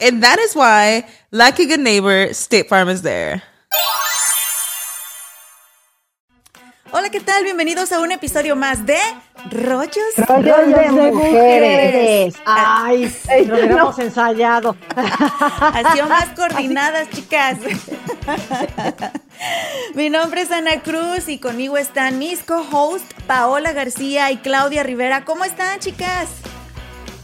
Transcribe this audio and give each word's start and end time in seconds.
And 0.00 0.22
that 0.22 0.38
is 0.38 0.54
why, 0.54 1.04
like 1.32 1.58
a 1.58 1.66
good 1.66 1.80
neighbor, 1.80 2.32
State 2.32 2.68
Farm 2.68 2.88
is 2.88 3.02
there. 3.02 3.42
Hola, 6.90 7.10
¿qué 7.10 7.20
tal? 7.20 7.44
Bienvenidos 7.44 7.92
a 7.92 8.00
un 8.00 8.12
episodio 8.12 8.56
más 8.56 8.86
de 8.86 8.96
Rollos, 9.50 9.92
Rollos 10.16 10.66
de, 10.68 11.12
mujeres. 11.12 12.34
Ay, 12.46 13.12
lo 13.46 13.56
habíamos 13.56 13.98
ensayado. 13.98 14.74
Así 14.96 16.00
más 16.02 16.28
coordinadas, 16.34 17.10
chicas. 17.10 17.58
Mi 19.94 20.08
nombre 20.08 20.42
es 20.42 20.50
Ana 20.50 20.80
Cruz 20.80 21.28
y 21.28 21.38
conmigo 21.38 21.76
están 21.76 22.18
mis 22.18 22.42
co-hosts 22.42 23.14
Paola 23.26 23.72
García 23.72 24.30
y 24.30 24.38
Claudia 24.38 24.82
Rivera. 24.82 25.24
¿Cómo 25.24 25.44
están, 25.44 25.80
chicas? 25.80 26.28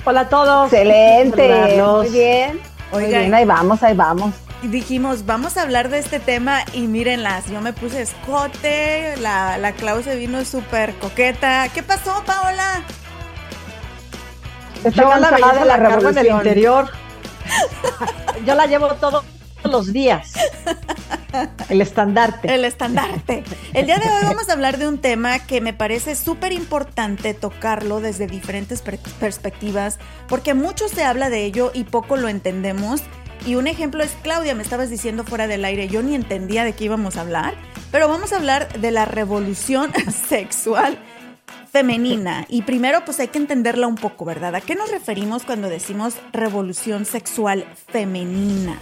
Hola 0.06 0.20
a 0.20 0.28
todos. 0.28 0.72
Excelente. 0.72 1.82
Muy 1.82 2.08
bien. 2.10 2.60
Muy 2.92 3.06
bien, 3.06 3.34
ahí 3.34 3.44
vamos, 3.44 3.82
ahí 3.82 3.96
vamos. 3.96 4.32
Y 4.62 4.68
dijimos, 4.68 5.26
vamos 5.26 5.56
a 5.56 5.62
hablar 5.62 5.88
de 5.88 5.98
este 5.98 6.20
tema 6.20 6.60
y 6.72 6.86
mírenlas, 6.86 7.50
yo 7.50 7.60
me 7.60 7.72
puse 7.72 8.02
escote, 8.02 9.14
la, 9.18 9.58
la 9.58 9.72
Clau 9.72 10.02
se 10.02 10.16
vino 10.16 10.44
súper 10.44 10.94
coqueta. 10.98 11.68
¿Qué 11.74 11.82
pasó, 11.82 12.22
Paola? 12.24 12.82
Está 14.84 15.02
yo 15.02 15.20
la 15.20 15.30
de 15.30 15.64
la, 15.64 15.76
la 15.76 16.10
en 16.10 16.18
el 16.18 16.26
interior. 16.26 16.90
yo 18.46 18.54
la 18.54 18.66
llevo 18.66 18.88
todos 18.94 19.24
los 19.64 19.92
días. 19.92 20.32
El 21.68 21.80
estandarte. 21.80 22.54
El 22.54 22.64
estandarte. 22.64 23.44
El 23.72 23.86
día 23.86 23.98
de 23.98 24.08
hoy 24.08 24.22
vamos 24.22 24.48
a 24.48 24.52
hablar 24.52 24.78
de 24.78 24.86
un 24.86 24.98
tema 24.98 25.38
que 25.40 25.60
me 25.60 25.72
parece 25.72 26.14
súper 26.14 26.52
importante 26.52 27.34
tocarlo 27.34 28.00
desde 28.00 28.26
diferentes 28.26 28.82
perspectivas, 28.82 29.98
porque 30.28 30.54
mucho 30.54 30.88
se 30.88 31.04
habla 31.04 31.30
de 31.30 31.44
ello 31.44 31.70
y 31.74 31.84
poco 31.84 32.16
lo 32.16 32.28
entendemos. 32.28 33.02
Y 33.46 33.56
un 33.56 33.66
ejemplo 33.66 34.02
es 34.02 34.16
Claudia, 34.22 34.54
me 34.54 34.62
estabas 34.62 34.90
diciendo 34.90 35.24
fuera 35.24 35.46
del 35.46 35.64
aire, 35.64 35.88
yo 35.88 36.02
ni 36.02 36.14
entendía 36.14 36.64
de 36.64 36.72
qué 36.72 36.84
íbamos 36.84 37.16
a 37.16 37.22
hablar, 37.22 37.54
pero 37.90 38.08
vamos 38.08 38.32
a 38.32 38.36
hablar 38.36 38.72
de 38.80 38.90
la 38.90 39.04
revolución 39.04 39.92
sexual 40.28 40.98
femenina. 41.70 42.46
Y 42.48 42.62
primero 42.62 43.04
pues 43.04 43.18
hay 43.20 43.28
que 43.28 43.38
entenderla 43.38 43.86
un 43.86 43.96
poco, 43.96 44.24
¿verdad? 44.24 44.54
¿A 44.54 44.60
qué 44.60 44.76
nos 44.76 44.90
referimos 44.90 45.42
cuando 45.42 45.68
decimos 45.68 46.14
revolución 46.32 47.04
sexual 47.04 47.66
femenina? 47.88 48.78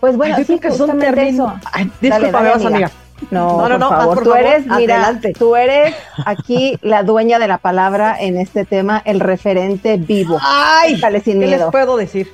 Pues 0.00 0.16
bueno, 0.16 0.36
sí, 0.44 0.58
que 0.58 0.70
justamente 0.70 1.28
eso. 1.28 1.52
disculpa, 2.00 2.40
me 2.40 2.50
vas, 2.50 2.64
amiga. 2.64 2.90
No, 3.30 3.68
no, 3.68 3.78
no, 3.78 3.88
por 3.88 3.98
favor, 3.98 4.22
tú 4.22 4.34
eres, 4.34 4.66
mira, 4.66 5.20
tú 5.36 5.56
eres 5.56 5.94
aquí 6.24 6.78
la 6.82 7.02
dueña 7.02 7.38
de 7.38 7.48
la 7.48 7.58
palabra 7.58 8.16
en 8.20 8.36
este 8.36 8.64
tema, 8.64 9.02
el 9.04 9.18
referente 9.18 9.96
vivo. 9.96 10.38
Ay, 10.40 11.00
Dale 11.00 11.20
sin 11.20 11.40
¿qué 11.40 11.48
les 11.48 11.62
puedo 11.64 11.96
decir? 11.96 12.32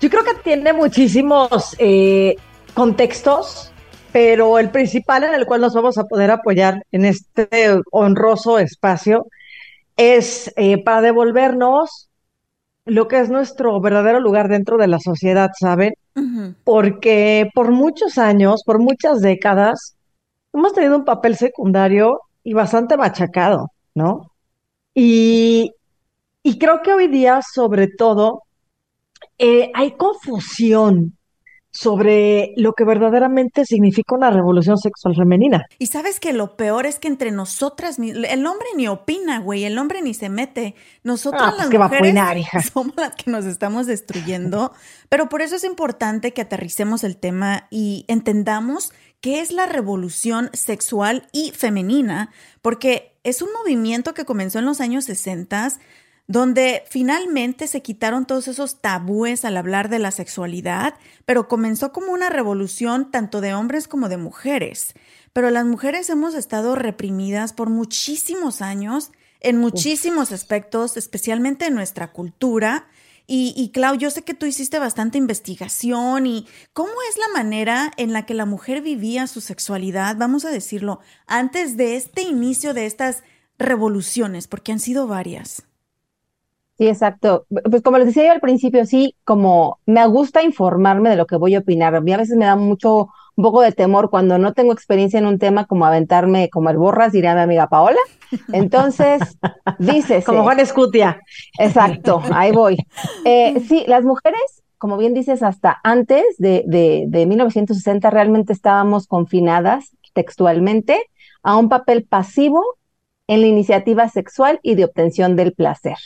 Yo 0.00 0.10
creo 0.10 0.24
que 0.24 0.34
tiene 0.42 0.72
muchísimos 0.72 1.76
eh, 1.78 2.36
contextos, 2.74 3.72
pero 4.12 4.58
el 4.58 4.70
principal 4.70 5.24
en 5.24 5.34
el 5.34 5.46
cual 5.46 5.60
nos 5.60 5.74
vamos 5.74 5.96
a 5.96 6.04
poder 6.04 6.30
apoyar 6.30 6.84
en 6.90 7.04
este 7.04 7.80
honroso 7.90 8.58
espacio 8.58 9.26
es 9.96 10.52
eh, 10.56 10.82
para 10.82 11.02
devolvernos 11.02 12.10
lo 12.84 13.08
que 13.08 13.20
es 13.20 13.30
nuestro 13.30 13.80
verdadero 13.80 14.20
lugar 14.20 14.48
dentro 14.48 14.76
de 14.76 14.88
la 14.88 14.98
sociedad, 14.98 15.50
¿saben? 15.58 15.94
Porque 16.62 17.50
por 17.54 17.72
muchos 17.72 18.18
años, 18.18 18.62
por 18.64 18.78
muchas 18.78 19.20
décadas, 19.20 19.96
hemos 20.52 20.72
tenido 20.72 20.96
un 20.96 21.04
papel 21.04 21.36
secundario 21.36 22.20
y 22.44 22.52
bastante 22.52 22.96
machacado, 22.96 23.72
¿no? 23.94 24.30
Y, 24.94 25.72
y 26.42 26.58
creo 26.58 26.82
que 26.82 26.92
hoy 26.92 27.08
día, 27.08 27.40
sobre 27.42 27.88
todo, 27.88 28.44
eh, 29.38 29.70
hay 29.74 29.92
confusión 29.92 31.13
sobre 31.74 32.52
lo 32.56 32.72
que 32.72 32.84
verdaderamente 32.84 33.64
significa 33.64 34.14
una 34.14 34.30
revolución 34.30 34.78
sexual 34.78 35.16
femenina. 35.16 35.66
Y 35.80 35.88
sabes 35.88 36.20
que 36.20 36.32
lo 36.32 36.56
peor 36.56 36.86
es 36.86 37.00
que 37.00 37.08
entre 37.08 37.32
nosotras, 37.32 37.98
el 37.98 38.46
hombre 38.46 38.68
ni 38.76 38.86
opina, 38.86 39.40
güey, 39.40 39.64
el 39.64 39.76
hombre 39.76 40.00
ni 40.00 40.14
se 40.14 40.28
mete. 40.28 40.76
Nosotras 41.02 41.42
ah, 41.42 41.54
las 41.58 41.66
pues 41.66 41.80
mujeres 41.80 42.14
hija. 42.36 42.62
somos 42.72 42.94
las 42.96 43.16
que 43.16 43.28
nos 43.28 43.44
estamos 43.44 43.86
destruyendo, 43.86 44.72
pero 45.08 45.28
por 45.28 45.42
eso 45.42 45.56
es 45.56 45.64
importante 45.64 46.32
que 46.32 46.42
aterricemos 46.42 47.02
el 47.02 47.16
tema 47.16 47.66
y 47.70 48.04
entendamos 48.06 48.92
qué 49.20 49.40
es 49.40 49.50
la 49.50 49.66
revolución 49.66 50.50
sexual 50.52 51.26
y 51.32 51.50
femenina, 51.50 52.30
porque 52.62 53.16
es 53.24 53.42
un 53.42 53.48
movimiento 53.52 54.14
que 54.14 54.24
comenzó 54.24 54.60
en 54.60 54.66
los 54.66 54.80
años 54.80 55.06
60 55.06 55.72
donde 56.26 56.84
finalmente 56.88 57.66
se 57.66 57.82
quitaron 57.82 58.26
todos 58.26 58.48
esos 58.48 58.80
tabúes 58.80 59.44
al 59.44 59.56
hablar 59.56 59.90
de 59.90 59.98
la 59.98 60.10
sexualidad, 60.10 60.94
pero 61.26 61.48
comenzó 61.48 61.92
como 61.92 62.12
una 62.12 62.30
revolución 62.30 63.10
tanto 63.10 63.40
de 63.40 63.54
hombres 63.54 63.88
como 63.88 64.08
de 64.08 64.16
mujeres. 64.16 64.94
Pero 65.32 65.50
las 65.50 65.66
mujeres 65.66 66.08
hemos 66.08 66.34
estado 66.34 66.76
reprimidas 66.76 67.52
por 67.52 67.68
muchísimos 67.68 68.62
años 68.62 69.10
en 69.40 69.58
muchísimos 69.58 70.32
aspectos, 70.32 70.96
especialmente 70.96 71.66
en 71.66 71.74
nuestra 71.74 72.12
cultura. 72.12 72.88
Y, 73.26 73.52
y 73.56 73.70
Clau, 73.70 73.94
yo 73.96 74.10
sé 74.10 74.22
que 74.22 74.32
tú 74.32 74.46
hiciste 74.46 74.78
bastante 74.78 75.18
investigación 75.18 76.26
y 76.26 76.46
cómo 76.72 76.92
es 77.10 77.18
la 77.18 77.28
manera 77.34 77.92
en 77.98 78.14
la 78.14 78.24
que 78.24 78.32
la 78.32 78.46
mujer 78.46 78.80
vivía 78.80 79.26
su 79.26 79.42
sexualidad, 79.42 80.16
vamos 80.16 80.46
a 80.46 80.50
decirlo, 80.50 81.00
antes 81.26 81.76
de 81.76 81.96
este 81.96 82.22
inicio 82.22 82.72
de 82.72 82.86
estas 82.86 83.22
revoluciones, 83.58 84.46
porque 84.46 84.72
han 84.72 84.80
sido 84.80 85.06
varias. 85.06 85.64
Sí, 86.76 86.88
exacto. 86.88 87.46
Pues 87.70 87.82
como 87.82 87.98
les 87.98 88.08
decía 88.08 88.26
yo 88.26 88.32
al 88.32 88.40
principio, 88.40 88.84
sí, 88.84 89.14
como 89.24 89.78
me 89.86 90.04
gusta 90.08 90.42
informarme 90.42 91.08
de 91.08 91.16
lo 91.16 91.26
que 91.26 91.36
voy 91.36 91.54
a 91.54 91.60
opinar. 91.60 91.94
A 91.94 92.00
mí 92.00 92.12
a 92.12 92.16
veces 92.16 92.36
me 92.36 92.46
da 92.46 92.56
mucho, 92.56 93.08
un 93.36 93.44
poco 93.44 93.60
de 93.60 93.70
temor 93.70 94.10
cuando 94.10 94.38
no 94.38 94.54
tengo 94.54 94.72
experiencia 94.72 95.18
en 95.18 95.26
un 95.26 95.38
tema 95.38 95.66
como 95.66 95.86
aventarme 95.86 96.50
como 96.50 96.70
el 96.70 96.76
borras, 96.76 97.12
diría 97.12 97.34
mi 97.34 97.42
amiga 97.42 97.68
Paola. 97.68 98.00
Entonces, 98.52 99.22
dices. 99.78 100.24
Como 100.24 100.42
Juan 100.42 100.58
Escutia. 100.58 101.20
Exacto, 101.60 102.20
ahí 102.32 102.50
voy. 102.50 102.76
Eh, 103.24 103.62
sí, 103.68 103.84
las 103.86 104.04
mujeres, 104.04 104.64
como 104.76 104.96
bien 104.96 105.14
dices, 105.14 105.44
hasta 105.44 105.78
antes 105.84 106.24
de, 106.38 106.64
de, 106.66 107.04
de 107.06 107.26
1960 107.26 108.10
realmente 108.10 108.52
estábamos 108.52 109.06
confinadas 109.06 109.96
textualmente 110.12 111.00
a 111.44 111.56
un 111.56 111.68
papel 111.68 112.04
pasivo 112.04 112.64
en 113.26 113.40
la 113.40 113.46
iniciativa 113.46 114.08
sexual 114.08 114.60
y 114.62 114.74
de 114.74 114.84
obtención 114.84 115.36
del 115.36 115.52
placer. 115.52 115.96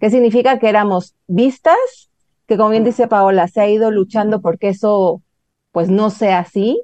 ¿Qué 0.00 0.10
significa? 0.10 0.58
Que 0.58 0.68
éramos 0.68 1.14
vistas, 1.26 2.10
que 2.46 2.56
como 2.56 2.70
bien 2.70 2.84
dice 2.84 3.06
Paola, 3.06 3.48
se 3.48 3.60
ha 3.60 3.68
ido 3.68 3.90
luchando 3.90 4.40
porque 4.40 4.68
eso 4.68 5.22
pues 5.72 5.90
no 5.90 6.10
sea 6.10 6.38
así, 6.38 6.82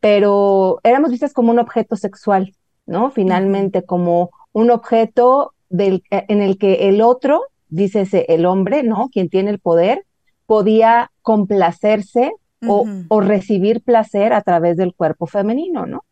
pero 0.00 0.80
éramos 0.82 1.10
vistas 1.10 1.32
como 1.32 1.50
un 1.50 1.58
objeto 1.58 1.96
sexual, 1.96 2.54
¿no? 2.84 3.10
Finalmente, 3.10 3.84
como 3.84 4.30
un 4.52 4.70
objeto 4.70 5.52
del, 5.68 6.02
en 6.10 6.42
el 6.42 6.58
que 6.58 6.88
el 6.88 7.00
otro 7.00 7.42
dícese 7.68 8.26
el 8.28 8.46
hombre, 8.46 8.82
¿no? 8.82 9.08
Quien 9.10 9.28
tiene 9.28 9.50
el 9.50 9.58
poder, 9.58 10.04
podía 10.46 11.10
complacerse 11.22 12.32
o, 12.66 13.20
recibir 13.20 13.82
placer 13.82 14.32
a 14.32 14.42
través 14.42 14.76
del 14.76 14.94
cuerpo 14.94 15.26
femenino, 15.26 15.86
¿no? 15.86 16.04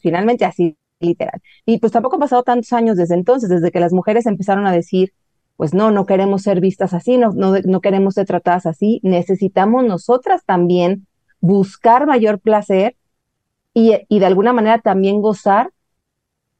finalmente 0.00 0.44
así, 0.44 0.76
literal. 1.00 1.40
Y 1.64 1.78
pues 1.78 1.92
tampoco 1.92 2.16
han 2.16 2.20
pasado 2.20 2.42
tantos 2.42 2.72
años 2.72 2.96
desde 2.96 3.14
entonces, 3.14 3.48
desde 3.48 3.70
que 3.70 3.80
las 3.80 3.92
mujeres 3.92 4.26
empezaron 4.26 4.66
a 4.66 4.72
decir, 4.72 5.12
pues 5.56 5.74
no, 5.74 5.90
no 5.90 6.06
queremos 6.06 6.42
ser 6.42 6.60
vistas 6.60 6.94
así, 6.94 7.18
no, 7.18 7.32
no, 7.32 7.80
queremos 7.80 8.14
ser 8.14 8.26
tratadas 8.26 8.66
así, 8.66 9.00
necesitamos 9.02 9.84
nosotras 9.84 10.44
también 10.44 11.06
buscar 11.40 12.06
mayor 12.06 12.38
placer 12.40 12.96
y, 13.74 13.94
y 14.08 14.18
de 14.18 14.26
alguna 14.26 14.52
manera 14.52 14.78
también 14.78 15.20
gozar 15.20 15.70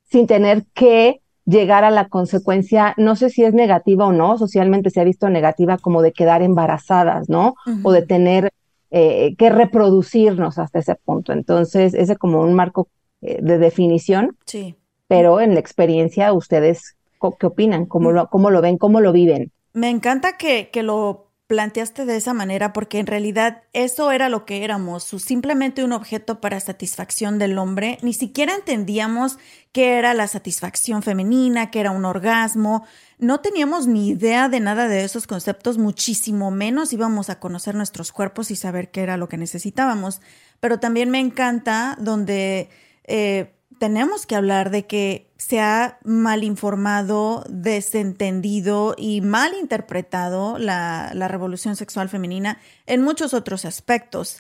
sin 0.05 0.26
tener 0.26 0.64
que 0.75 1.20
llegar 1.44 1.85
a 1.85 1.90
la 1.90 2.08
consecuencia, 2.08 2.94
no 2.99 3.17
sé 3.17 3.31
si 3.31 3.43
es 3.43 3.55
negativa 3.55 4.06
o 4.06 4.12
no, 4.12 4.37
socialmente 4.37 4.90
se 4.90 5.00
ha 5.00 5.05
visto 5.05 5.31
negativa 5.31 5.79
como 5.79 6.02
de 6.02 6.12
quedar 6.12 6.43
embarazadas, 6.43 7.29
¿no? 7.29 7.55
O 7.82 7.93
de 7.93 8.02
tener 8.02 8.52
eh, 8.90 9.35
que 9.37 9.49
reproducirnos 9.49 10.58
hasta 10.58 10.81
ese 10.81 10.94
punto. 10.96 11.32
Entonces, 11.32 11.94
ese 11.94 12.17
como 12.17 12.43
un 12.43 12.52
marco 12.52 12.88
de 13.20 13.58
definición. 13.58 14.36
Sí. 14.46 14.76
Pero 15.08 15.40
en 15.40 15.54
la 15.54 15.60
experiencia, 15.60 16.32
ustedes, 16.32 16.96
¿qué 17.40 17.46
opinan? 17.46 17.86
¿Cómo 17.86 18.12
lo, 18.12 18.28
cómo 18.28 18.50
lo 18.50 18.60
ven? 18.60 18.78
¿Cómo 18.78 19.00
lo 19.00 19.12
viven? 19.12 19.52
Me 19.72 19.90
encanta 19.90 20.36
que, 20.36 20.70
que 20.70 20.82
lo 20.82 21.28
planteaste 21.48 22.04
de 22.04 22.16
esa 22.16 22.34
manera 22.34 22.74
porque 22.74 22.98
en 22.98 23.06
realidad 23.06 23.62
eso 23.72 24.12
era 24.12 24.28
lo 24.28 24.44
que 24.44 24.64
éramos, 24.64 25.04
simplemente 25.04 25.82
un 25.82 25.92
objeto 25.92 26.42
para 26.42 26.60
satisfacción 26.60 27.38
del 27.38 27.56
hombre. 27.56 27.98
Ni 28.02 28.12
siquiera 28.12 28.54
entendíamos 28.54 29.38
qué 29.72 29.96
era 29.98 30.12
la 30.12 30.28
satisfacción 30.28 31.02
femenina, 31.02 31.70
qué 31.70 31.80
era 31.80 31.90
un 31.90 32.04
orgasmo. 32.04 32.84
No 33.18 33.40
teníamos 33.40 33.86
ni 33.86 34.08
idea 34.10 34.50
de 34.50 34.60
nada 34.60 34.88
de 34.88 35.04
esos 35.04 35.26
conceptos, 35.26 35.78
muchísimo 35.78 36.50
menos 36.50 36.92
íbamos 36.92 37.30
a 37.30 37.40
conocer 37.40 37.74
nuestros 37.74 38.12
cuerpos 38.12 38.50
y 38.50 38.56
saber 38.56 38.90
qué 38.90 39.00
era 39.00 39.16
lo 39.16 39.30
que 39.30 39.38
necesitábamos. 39.38 40.20
Pero 40.60 40.78
también 40.78 41.10
me 41.10 41.18
encanta 41.18 41.96
donde... 41.98 42.68
Eh, 43.08 43.55
tenemos 43.81 44.26
que 44.26 44.37
hablar 44.37 44.70
de 44.70 44.87
que 44.87 45.31
se 45.37 45.60
ha 45.60 45.99
mal 46.05 46.44
informado, 46.44 47.44
desentendido 47.49 48.94
y 48.99 49.20
mal 49.20 49.52
interpretado 49.58 50.58
la, 50.58 51.10
revolución 51.28 51.75
sexual 51.76 52.08
femenina 52.08 52.58
en 52.87 53.02
muchos 53.02 53.34
otros 53.34 53.64
aspectos. 53.64 54.38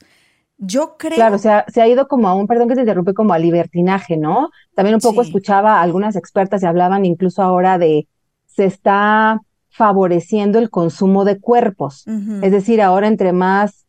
Yo 0.58 0.96
creo. 0.98 1.14
Claro, 1.14 1.36
o 1.36 1.38
sea, 1.38 1.64
se 1.68 1.80
ha 1.80 1.88
ido 1.88 2.08
como 2.08 2.28
a 2.28 2.34
un, 2.34 2.48
perdón 2.48 2.68
que 2.68 2.74
se 2.74 2.80
interrumpe, 2.80 3.14
como 3.14 3.32
a 3.32 3.38
libertinaje, 3.38 4.16
¿no? 4.16 4.50
También 4.74 4.96
un 4.96 5.00
poco 5.00 5.22
escuchaba 5.22 5.78
a 5.78 5.82
algunas 5.82 6.16
expertas 6.16 6.62
y 6.62 6.66
hablaban 6.66 7.04
incluso 7.04 7.42
ahora 7.42 7.78
de 7.78 8.08
se 8.46 8.64
está 8.64 9.40
favoreciendo 9.70 10.58
el 10.58 10.68
consumo 10.68 11.24
de 11.24 11.38
cuerpos. 11.38 12.04
Es 12.42 12.50
decir, 12.50 12.82
ahora 12.82 13.06
entre 13.06 13.32
más 13.32 13.86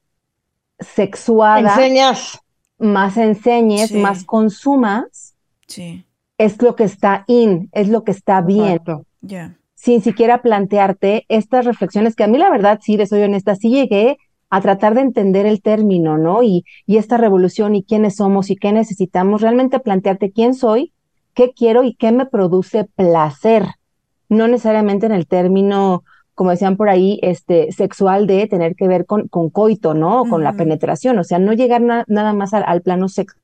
sexuada. 0.79 1.73
Enseñas. 1.73 2.39
Más 2.79 3.17
enseñes, 3.17 3.91
más 3.91 4.23
consumas, 4.23 5.35
Sí. 5.69 6.03
Es 6.37 6.61
lo 6.61 6.75
que 6.75 6.83
está 6.83 7.23
in, 7.27 7.69
es 7.73 7.89
lo 7.89 8.03
que 8.03 8.11
está 8.11 8.41
bien. 8.41 8.81
Sin 9.75 10.01
siquiera 10.01 10.41
plantearte 10.41 11.25
estas 11.29 11.65
reflexiones 11.65 12.15
que 12.15 12.23
a 12.23 12.27
mí 12.27 12.37
la 12.37 12.49
verdad, 12.49 12.79
sí, 12.81 12.97
de 12.97 13.05
soy 13.05 13.21
honesta, 13.21 13.55
sí 13.55 13.69
llegué 13.69 14.17
a 14.49 14.61
tratar 14.61 14.95
de 14.95 15.01
entender 15.01 15.45
el 15.45 15.61
término, 15.61 16.17
¿no? 16.17 16.41
Y, 16.41 16.65
y 16.85 16.97
esta 16.97 17.17
revolución 17.17 17.75
y 17.75 17.83
quiénes 17.83 18.15
somos 18.15 18.49
y 18.49 18.55
qué 18.55 18.71
necesitamos, 18.73 19.41
realmente 19.41 19.79
plantearte 19.79 20.31
quién 20.31 20.53
soy, 20.53 20.91
qué 21.33 21.53
quiero 21.53 21.83
y 21.83 21.93
qué 21.93 22.11
me 22.11 22.25
produce 22.25 22.85
placer. 22.95 23.67
No 24.27 24.47
necesariamente 24.47 25.05
en 25.05 25.11
el 25.11 25.27
término, 25.27 26.03
como 26.39 26.51
decían 26.51 26.77
por 26.77 26.87
ahí, 26.87 27.19
este, 27.21 27.69
sexual 27.73 28.25
de 28.25 28.47
tener 28.47 28.77
que 28.77 28.87
ver 28.87 29.05
con, 29.05 29.27
con 29.27 29.49
coito, 29.49 29.93
¿no? 29.93 30.23
Con 30.23 30.41
la 30.41 30.53
penetración, 30.53 31.19
o 31.19 31.25
sea, 31.25 31.37
no 31.37 31.51
llegar 31.51 31.81
nada 31.81 32.31
más 32.31 32.53
al, 32.53 32.63
al 32.65 32.81
plano 32.81 33.09
sexual 33.09 33.43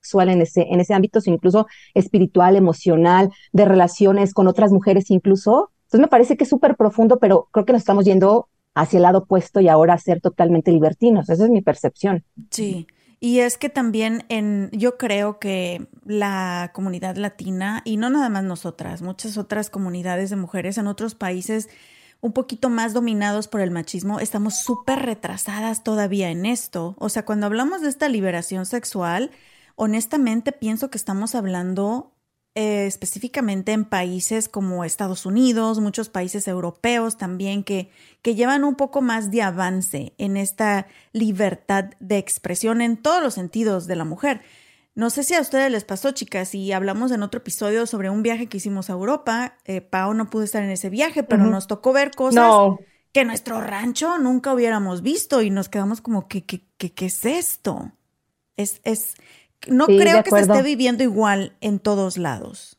sexual 0.00 0.30
en 0.30 0.40
ese, 0.40 0.62
en 0.70 0.80
ese 0.80 0.94
ámbito, 0.94 1.20
sino 1.20 1.36
incluso 1.36 1.66
espiritual, 1.92 2.56
emocional, 2.56 3.30
de 3.52 3.66
relaciones 3.66 4.32
con 4.32 4.48
otras 4.48 4.72
mujeres 4.72 5.10
incluso. 5.10 5.70
Entonces 5.80 6.00
me 6.00 6.08
parece 6.08 6.38
que 6.38 6.44
es 6.44 6.50
súper 6.50 6.76
profundo, 6.76 7.18
pero 7.18 7.48
creo 7.50 7.66
que 7.66 7.74
nos 7.74 7.82
estamos 7.82 8.06
yendo 8.06 8.48
hacia 8.74 8.96
el 8.96 9.02
lado 9.02 9.18
opuesto 9.18 9.60
y 9.60 9.68
ahora 9.68 9.92
a 9.92 9.98
ser 9.98 10.22
totalmente 10.22 10.72
libertinos. 10.72 11.28
Esa 11.28 11.44
es 11.44 11.50
mi 11.50 11.60
percepción. 11.60 12.24
Sí. 12.48 12.86
Y 13.20 13.40
es 13.40 13.58
que 13.58 13.68
también 13.68 14.24
en, 14.30 14.70
yo 14.72 14.96
creo 14.96 15.38
que 15.38 15.88
la 16.06 16.70
comunidad 16.72 17.16
latina, 17.16 17.82
y 17.84 17.98
no 17.98 18.08
nada 18.08 18.30
más 18.30 18.44
nosotras, 18.44 19.02
muchas 19.02 19.36
otras 19.36 19.68
comunidades 19.68 20.30
de 20.30 20.36
mujeres 20.36 20.78
en 20.78 20.86
otros 20.86 21.14
países 21.14 21.68
un 22.20 22.32
poquito 22.32 22.68
más 22.68 22.92
dominados 22.92 23.48
por 23.48 23.60
el 23.60 23.70
machismo, 23.70 24.20
estamos 24.20 24.60
súper 24.60 25.00
retrasadas 25.00 25.82
todavía 25.82 26.30
en 26.30 26.46
esto. 26.46 26.94
O 26.98 27.08
sea, 27.08 27.24
cuando 27.24 27.46
hablamos 27.46 27.80
de 27.82 27.88
esta 27.88 28.08
liberación 28.08 28.66
sexual, 28.66 29.30
honestamente 29.76 30.52
pienso 30.52 30.90
que 30.90 30.98
estamos 30.98 31.34
hablando 31.34 32.12
eh, 32.56 32.86
específicamente 32.86 33.72
en 33.72 33.84
países 33.84 34.48
como 34.48 34.84
Estados 34.84 35.24
Unidos, 35.24 35.78
muchos 35.78 36.08
países 36.08 36.48
europeos 36.48 37.16
también 37.16 37.62
que, 37.62 37.90
que 38.22 38.34
llevan 38.34 38.64
un 38.64 38.74
poco 38.74 39.02
más 39.02 39.30
de 39.30 39.42
avance 39.42 40.14
en 40.18 40.36
esta 40.36 40.88
libertad 41.12 41.90
de 42.00 42.18
expresión 42.18 42.80
en 42.82 42.96
todos 42.96 43.22
los 43.22 43.34
sentidos 43.34 43.86
de 43.86 43.96
la 43.96 44.04
mujer. 44.04 44.42
No 45.00 45.08
sé 45.08 45.22
si 45.22 45.32
a 45.32 45.40
ustedes 45.40 45.72
les 45.72 45.84
pasó, 45.84 46.10
chicas, 46.10 46.54
y 46.54 46.72
hablamos 46.72 47.10
en 47.10 47.22
otro 47.22 47.38
episodio 47.38 47.86
sobre 47.86 48.10
un 48.10 48.22
viaje 48.22 48.48
que 48.48 48.58
hicimos 48.58 48.90
a 48.90 48.92
Europa. 48.92 49.54
Eh, 49.64 49.80
Pau 49.80 50.12
no 50.12 50.28
pudo 50.28 50.42
estar 50.42 50.62
en 50.62 50.68
ese 50.68 50.90
viaje, 50.90 51.22
pero 51.22 51.46
nos 51.46 51.66
tocó 51.66 51.94
ver 51.94 52.10
cosas 52.10 52.76
que 53.10 53.24
nuestro 53.24 53.62
rancho 53.62 54.18
nunca 54.18 54.52
hubiéramos 54.52 55.00
visto 55.00 55.40
y 55.40 55.48
nos 55.48 55.70
quedamos 55.70 56.02
como, 56.02 56.28
¿qué, 56.28 56.44
qué, 56.44 56.66
qué, 56.76 56.92
qué 56.92 57.06
es 57.06 57.24
esto? 57.24 57.92
Es, 58.58 58.82
es, 58.84 59.14
no 59.66 59.86
creo 59.86 60.22
que 60.22 60.32
se 60.32 60.40
esté 60.40 60.60
viviendo 60.60 61.02
igual 61.02 61.56
en 61.62 61.78
todos 61.78 62.18
lados. 62.18 62.78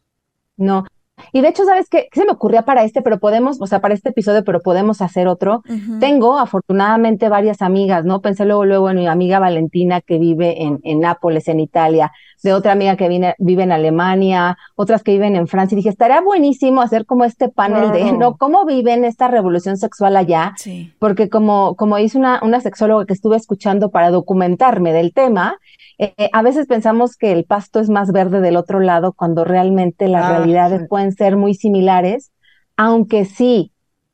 No. 0.57 0.85
Y 1.33 1.41
de 1.41 1.49
hecho, 1.49 1.63
¿sabes 1.65 1.87
qué? 1.89 2.07
Se 2.13 2.25
me 2.25 2.31
ocurría 2.31 2.63
para 2.63 2.83
este, 2.83 3.01
pero 3.01 3.19
podemos, 3.19 3.61
o 3.61 3.67
sea, 3.67 3.79
para 3.79 3.93
este 3.93 4.09
episodio, 4.09 4.43
pero 4.43 4.61
podemos 4.61 5.01
hacer 5.01 5.27
otro. 5.27 5.63
Tengo 5.99 6.37
afortunadamente 6.37 7.29
varias 7.29 7.61
amigas, 7.61 8.05
¿no? 8.05 8.21
Pensé 8.21 8.45
luego, 8.45 8.65
luego 8.65 8.89
en 8.89 8.97
mi 8.97 9.07
amiga 9.07 9.39
Valentina 9.39 10.01
que 10.01 10.19
vive 10.19 10.63
en, 10.63 10.79
en 10.83 10.99
Nápoles, 10.99 11.47
en 11.47 11.59
Italia, 11.59 12.11
de 12.43 12.53
otra 12.53 12.71
amiga 12.71 12.95
que 12.97 13.07
vive, 13.07 13.35
vive 13.37 13.63
en 13.63 13.71
Alemania, 13.71 14.57
otras 14.75 15.03
que 15.03 15.11
viven 15.11 15.35
en 15.35 15.47
Francia. 15.47 15.75
Y 15.75 15.77
dije, 15.77 15.89
estaría 15.89 16.21
buenísimo 16.21 16.81
hacer 16.81 17.05
como 17.05 17.23
este 17.23 17.49
panel 17.49 17.91
de, 17.91 18.11
¿no? 18.13 18.37
¿Cómo 18.37 18.65
viven 18.65 19.05
esta 19.05 19.27
revolución 19.27 19.77
sexual 19.77 20.17
allá? 20.17 20.53
Sí. 20.57 20.93
Porque 20.99 21.29
como, 21.29 21.75
como 21.75 21.97
hice 21.99 22.17
una, 22.17 22.39
una 22.43 22.59
sexóloga 22.61 23.05
que 23.05 23.13
estuve 23.13 23.37
escuchando 23.37 23.91
para 23.91 24.09
documentarme 24.09 24.91
del 24.91 25.13
tema, 25.13 25.57
eh, 26.03 26.29
a 26.33 26.41
veces 26.41 26.65
pensamos 26.65 27.15
que 27.15 27.31
el 27.31 27.45
pasto 27.45 27.79
es 27.79 27.89
más 27.89 28.11
verde 28.11 28.41
del 28.41 28.57
otro 28.57 28.79
lado 28.79 29.13
cuando 29.13 29.43
realmente 29.43 30.07
las 30.07 30.25
ah, 30.25 30.37
realidades 30.37 30.87
pueden 30.89 31.11
ser 31.11 31.20
muy 31.37 31.53
similares, 31.53 32.31
aunque 32.77 33.25
sí, 33.25 33.71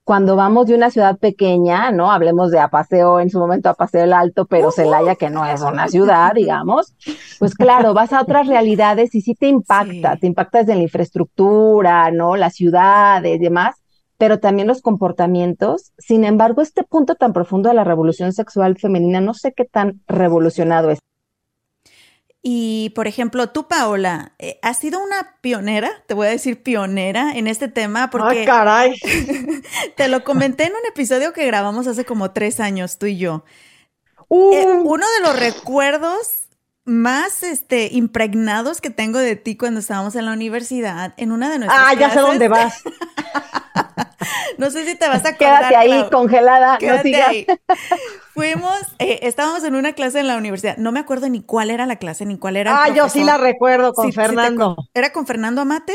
cuando 0.08 0.38
vamos 0.38 0.68
de 0.68 0.76
una 0.76 0.90
ciudad 0.90 1.18
pequeña, 1.18 1.92
¿no? 1.92 2.10
Hablemos 2.10 2.50
de 2.50 2.60
Apaseo, 2.60 3.20
en 3.20 3.30
su 3.30 3.40
momento 3.40 3.68
Apaseo 3.68 4.06
el 4.06 4.14
Alto, 4.14 4.46
pero 4.46 4.72
Celaya, 4.72 5.16
que 5.16 5.30
no 5.30 5.46
es 5.46 5.62
una 5.62 5.90
ciudad, 5.90 6.32
digamos, 6.34 6.96
pues 7.40 7.56
claro, 7.56 7.94
vas 7.94 8.14
a 8.14 8.22
otras 8.22 8.48
realidades 8.48 9.14
y 9.16 9.22
sí 9.22 9.36
te 9.36 9.50
impacta, 9.50 10.16
te 10.16 10.28
impacta 10.28 10.60
desde 10.60 10.76
la 10.76 10.84
infraestructura, 10.84 12.10
¿no? 12.12 12.38
Las 12.38 12.56
ciudades 12.56 13.36
y 13.36 13.40
demás, 13.40 13.76
pero 14.18 14.40
también 14.40 14.70
los 14.70 14.82
comportamientos. 14.82 15.92
Sin 15.98 16.24
embargo, 16.24 16.62
este 16.62 16.84
punto 16.84 17.16
tan 17.16 17.34
profundo 17.34 17.68
de 17.68 17.76
la 17.76 17.84
revolución 17.84 18.32
sexual 18.32 18.78
femenina, 18.78 19.20
no 19.20 19.34
sé 19.34 19.52
qué 19.54 19.66
tan 19.66 20.00
revolucionado 20.08 20.90
es. 20.90 21.00
Y, 22.50 22.92
por 22.92 23.08
ejemplo, 23.08 23.50
tú, 23.50 23.68
Paola, 23.68 24.32
eh, 24.40 24.58
has 24.62 24.80
sido 24.80 25.04
una 25.04 25.36
pionera, 25.42 25.92
te 26.08 26.14
voy 26.14 26.28
a 26.28 26.30
decir 26.30 26.64
pionera 26.64 27.34
en 27.34 27.46
este 27.46 27.68
tema 27.68 28.10
porque... 28.10 28.44
¡Ah, 28.44 28.46
caray! 28.46 28.98
te 29.98 30.08
lo 30.08 30.24
comenté 30.24 30.64
en 30.64 30.72
un 30.72 30.86
episodio 30.88 31.34
que 31.34 31.46
grabamos 31.46 31.88
hace 31.88 32.06
como 32.06 32.32
tres 32.32 32.62
años, 32.62 33.00
tú 33.00 33.06
y 33.06 33.18
yo. 33.18 33.44
Uh. 34.30 34.54
Eh, 34.54 34.66
uno 34.66 35.06
de 35.18 35.28
los 35.28 35.38
recuerdos 35.38 36.48
más 36.86 37.44
este, 37.44 37.90
impregnados 37.92 38.80
que 38.80 38.92
tengo 38.92 39.20
de 39.20 39.36
ti 39.36 39.58
cuando 39.58 39.82
estábamos 39.82 40.16
en 40.16 40.26
la 40.26 40.32
universidad, 40.32 41.16
en 41.18 41.34
una 41.34 41.50
de 41.50 41.60
nuestras 41.60 41.84
Ah, 41.86 41.94
ya 41.96 42.12
sé 42.12 42.22
dónde 42.22 42.48
vas. 42.48 42.82
no 44.58 44.70
sé 44.72 44.86
si 44.86 44.96
te 44.96 45.08
vas 45.08 45.26
a 45.26 45.30
acordar. 45.30 45.70
Quédate 45.70 45.76
ahí 45.76 46.06
congelada, 46.12 46.78
Quédate 46.78 47.22
Ahí. 47.22 47.48
Fuimos, 48.34 48.80
eh, 49.00 49.20
estábamos 49.24 49.64
en 49.64 49.76
una 49.76 49.94
clase 49.94 50.20
en 50.20 50.28
la 50.28 50.38
universidad. 50.38 50.78
No 50.78 50.92
me 50.92 51.00
acuerdo 51.00 51.28
ni 51.30 51.42
cuál 51.42 51.72
era 51.72 51.86
la 51.86 51.98
clase, 51.98 52.26
ni 52.26 52.38
cuál 52.38 52.58
era. 52.58 52.84
ah, 52.84 52.90
yo 52.90 53.10
sí 53.10 53.24
la 53.24 53.38
recuerdo 53.38 53.94
con 53.94 54.14
Fernando. 54.14 54.76
¿Era 54.94 55.12
con 55.12 55.26
Fernando 55.26 55.62
Amate? 55.62 55.94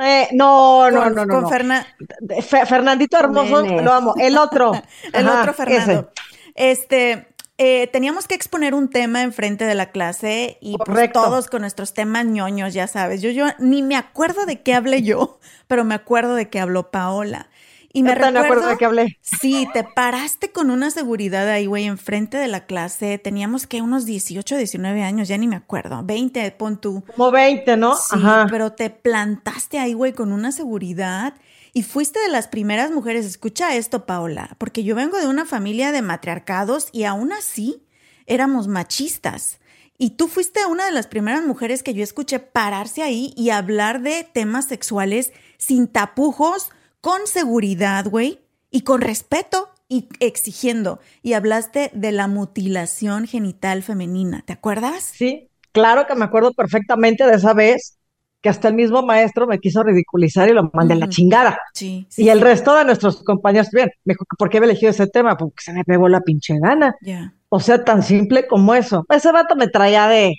Eh, 0.00 0.28
no, 0.32 0.90
no, 0.90 1.10
no, 1.10 1.24
no. 1.24 1.42
Con 1.42 1.48
Fernandito 1.48 3.18
Hermoso, 3.18 3.62
lo 3.62 3.92
amo. 3.92 4.14
El 4.18 4.36
otro. 4.36 4.72
el 5.12 5.28
otro 5.28 5.54
Fernando. 5.54 6.10
Este, 6.54 7.28
eh, 7.58 7.86
teníamos 7.86 8.26
que 8.26 8.34
exponer 8.34 8.74
un 8.74 8.90
tema 8.90 9.22
enfrente 9.22 9.64
de 9.64 9.74
la 9.74 9.90
clase 9.90 10.58
y 10.60 10.76
pues, 10.76 11.12
todos 11.12 11.48
con 11.48 11.62
nuestros 11.62 11.94
temas 11.94 12.26
ñoños, 12.26 12.74
ya 12.74 12.86
sabes. 12.86 13.22
Yo, 13.22 13.30
yo 13.30 13.46
ni 13.58 13.82
me 13.82 13.96
acuerdo 13.96 14.44
de 14.44 14.60
qué 14.60 14.74
hablé 14.74 15.02
yo, 15.02 15.38
pero 15.66 15.84
me 15.84 15.94
acuerdo 15.94 16.34
de 16.34 16.50
qué 16.50 16.60
habló 16.60 16.90
Paola. 16.90 17.48
Y 17.96 18.02
me 18.02 18.14
recuerdo, 18.14 18.40
acuerdo 18.40 18.68
de 18.68 18.76
que 18.76 18.84
hablé. 18.84 19.18
Sí, 19.22 19.66
te 19.72 19.82
paraste 19.82 20.52
con 20.52 20.70
una 20.70 20.90
seguridad 20.90 21.48
ahí, 21.48 21.64
güey, 21.64 21.84
enfrente 21.84 22.36
de 22.36 22.46
la 22.46 22.66
clase. 22.66 23.16
Teníamos 23.16 23.66
que 23.66 23.80
unos 23.80 24.04
18, 24.04 24.58
19 24.58 25.02
años, 25.02 25.28
ya 25.28 25.38
ni 25.38 25.48
me 25.48 25.56
acuerdo. 25.56 26.02
20, 26.04 26.50
pon 26.52 26.78
tú. 26.78 27.04
Como 27.16 27.30
20, 27.30 27.78
¿no? 27.78 27.96
Sí, 27.96 28.18
pero 28.50 28.72
te 28.72 28.90
plantaste 28.90 29.78
ahí, 29.78 29.94
güey, 29.94 30.12
con 30.12 30.32
una 30.32 30.52
seguridad. 30.52 31.36
Y 31.72 31.84
fuiste 31.84 32.20
de 32.20 32.28
las 32.28 32.48
primeras 32.48 32.90
mujeres. 32.90 33.24
Escucha 33.24 33.74
esto, 33.74 34.04
Paola, 34.04 34.56
porque 34.58 34.84
yo 34.84 34.94
vengo 34.94 35.18
de 35.18 35.28
una 35.28 35.46
familia 35.46 35.90
de 35.90 36.02
matriarcados 36.02 36.90
y 36.92 37.04
aún 37.04 37.32
así 37.32 37.82
éramos 38.26 38.68
machistas. 38.68 39.58
Y 39.96 40.10
tú 40.10 40.28
fuiste 40.28 40.66
una 40.66 40.84
de 40.84 40.92
las 40.92 41.06
primeras 41.06 41.46
mujeres 41.46 41.82
que 41.82 41.94
yo 41.94 42.04
escuché 42.04 42.40
pararse 42.40 43.02
ahí 43.02 43.32
y 43.38 43.48
hablar 43.48 44.02
de 44.02 44.28
temas 44.30 44.66
sexuales 44.66 45.32
sin 45.56 45.88
tapujos, 45.88 46.70
con 47.06 47.28
seguridad, 47.28 48.04
güey, 48.06 48.40
y 48.68 48.80
con 48.80 49.00
respeto 49.00 49.68
y 49.88 50.08
exigiendo. 50.18 50.98
Y 51.22 51.34
hablaste 51.34 51.92
de 51.94 52.10
la 52.10 52.26
mutilación 52.26 53.28
genital 53.28 53.84
femenina, 53.84 54.42
¿te 54.44 54.52
acuerdas? 54.52 55.04
Sí, 55.14 55.48
claro 55.70 56.08
que 56.08 56.16
me 56.16 56.24
acuerdo 56.24 56.52
perfectamente 56.52 57.24
de 57.24 57.36
esa 57.36 57.54
vez 57.54 57.96
que 58.40 58.48
hasta 58.48 58.66
el 58.66 58.74
mismo 58.74 59.02
maestro 59.02 59.46
me 59.46 59.60
quiso 59.60 59.84
ridiculizar 59.84 60.48
y 60.48 60.52
lo 60.52 60.68
mandé 60.72 60.94
a 60.94 60.96
la 60.96 61.08
chingada. 61.08 61.56
Sí, 61.74 62.08
y 62.16 62.28
el 62.28 62.40
resto 62.40 62.74
de 62.74 62.84
nuestros 62.84 63.22
compañeros, 63.22 63.70
bien, 63.70 63.88
me 64.04 64.14
dijo, 64.14 64.24
¿por 64.36 64.50
qué 64.50 64.58
he 64.58 64.64
elegido 64.64 64.90
ese 64.90 65.06
tema? 65.06 65.36
Porque 65.36 65.62
se 65.62 65.72
me 65.72 65.84
pegó 65.84 66.08
la 66.08 66.22
pinche 66.22 66.58
gana. 66.58 66.96
Ya. 67.02 67.34
O 67.50 67.60
sea, 67.60 67.84
tan 67.84 68.02
simple 68.02 68.48
como 68.48 68.74
eso. 68.74 69.06
Ese 69.10 69.30
vato 69.30 69.54
me 69.54 69.68
traía 69.68 70.08
de... 70.08 70.34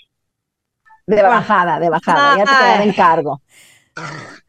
De 1.05 1.23
bajada, 1.23 1.79
de 1.79 1.89
bajada, 1.89 2.39
ya 2.39 2.43
te 2.43 2.49
quedaba 2.49 2.83
en 2.83 2.89
encargo. 2.89 3.41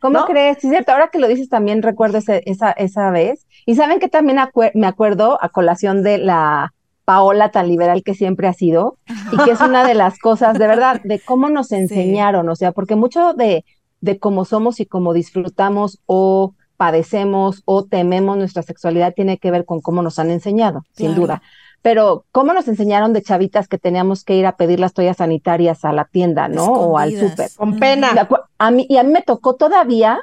¿Cómo 0.01 0.25
crees? 0.27 0.59
Sí, 0.61 0.69
cierto. 0.69 0.93
Ahora 0.93 1.09
que 1.09 1.19
lo 1.19 1.29
dices, 1.29 1.49
también 1.49 1.83
recuerdo 1.83 2.19
esa, 2.19 2.71
esa 2.71 3.11
vez. 3.11 3.47
Y 3.67 3.75
saben 3.75 3.99
que 3.99 4.09
también 4.09 4.39
me 4.75 4.87
acuerdo 4.87 5.39
a 5.43 5.49
colación 5.49 6.03
de 6.03 6.19
la 6.19 6.73
Paola 7.09 7.51
tan 7.51 7.69
liberal 7.69 8.03
que 8.03 8.15
siempre 8.15 8.49
ha 8.49 8.53
sido 8.53 8.99
y 9.33 9.39
que 9.43 9.53
es 9.53 9.61
una 9.63 9.87
de 9.87 9.95
las 9.95 10.19
cosas, 10.19 10.59
de 10.59 10.67
verdad, 10.67 11.01
de 11.05 11.19
cómo 11.19 11.49
nos 11.49 11.73
enseñaron, 11.73 12.47
o 12.51 12.55
sea, 12.55 12.73
porque 12.73 12.97
mucho 12.97 13.33
de, 13.33 13.65
de 14.03 14.19
cómo 14.19 14.45
somos 14.45 14.79
y 14.79 14.85
cómo 14.85 15.15
disfrutamos 15.15 16.01
o 16.05 16.55
padecemos 16.77 17.63
o 17.65 17.87
tememos 17.87 18.37
nuestra 18.37 18.63
sexualidad 18.63 19.15
tiene 19.15 19.39
que 19.39 19.51
ver 19.51 19.65
con 19.65 19.81
cómo 19.81 20.03
nos 20.03 20.19
han 20.19 20.31
enseñado, 20.31 20.85
sin 20.93 21.15
duda. 21.15 21.41
Pero, 21.83 22.25
¿cómo 22.33 22.53
nos 22.53 22.67
enseñaron 22.69 23.13
de 23.13 23.23
chavitas 23.23 23.69
que 23.69 23.79
teníamos 23.79 24.25
que 24.25 24.35
ir 24.35 24.47
a 24.47 24.57
pedir 24.57 24.81
las 24.81 24.93
toallas 24.93 25.19
sanitarias 25.19 25.85
a 25.85 25.93
la 25.93 26.05
tienda, 26.05 26.49
¿no? 26.49 26.65
O 26.67 26.99
al 26.99 27.17
súper. 27.17 27.51
Con 27.57 27.79
pena. 27.79 28.29
A 28.59 28.71
mí, 28.71 28.87
y 28.89 28.97
a 28.97 29.05
mí 29.05 29.13
me 29.13 29.23
tocó 29.23 29.55
todavía, 29.55 30.21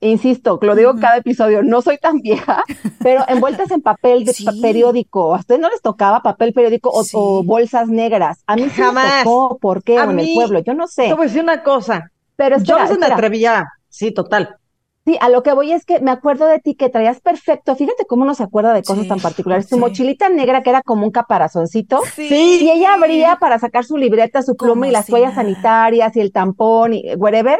insisto, 0.00 0.58
lo 0.60 0.74
digo 0.74 0.94
cada 1.00 1.18
episodio, 1.18 1.62
no 1.62 1.80
soy 1.82 1.98
tan 1.98 2.20
vieja, 2.20 2.64
pero 3.00 3.24
envueltas 3.28 3.70
en 3.70 3.80
papel 3.80 4.24
de 4.24 4.34
periódico. 4.60 5.34
¿A 5.34 5.38
ustedes 5.38 5.60
no 5.60 5.70
les 5.70 5.80
tocaba 5.80 6.20
papel 6.20 6.52
periódico 6.52 6.90
o, 6.92 7.44
bolsas 7.44 7.88
negras? 7.88 8.42
A 8.46 8.56
mí 8.56 8.68
Jamás. 8.68 9.18
me 9.18 9.24
tocó, 9.24 9.58
¿por 9.58 9.84
qué? 9.84 9.96
en 9.96 10.18
el 10.18 10.34
pueblo, 10.34 10.58
yo 10.60 10.74
no 10.74 10.88
sé. 10.88 11.04
Te 11.04 11.14
voy 11.14 11.22
a 11.22 11.28
decir 11.28 11.42
una 11.42 11.62
cosa. 11.62 12.10
Pero 12.34 12.58
yo 12.58 12.76
no 12.78 12.98
me 12.98 13.06
atrevía, 13.06 13.68
sí, 13.88 14.10
total. 14.10 14.56
Sí, 15.04 15.18
a 15.20 15.28
lo 15.30 15.42
que 15.42 15.52
voy 15.52 15.72
es 15.72 15.84
que 15.84 16.00
me 16.00 16.12
acuerdo 16.12 16.46
de 16.46 16.60
ti 16.60 16.76
que 16.76 16.88
traías 16.88 17.20
perfecto. 17.20 17.74
Fíjate 17.74 18.06
cómo 18.06 18.22
uno 18.22 18.34
se 18.34 18.44
acuerda 18.44 18.72
de 18.72 18.84
cosas 18.84 19.08
tan 19.08 19.18
particulares. 19.18 19.68
Tu 19.68 19.76
mochilita 19.76 20.28
negra 20.28 20.62
que 20.62 20.70
era 20.70 20.82
como 20.82 21.04
un 21.04 21.10
caparazoncito. 21.10 22.02
Sí. 22.14 22.60
Y 22.62 22.70
ella 22.70 22.94
abría 22.94 23.36
para 23.36 23.58
sacar 23.58 23.84
su 23.84 23.96
libreta, 23.96 24.42
su 24.42 24.54
pluma 24.54 24.86
y 24.86 24.92
las 24.92 25.06
toallas 25.06 25.34
sanitarias 25.34 26.14
y 26.14 26.20
el 26.20 26.30
tampón 26.30 26.94
y 26.94 27.14
whatever. 27.16 27.58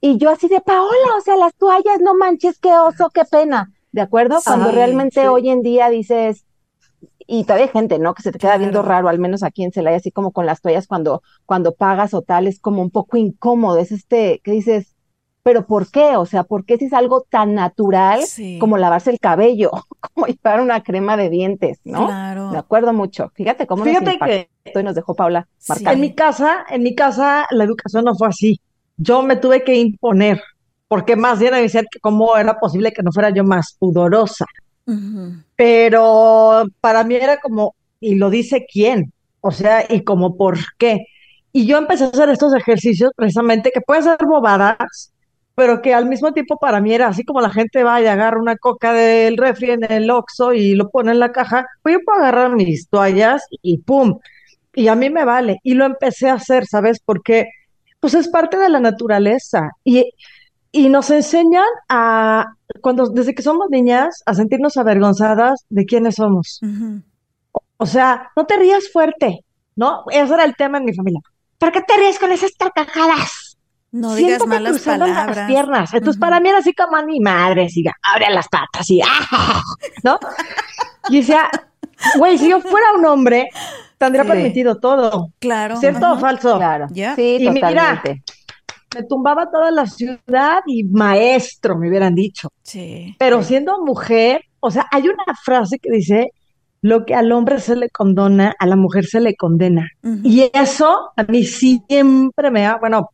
Y 0.00 0.16
yo 0.16 0.30
así 0.30 0.48
de 0.48 0.60
Paola, 0.62 1.16
o 1.18 1.20
sea, 1.20 1.36
las 1.36 1.54
toallas, 1.56 2.00
no 2.00 2.14
manches, 2.14 2.58
qué 2.58 2.72
oso, 2.72 3.10
qué 3.12 3.24
pena. 3.24 3.70
¿De 3.92 4.00
acuerdo? 4.00 4.38
Cuando 4.44 4.70
realmente 4.70 5.28
hoy 5.28 5.50
en 5.50 5.60
día 5.60 5.90
dices, 5.90 6.46
y 7.26 7.44
todavía 7.44 7.66
hay 7.66 7.72
gente, 7.72 7.98
¿no? 7.98 8.14
Que 8.14 8.22
se 8.22 8.32
te 8.32 8.38
queda 8.38 8.56
viendo 8.56 8.82
raro, 8.82 9.08
al 9.08 9.18
menos 9.18 9.42
aquí 9.42 9.64
en 9.64 9.72
Celaya, 9.72 9.98
así 9.98 10.10
como 10.10 10.32
con 10.32 10.46
las 10.46 10.62
toallas 10.62 10.86
cuando, 10.86 11.22
cuando 11.44 11.74
pagas 11.74 12.14
o 12.14 12.22
tal, 12.22 12.46
es 12.46 12.60
como 12.60 12.80
un 12.80 12.90
poco 12.90 13.16
incómodo. 13.16 13.78
Es 13.78 13.92
este, 13.92 14.40
que 14.42 14.52
dices, 14.52 14.94
pero 15.42 15.66
¿por 15.66 15.90
qué? 15.90 16.16
O 16.16 16.26
sea, 16.26 16.44
¿por 16.44 16.64
qué 16.64 16.76
si 16.76 16.86
es 16.86 16.92
algo 16.92 17.22
tan 17.28 17.54
natural 17.54 18.20
como 18.60 18.76
lavarse 18.76 19.10
el 19.10 19.18
cabello, 19.18 19.70
como 20.14 20.26
llevar 20.26 20.60
una 20.60 20.82
crema 20.82 21.16
de 21.16 21.30
dientes, 21.30 21.80
¿no? 21.84 22.06
Claro. 22.06 22.50
Me 22.50 22.58
acuerdo 22.58 22.92
mucho. 22.92 23.30
Fíjate 23.34 23.66
cómo 23.66 23.84
Fíjate 23.84 24.18
nos 24.18 24.28
que 24.28 24.82
nos 24.82 24.94
dejó 24.94 25.14
Paula 25.14 25.48
En 25.86 26.00
mi 26.00 26.14
casa, 26.14 26.66
en 26.68 26.82
mi 26.82 26.94
casa 26.94 27.46
la 27.50 27.64
educación 27.64 28.04
no 28.04 28.14
fue 28.14 28.28
así. 28.28 28.60
Yo 28.96 29.22
me 29.22 29.36
tuve 29.36 29.64
que 29.64 29.76
imponer, 29.76 30.42
porque 30.88 31.16
más 31.16 31.38
bien 31.38 31.52
me 31.52 31.62
decían 31.62 31.86
que 31.90 32.00
cómo 32.00 32.36
era 32.36 32.58
posible 32.58 32.92
que 32.92 33.02
no 33.02 33.12
fuera 33.12 33.30
yo 33.30 33.44
más 33.44 33.76
pudorosa. 33.78 34.44
Pero 35.54 36.64
para 36.80 37.04
mí 37.04 37.14
era 37.14 37.40
como, 37.40 37.74
y 38.00 38.14
lo 38.14 38.30
dice 38.30 38.66
quién, 38.70 39.12
o 39.40 39.50
sea, 39.50 39.84
y 39.88 40.02
como 40.02 40.36
por 40.36 40.58
qué. 40.78 41.04
Y 41.52 41.66
yo 41.66 41.76
empecé 41.76 42.04
a 42.04 42.08
hacer 42.08 42.28
estos 42.30 42.54
ejercicios 42.54 43.12
precisamente 43.14 43.70
que 43.70 43.80
pueden 43.80 44.04
ser 44.04 44.16
bobadas, 44.26 45.12
pero 45.58 45.82
que 45.82 45.92
al 45.92 46.06
mismo 46.06 46.32
tiempo 46.32 46.56
para 46.56 46.80
mí 46.80 46.94
era 46.94 47.08
así 47.08 47.24
como 47.24 47.40
la 47.40 47.50
gente 47.50 47.82
va 47.82 48.00
y 48.00 48.06
agarra 48.06 48.38
una 48.38 48.56
coca 48.56 48.92
del 48.92 49.36
refri 49.36 49.72
en 49.72 49.90
el 49.90 50.08
Oxxo 50.08 50.52
y 50.52 50.76
lo 50.76 50.88
pone 50.88 51.10
en 51.10 51.18
la 51.18 51.32
caja, 51.32 51.66
pues 51.82 51.94
yo 51.96 51.98
puedo 52.04 52.20
agarrar 52.20 52.54
mis 52.54 52.88
toallas 52.88 53.42
y 53.50 53.78
pum, 53.78 54.20
y 54.72 54.86
a 54.86 54.94
mí 54.94 55.10
me 55.10 55.24
vale. 55.24 55.58
Y 55.64 55.74
lo 55.74 55.84
empecé 55.84 56.28
a 56.30 56.34
hacer, 56.34 56.64
¿sabes? 56.68 57.00
Porque 57.04 57.48
pues 57.98 58.14
es 58.14 58.28
parte 58.28 58.56
de 58.56 58.68
la 58.68 58.78
naturaleza 58.78 59.72
y, 59.82 60.12
y 60.70 60.88
nos 60.90 61.10
enseñan 61.10 61.66
a, 61.88 62.46
cuando 62.80 63.08
desde 63.08 63.34
que 63.34 63.42
somos 63.42 63.66
niñas, 63.68 64.22
a 64.26 64.34
sentirnos 64.34 64.76
avergonzadas 64.76 65.64
de 65.70 65.86
quiénes 65.86 66.14
somos. 66.14 66.60
o, 67.78 67.86
sea, 67.86 68.30
no 68.36 68.46
te 68.46 68.58
rías 68.58 68.92
fuerte, 68.92 69.44
¿no? 69.74 70.04
Ese 70.08 70.34
era 70.34 70.44
el 70.44 70.54
tema 70.54 70.78
en 70.78 70.84
mi 70.84 70.94
familia. 70.94 71.20
¿Por 71.58 71.72
qué 71.72 71.80
te 71.80 71.96
ríes 71.96 72.20
con 72.20 72.30
esas 72.30 72.52
carcajadas? 72.56 73.47
No 73.90 74.14
digas 74.14 74.46
malas 74.46 74.80
palabras. 74.80 75.36
las 75.36 75.46
piernas. 75.46 75.94
Entonces, 75.94 76.20
para 76.20 76.40
mí 76.40 76.48
era 76.48 76.58
así 76.58 76.74
como 76.74 77.02
mi 77.04 77.20
madre, 77.20 77.68
siga, 77.68 77.92
abre 78.02 78.30
las 78.30 78.48
patas 78.48 78.88
y 78.90 79.00
¡ah! 79.00 79.62
¿no? 80.04 80.18
Y 81.08 81.18
decía, 81.18 81.48
güey, 82.18 82.36
si 82.36 82.50
yo 82.50 82.60
fuera 82.60 82.92
un 82.96 83.06
hombre, 83.06 83.48
tendría 83.96 84.24
permitido 84.24 84.78
todo. 84.78 85.32
Claro. 85.38 85.76
¿Cierto 85.76 86.12
o 86.12 86.18
falso? 86.18 86.58
Claro. 86.58 86.86
Sí, 86.88 87.38
y 87.40 87.50
mira, 87.50 88.02
me 88.94 89.02
tumbaba 89.04 89.50
toda 89.50 89.70
la 89.70 89.86
ciudad 89.86 90.60
y 90.66 90.84
maestro, 90.84 91.76
me 91.76 91.88
hubieran 91.88 92.14
dicho. 92.14 92.48
Sí. 92.62 93.14
Pero 93.18 93.42
siendo 93.42 93.82
mujer, 93.84 94.42
o 94.60 94.70
sea, 94.70 94.86
hay 94.90 95.08
una 95.08 95.24
frase 95.42 95.78
que 95.78 95.90
dice, 95.90 96.32
lo 96.80 97.04
que 97.04 97.14
al 97.14 97.32
hombre 97.32 97.58
se 97.58 97.76
le 97.76 97.90
condona, 97.90 98.54
a 98.58 98.66
la 98.66 98.76
mujer 98.76 99.04
se 99.04 99.20
le 99.20 99.34
condena. 99.36 99.88
Y 100.22 100.50
eso 100.52 101.10
a 101.16 101.22
mí 101.24 101.44
siempre 101.44 102.50
me 102.50 102.66
ha, 102.66 102.76
bueno, 102.76 103.10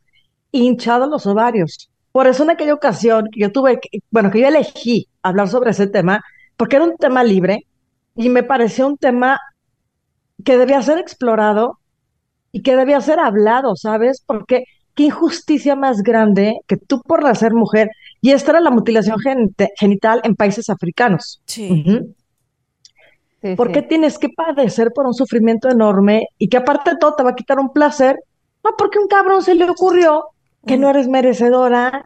hinchado 0.59 1.07
los 1.07 1.27
ovarios. 1.27 1.91
Por 2.13 2.27
eso 2.27 2.45
en 2.45 2.51
aquella 2.51 2.75
ocasión 2.75 3.29
que 3.33 3.41
yo 3.41 3.53
tuve, 3.53 3.81
bueno, 4.11 4.31
que 4.31 4.41
yo 4.41 4.49
elegí 4.49 5.09
hablar 5.23 5.49
sobre 5.49 5.71
ese 5.71 5.87
tema, 5.87 6.23
porque 6.57 6.77
era 6.77 6.85
un 6.85 6.97
tema 6.97 7.25
libre 7.25 7.67
y 8.15 8.29
me 8.29 8.43
pareció 8.43 8.87
un 8.87 8.97
tema 8.97 9.41
que 10.45 10.57
debía 10.57 10.81
ser 10.83 10.99
explorado 10.99 11.79
y 12.53 12.63
que 12.63 12.77
debía 12.77 13.01
ser 13.01 13.19
hablado, 13.19 13.75
¿sabes? 13.75 14.23
Porque 14.25 14.65
qué 14.95 15.05
injusticia 15.05 15.75
más 15.75 16.03
grande 16.03 16.61
que 16.69 16.77
tú 16.77 17.01
por 17.03 17.37
ser 17.37 17.53
mujer, 17.53 17.91
y 18.21 18.31
esta 18.31 18.53
era 18.53 18.61
la 18.61 18.71
mutilación 18.71 19.17
genital 19.77 20.21
en 20.23 20.37
países 20.37 20.71
africanos. 20.71 21.43
Sí. 21.47 21.85
¿Por 23.57 23.73
qué 23.73 23.83
tienes 23.83 24.19
que 24.19 24.29
padecer 24.29 24.93
por 24.95 25.07
un 25.07 25.15
sufrimiento 25.15 25.69
enorme 25.69 26.29
y 26.39 26.49
que 26.49 26.57
aparte 26.57 26.93
de 26.93 26.97
todo 26.97 27.15
te 27.15 27.25
va 27.25 27.31
a 27.31 27.35
quitar 27.35 27.59
un 27.59 27.73
placer? 27.73 28.19
No, 28.63 28.71
porque 28.79 28.99
un 28.99 29.09
cabrón 29.09 29.43
se 29.43 29.55
le 29.55 29.69
ocurrió 29.69 30.25
que 30.66 30.76
no 30.76 30.90
eres 30.90 31.09
merecedora 31.09 32.04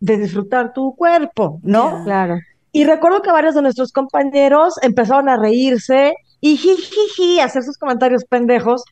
de 0.00 0.16
disfrutar 0.18 0.72
tu 0.72 0.94
cuerpo, 0.94 1.60
¿no? 1.62 2.04
Claro. 2.04 2.36
Y 2.72 2.84
recuerdo 2.84 3.22
que 3.22 3.30
varios 3.30 3.54
de 3.54 3.62
nuestros 3.62 3.92
compañeros 3.92 4.74
empezaron 4.82 5.28
a 5.28 5.36
reírse 5.36 6.14
y 6.40 6.56
jijiji, 6.56 7.40
hacer 7.40 7.62
sus 7.62 7.78
comentarios 7.78 8.24
pendejos. 8.24 8.84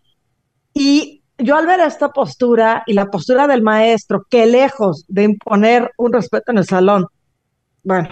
Y 0.73 1.23
yo 1.37 1.57
al 1.57 1.67
ver 1.67 1.81
esta 1.81 2.11
postura 2.11 2.83
y 2.87 2.95
la 2.95 3.11
postura 3.11 3.47
del 3.47 3.63
maestro, 3.63 4.25
que 4.31 4.47
lejos 4.47 5.05
de 5.09 5.25
imponer 5.25 5.91
un 5.99 6.13
respeto 6.13 6.53
en 6.53 6.59
el 6.59 6.65
salón, 6.65 7.07
bueno, 7.83 8.09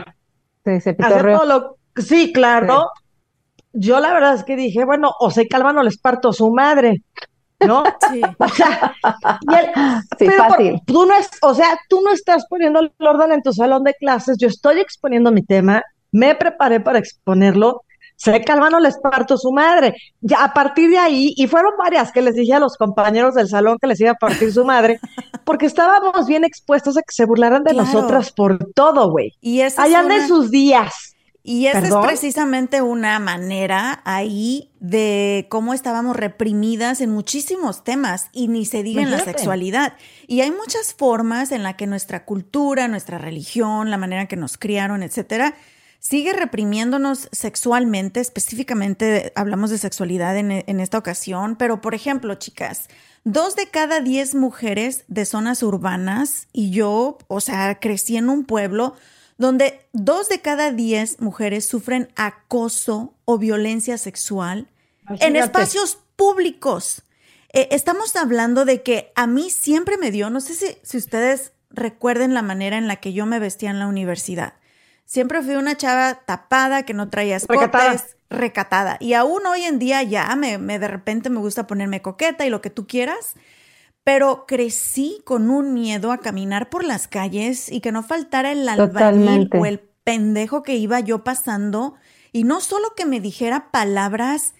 sí, 0.65 0.81
se 0.81 0.95
todo 0.95 1.47
lo, 1.47 1.77
sí 1.97 2.33
claro, 2.33 2.89
yo 3.73 4.01
la 4.01 4.13
verdad 4.13 4.35
es 4.35 4.45
que 4.45 4.57
dije, 4.57 4.85
bueno, 4.85 5.13
o 5.21 5.31
se 5.31 5.47
calman 5.47 5.79
o 5.79 5.83
les 5.83 5.99
parto 5.99 6.33
su 6.33 6.51
madre. 6.51 7.03
¿No? 7.67 7.85
Sí. 8.11 8.21
O 8.39 8.49
sea, 8.49 8.95
pero 10.19 10.49
fácil. 10.49 10.81
tú 10.87 11.07
no 11.07 11.15
es, 11.15 11.29
o 11.43 11.55
sea, 11.55 11.79
tú 11.89 12.01
no 12.03 12.13
estás 12.13 12.45
poniendo 12.49 12.81
el 12.81 12.93
orden 12.99 13.33
en 13.33 13.43
tu 13.43 13.53
salón 13.53 13.85
de 13.85 13.95
clases, 13.95 14.37
yo 14.39 14.49
estoy 14.49 14.81
exponiendo 14.81 15.31
mi 15.31 15.43
tema, 15.43 15.85
me 16.11 16.35
preparé 16.35 16.81
para 16.81 16.99
exponerlo. 16.99 17.83
se 18.17 18.43
calman 18.43 18.75
o 18.75 18.81
les 18.81 18.99
parto 18.99 19.37
su 19.37 19.53
madre. 19.53 19.95
Ya 20.21 20.45
a 20.45 20.53
partir 20.53 20.91
de 20.91 20.99
ahí, 20.99 21.33
y 21.37 21.47
fueron 21.47 21.73
varias 21.79 22.11
que 22.13 22.21
les 22.21 22.35
dije 22.35 22.55
a 22.55 22.61
los 22.61 22.77
compañeros 22.77 23.35
del 23.35 23.49
salón 23.49 23.79
que 23.81 23.87
les 23.87 24.01
iba 24.01 24.11
a 24.11 24.15
partir 24.15 24.53
su 24.53 24.65
madre, 24.65 24.99
porque 25.45 25.67
estábamos 25.67 26.27
bien 26.27 26.45
expuestos 26.45 26.97
a 26.97 27.03
que 27.03 27.13
se 27.13 27.25
burlaran 27.25 27.63
de 27.63 27.75
nosotras 27.75 28.33
por 28.33 28.59
todo, 28.75 29.11
güey. 29.11 29.35
Y 29.41 29.61
Allá 29.63 30.03
de 30.03 30.27
sus 30.27 30.51
días. 30.51 31.10
Y 31.43 31.67
esa 31.67 31.79
es 31.79 31.95
precisamente 31.95 32.83
una 32.83 33.19
manera 33.19 34.03
ahí 34.05 34.71
de 34.79 35.47
cómo 35.49 35.73
estábamos 35.73 36.15
reprimidas 36.17 37.01
en 37.01 37.11
muchísimos 37.11 37.83
temas 37.83 38.29
y 38.33 38.49
ni 38.49 38.67
se 38.67 38.83
diga 38.83 39.01
en 39.01 39.11
la 39.11 39.25
sexualidad. 39.25 39.95
Y 40.27 40.43
hay 40.43 40.51
muchas 40.51 40.93
formas 40.93 41.51
en 41.51 41.63
la 41.63 41.77
que 41.77 41.87
nuestra 41.87 42.27
cultura, 42.27 42.89
nuestra 42.89 43.17
religión, 43.17 43.91
la 43.91 43.97
manera 43.97 44.23
en 44.23 44.29
que 44.29 44.37
nos 44.37 44.59
criaron, 44.59 45.03
etcétera, 45.03 45.55
sigue 45.99 46.35
reprimiéndonos 46.35 47.31
sexualmente. 47.33 48.21
Específicamente 48.21 49.33
hablamos 49.35 49.71
de 49.71 49.79
sexualidad 49.79 50.37
en, 50.37 50.51
en 50.51 50.81
esta 50.81 50.99
ocasión, 50.99 51.57
pero 51.57 51.81
por 51.81 51.95
ejemplo, 51.95 52.35
chicas, 52.35 52.89
dos 53.25 53.57
de 53.57 53.67
cada 53.67 54.01
diez 54.01 54.35
mujeres 54.35 55.05
de 55.09 55.25
zonas 55.25 55.63
urbanas 55.63 56.49
y 56.53 56.71
yo, 56.71 57.17
o 57.29 57.41
sea, 57.41 57.81
crecí 57.81 58.19
en 58.19 58.29
un 58.29 58.45
pueblo 58.45 58.95
donde 59.41 59.81
dos 59.95 60.29
de 60.29 60.43
cada 60.43 60.71
diez 60.71 61.19
mujeres 61.19 61.65
sufren 61.65 62.13
acoso 62.15 63.15
o 63.25 63.39
violencia 63.39 63.97
sexual 63.97 64.69
en 65.19 65.35
espacios 65.35 65.99
públicos. 66.15 67.05
Eh, 67.55 67.69
estamos 67.71 68.17
hablando 68.17 68.67
de 68.67 68.83
que 68.83 69.13
a 69.17 69.27
mí 69.27 69.49
siempre 69.49 69.97
me 69.97 70.11
dio, 70.11 70.29
no 70.29 70.43
sé 70.43 70.53
si, 70.53 70.77
si 70.83 70.99
ustedes 70.99 71.53
recuerden 71.71 72.35
la 72.35 72.43
manera 72.43 72.77
en 72.77 72.87
la 72.87 72.97
que 72.97 73.15
yo 73.15 73.25
me 73.25 73.39
vestía 73.39 73.71
en 73.71 73.79
la 73.79 73.87
universidad. 73.87 74.53
Siempre 75.07 75.41
fui 75.41 75.55
una 75.55 75.75
chava 75.75 76.21
tapada, 76.27 76.83
que 76.83 76.93
no 76.93 77.09
traía 77.09 77.37
escotes, 77.37 78.19
recatada. 78.29 78.99
Y 79.01 79.15
aún 79.15 79.47
hoy 79.47 79.63
en 79.63 79.79
día 79.79 80.03
ya 80.03 80.37
me, 80.37 80.59
me 80.59 80.79
de 80.79 80.87
repente 80.87 81.31
me 81.31 81.39
gusta 81.41 81.67
ponerme 81.67 82.03
coqueta 82.03 82.45
y 82.45 82.51
lo 82.51 82.61
que 82.61 82.69
tú 82.69 82.87
quieras 82.87 83.37
pero 84.05 84.45
crecí 84.47 85.21
con 85.25 85.51
un 85.51 85.75
miedo 85.75 86.13
a 86.13 86.19
caminar 86.19 86.71
por 86.71 86.85
las 86.85 87.09
calles 87.09 87.71
y 87.71 87.81
que 87.81 87.93
no 87.93 88.03
faltara 88.03 88.53
el 88.53 88.69
albañil 88.69 89.51
o 89.53 89.67
el 89.67 89.81
pendejo 90.05 90.63
que 90.63 90.77
iba 90.77 91.01
yo 91.01 91.25
pasando. 91.25 91.95
Y 92.33 92.45
no 92.45 92.61
solo 92.61 92.89
que 92.97 93.07
me 93.07 93.21
dijera 93.21 93.71
palabras 93.71 94.55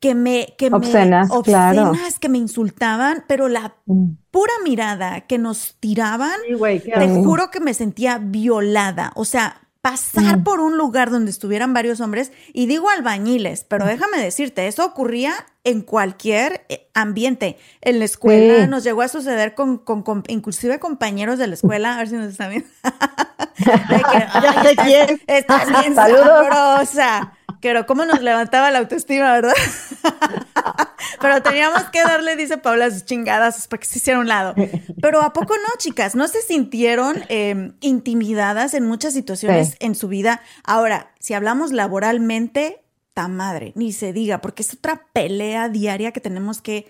que 0.00 0.14
me 0.14 0.54
que 0.58 0.68
obscenas, 0.68 1.30
me 1.30 1.36
obscenas 1.36 2.18
que 2.18 2.28
me 2.28 2.38
insultaban, 2.38 3.24
pero 3.26 3.48
la 3.48 3.76
mm. 3.86 4.10
pura 4.30 4.52
mirada 4.62 5.22
que 5.22 5.38
nos 5.38 5.76
tiraban, 5.80 6.38
te 6.44 7.08
juro 7.08 7.50
que 7.50 7.60
me 7.60 7.74
sentía 7.74 8.18
violada, 8.18 9.12
o 9.14 9.24
sea, 9.24 9.65
pasar 9.86 10.38
mm. 10.38 10.42
por 10.42 10.58
un 10.58 10.76
lugar 10.76 11.12
donde 11.12 11.30
estuvieran 11.30 11.72
varios 11.72 12.00
hombres, 12.00 12.32
y 12.52 12.66
digo 12.66 12.90
albañiles, 12.90 13.62
pero 13.62 13.84
mm. 13.84 13.88
déjame 13.88 14.18
decirte, 14.18 14.66
eso 14.66 14.84
ocurría 14.84 15.32
en 15.62 15.80
cualquier 15.82 16.66
eh, 16.68 16.88
ambiente. 16.92 17.56
En 17.82 18.00
la 18.00 18.04
escuela 18.04 18.66
nos 18.66 18.82
llegó 18.82 19.02
a 19.02 19.08
suceder 19.08 19.54
con, 19.54 19.78
con, 19.78 20.24
inclusive 20.26 20.80
compañeros 20.80 21.38
de 21.38 21.46
la 21.46 21.54
escuela, 21.54 21.94
a 21.94 21.98
ver 21.98 22.08
si 22.08 22.16
nos 22.16 22.32
están 22.32 22.50
viendo. 22.50 22.68
ya 23.58 24.62
sé 24.64 24.74
quién. 24.74 25.22
Estás 25.28 25.68
bien 25.68 25.94
sabrosa. 25.94 27.34
Pero 27.60 27.86
cómo 27.86 28.04
nos 28.04 28.22
levantaba 28.22 28.72
la 28.72 28.80
autoestima, 28.80 29.32
¿verdad? 29.34 29.54
Pero 31.20 31.42
teníamos 31.42 31.82
que 31.84 32.02
darle, 32.02 32.36
dice 32.36 32.58
Paula, 32.58 32.90
sus 32.90 33.04
chingadas 33.04 33.68
para 33.68 33.80
que 33.80 33.86
se 33.86 33.98
hiciera 33.98 34.18
un 34.18 34.28
lado. 34.28 34.54
Pero 35.00 35.22
¿a 35.22 35.32
poco 35.32 35.54
no, 35.56 35.68
chicas? 35.78 36.14
¿No 36.14 36.28
se 36.28 36.42
sintieron 36.42 37.22
em, 37.28 37.74
intimidadas 37.80 38.74
en 38.74 38.86
muchas 38.86 39.14
situaciones 39.14 39.76
en 39.80 39.94
su 39.94 40.08
vida? 40.08 40.40
Ahora, 40.64 41.12
si 41.18 41.34
hablamos 41.34 41.72
laboralmente, 41.72 42.82
ta 43.14 43.28
madre, 43.28 43.72
ni 43.74 43.92
se 43.92 44.12
diga, 44.12 44.40
porque 44.40 44.62
es 44.62 44.74
otra 44.74 45.06
pelea 45.12 45.68
diaria 45.68 46.12
que 46.12 46.20
tenemos 46.20 46.60
que 46.60 46.86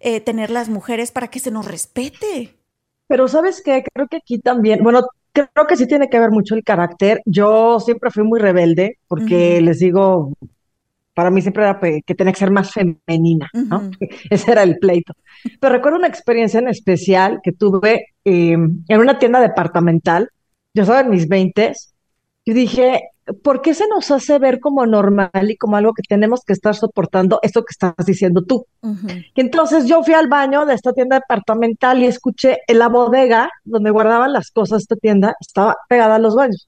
eh, 0.00 0.20
tener 0.20 0.50
las 0.50 0.68
mujeres 0.68 1.12
para 1.12 1.28
que 1.28 1.40
se 1.40 1.50
nos 1.50 1.66
respete. 1.66 2.54
Pero 3.06 3.28
sabes 3.28 3.62
qué, 3.64 3.84
creo 3.92 4.06
que 4.08 4.18
aquí 4.18 4.38
también, 4.38 4.82
bueno, 4.82 5.02
creo 5.32 5.66
que 5.68 5.76
sí 5.76 5.86
tiene 5.86 6.08
que 6.08 6.18
ver 6.18 6.30
mucho 6.30 6.54
el 6.54 6.64
carácter. 6.64 7.22
Yo 7.24 7.80
siempre 7.80 8.10
fui 8.10 8.24
muy 8.24 8.40
rebelde 8.40 8.98
porque 9.08 9.60
les 9.60 9.78
digo, 9.78 10.32
para 11.20 11.30
mí 11.30 11.42
siempre 11.42 11.64
era 11.64 11.78
que 11.78 12.14
tenía 12.14 12.32
que 12.32 12.38
ser 12.38 12.50
más 12.50 12.72
femenina, 12.72 13.50
¿no? 13.52 13.90
Ese 14.30 14.52
era 14.52 14.62
el 14.62 14.78
pleito. 14.78 15.12
Pero 15.60 15.74
recuerdo 15.74 15.98
una 15.98 16.06
experiencia 16.06 16.60
en 16.60 16.68
especial 16.68 17.40
que 17.42 17.52
tuve 17.52 18.06
em, 18.24 18.82
en 18.88 19.00
una 19.00 19.18
tienda 19.18 19.38
departamental. 19.38 20.30
Yo 20.72 20.84
estaba 20.84 21.00
en 21.00 21.10
mis 21.10 21.28
veintes 21.28 21.92
y 22.46 22.54
dije, 22.54 23.02
¿por 23.42 23.60
qué 23.60 23.74
se 23.74 23.86
nos 23.86 24.10
hace 24.10 24.38
ver 24.38 24.60
como 24.60 24.86
normal 24.86 25.50
y 25.50 25.58
como 25.58 25.76
algo 25.76 25.92
que 25.92 26.04
tenemos 26.08 26.40
que 26.42 26.54
estar 26.54 26.74
soportando 26.74 27.38
esto 27.42 27.64
que 27.64 27.72
estás 27.72 28.06
diciendo 28.06 28.42
tú? 28.42 28.64
Y 29.34 29.42
entonces 29.42 29.84
yo 29.84 30.02
fui 30.02 30.14
al 30.14 30.28
baño 30.28 30.64
de 30.64 30.72
esta 30.72 30.94
tienda 30.94 31.16
departamental 31.16 32.02
y 32.02 32.06
escuché 32.06 32.60
en 32.66 32.78
la 32.78 32.88
bodega 32.88 33.50
donde 33.64 33.90
guardaban 33.90 34.32
las 34.32 34.50
cosas 34.50 34.78
de 34.78 34.82
esta 34.84 34.96
tienda, 34.96 35.36
estaba 35.38 35.76
pegada 35.86 36.14
a 36.14 36.18
los 36.18 36.34
baños. 36.34 36.66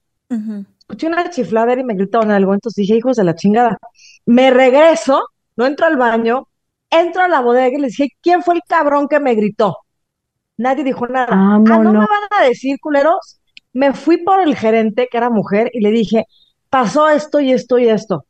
Escuché 0.83 1.07
una 1.07 1.29
chifladera 1.29 1.81
y 1.81 1.83
me 1.83 1.95
gritaron 1.95 2.31
algo, 2.31 2.53
entonces 2.53 2.75
dije, 2.75 2.97
hijos 2.97 3.17
de 3.17 3.23
la 3.23 3.35
chingada. 3.35 3.77
Me 4.25 4.51
regreso, 4.51 5.23
no 5.55 5.65
entro 5.65 5.85
al 5.85 5.97
baño, 5.97 6.47
entro 6.89 7.23
a 7.23 7.27
la 7.27 7.41
bodega 7.41 7.77
y 7.77 7.81
le 7.81 7.87
dije, 7.87 8.09
¿quién 8.21 8.43
fue 8.43 8.55
el 8.55 8.61
cabrón 8.67 9.07
que 9.07 9.19
me 9.19 9.33
gritó? 9.33 9.77
Nadie 10.57 10.83
dijo 10.83 11.07
nada. 11.07 11.29
Ah, 11.31 11.57
no 11.59 11.79
me 11.79 11.99
van 11.99 12.27
a 12.37 12.43
decir, 12.43 12.77
culeros. 12.79 13.39
Me 13.71 13.93
fui 13.93 14.17
por 14.17 14.39
el 14.41 14.55
gerente, 14.55 15.07
que 15.09 15.17
era 15.17 15.31
mujer, 15.31 15.71
y 15.73 15.79
le 15.79 15.89
dije, 15.89 16.25
pasó 16.69 17.09
esto 17.09 17.39
y 17.39 17.51
esto 17.51 17.79
y 17.79 17.87
esto. 17.87 18.25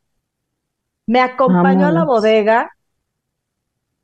Me 1.06 1.20
acompañó 1.20 1.88
a 1.88 1.92
la 1.92 2.04
bodega 2.04 2.70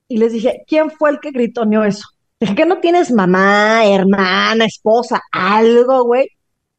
y 0.07 0.19
les 0.19 0.33
dije, 0.33 0.65
¿quién 0.67 0.91
fue 0.91 1.11
el 1.11 1.21
que 1.21 1.31
gritoneó 1.31 1.85
eso? 1.85 2.09
Dije, 2.39 2.55
que 2.55 2.67
no 2.67 2.79
tienes 2.81 3.11
mamá, 3.13 3.87
hermana, 3.87 4.67
esposa, 4.67 5.21
algo, 5.33 6.05
güey? 6.05 6.29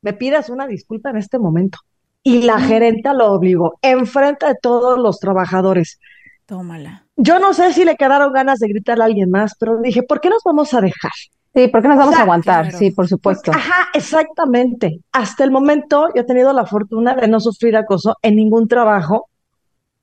Me 0.02 0.14
pidas 0.14 0.50
una 0.50 0.68
disculpa 0.68 1.10
en 1.10 1.18
este 1.18 1.40
momento. 1.40 1.80
Y 2.24 2.44
la 2.44 2.60
gerenta 2.60 3.14
lo 3.14 3.32
obligó, 3.32 3.80
enfrente 3.82 4.46
de 4.46 4.56
todos 4.62 5.00
los 5.00 5.20
trabajadores. 5.20 6.00
Tómala. 6.46 7.06
Yo 7.16 7.40
no 7.40 7.54
sé 7.54 7.74
si 7.74 7.84
le 7.84 7.96
quedaron 7.96 8.32
ganas 8.34 8.60
de 8.60 8.68
gritarle 8.68 9.04
a 9.04 9.08
alguien 9.08 9.32
más, 9.32 9.56
pero 9.60 9.80
dije, 9.82 10.04
¿por 10.04 10.22
qué 10.22 10.30
nos 10.30 10.44
vamos 10.44 10.74
a 10.74 10.82
dejar? 10.82 11.12
Sí, 11.54 11.68
¿por 11.68 11.82
qué 11.82 11.88
nos 11.88 11.98
vamos 11.98 12.16
a 12.16 12.22
aguantar? 12.22 12.72
Sí, 12.74 12.92
por 12.92 13.08
supuesto. 13.08 13.52
ajá, 13.52 13.90
exactamente. 13.94 15.00
Hasta 15.12 15.44
el 15.44 15.52
momento 15.52 16.08
yo 16.16 16.22
he 16.22 16.26
tenido 16.26 16.54
la 16.54 16.66
fortuna 16.66 17.16
de 17.16 17.28
no 17.28 17.40
sufrir 17.40 17.76
acoso 17.76 18.16
en 18.22 18.36
ningún 18.36 18.68
trabajo, 18.68 19.30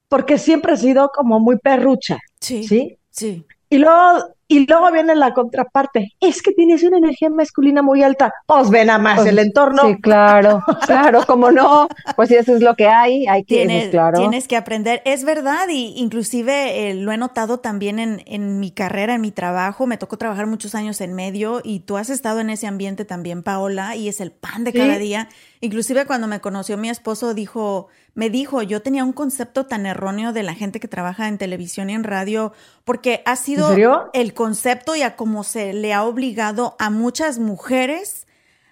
porque 0.08 0.38
siempre 0.38 0.74
he 0.74 0.76
sido 0.76 1.11
como 1.14 1.40
muy 1.40 1.58
perrucha. 1.58 2.18
Sí. 2.40 2.64
Sí. 2.64 2.98
Sí. 3.11 3.44
Y 3.70 3.78
luego 3.78 4.24
y 4.50 4.66
luego 4.66 4.90
viene 4.90 5.14
la 5.14 5.35
contraparte, 5.35 6.14
es 6.20 6.40
que 6.40 6.52
tienes 6.52 6.83
una 6.83 6.96
energía 6.96 7.28
masculina 7.28 7.83
muy 7.83 8.02
alta, 8.02 8.33
pues 8.46 8.70
ven 8.70 8.88
a 8.88 8.96
más 8.96 9.16
pues, 9.16 9.28
el 9.28 9.38
entorno. 9.38 9.83
Sí, 9.83 10.00
claro, 10.00 10.64
claro, 10.87 11.26
como 11.26 11.50
no, 11.50 11.87
pues 12.16 12.31
si 12.31 12.37
eso 12.37 12.57
es 12.57 12.62
lo 12.62 12.74
que 12.74 12.88
hay, 12.88 13.26
hay 13.26 13.44
que, 13.44 13.57
tienes, 13.57 13.90
claro. 13.90 14.18
Tienes 14.18 14.48
que 14.48 14.57
aprender, 14.57 15.02
es 15.04 15.24
verdad, 15.24 15.68
y 15.68 15.92
inclusive 15.98 16.88
eh, 16.88 16.94
lo 16.94 17.12
he 17.12 17.18
notado 17.18 17.61
también 17.61 17.98
en, 17.98 18.22
en 18.24 18.59
mi 18.59 18.70
carrera, 18.70 19.16
en 19.16 19.20
mi 19.20 19.33
trabajo, 19.33 19.87
me 19.87 19.98
tocó 19.98 20.16
trabajar 20.16 20.46
muchos 20.46 20.74
años 20.74 21.02
en 21.02 21.12
medio, 21.12 21.61
y 21.62 21.81
tú 21.81 21.98
has 21.98 22.09
estado 22.09 22.40
en 22.40 22.48
ese 22.48 22.66
ambiente 22.66 23.04
también, 23.04 23.42
Paola, 23.42 23.96
y 23.96 24.09
es 24.09 24.18
el 24.22 24.33
pan 24.33 24.64
de 24.64 24.72
cada 24.72 24.96
día. 24.96 25.28
Inclusive 25.61 26.07
cuando 26.07 26.26
me 26.26 26.40
conoció 26.40 26.78
mi 26.78 26.88
esposo, 26.88 27.35
dijo, 27.35 27.88
me 28.18 28.31
dijo, 28.31 28.62
yo 28.62 28.83
tenía 28.83 29.04
un 29.04 29.12
concepto 29.12 29.66
tan 29.66 29.87
erróneo 29.87 30.33
de 30.33 30.42
la 30.42 30.52
gente 30.52 30.81
que 30.81 30.88
trabaja 30.88 31.28
en 31.28 31.38
televisión 31.38 31.88
y 31.88 31.94
en 31.94 32.02
radio, 32.02 32.52
porque 32.85 33.22
ha 33.26 33.37
sido 33.37 33.76
el 34.12 34.35
concepto 34.35 34.96
y 34.96 35.02
a 35.02 35.14
cómo 35.14 35.44
se 35.44 35.72
le 35.72 35.94
ha 35.94 36.02
obligado 36.02 36.74
a 36.81 36.90
muchas 36.90 37.38
mujeres 37.38 38.26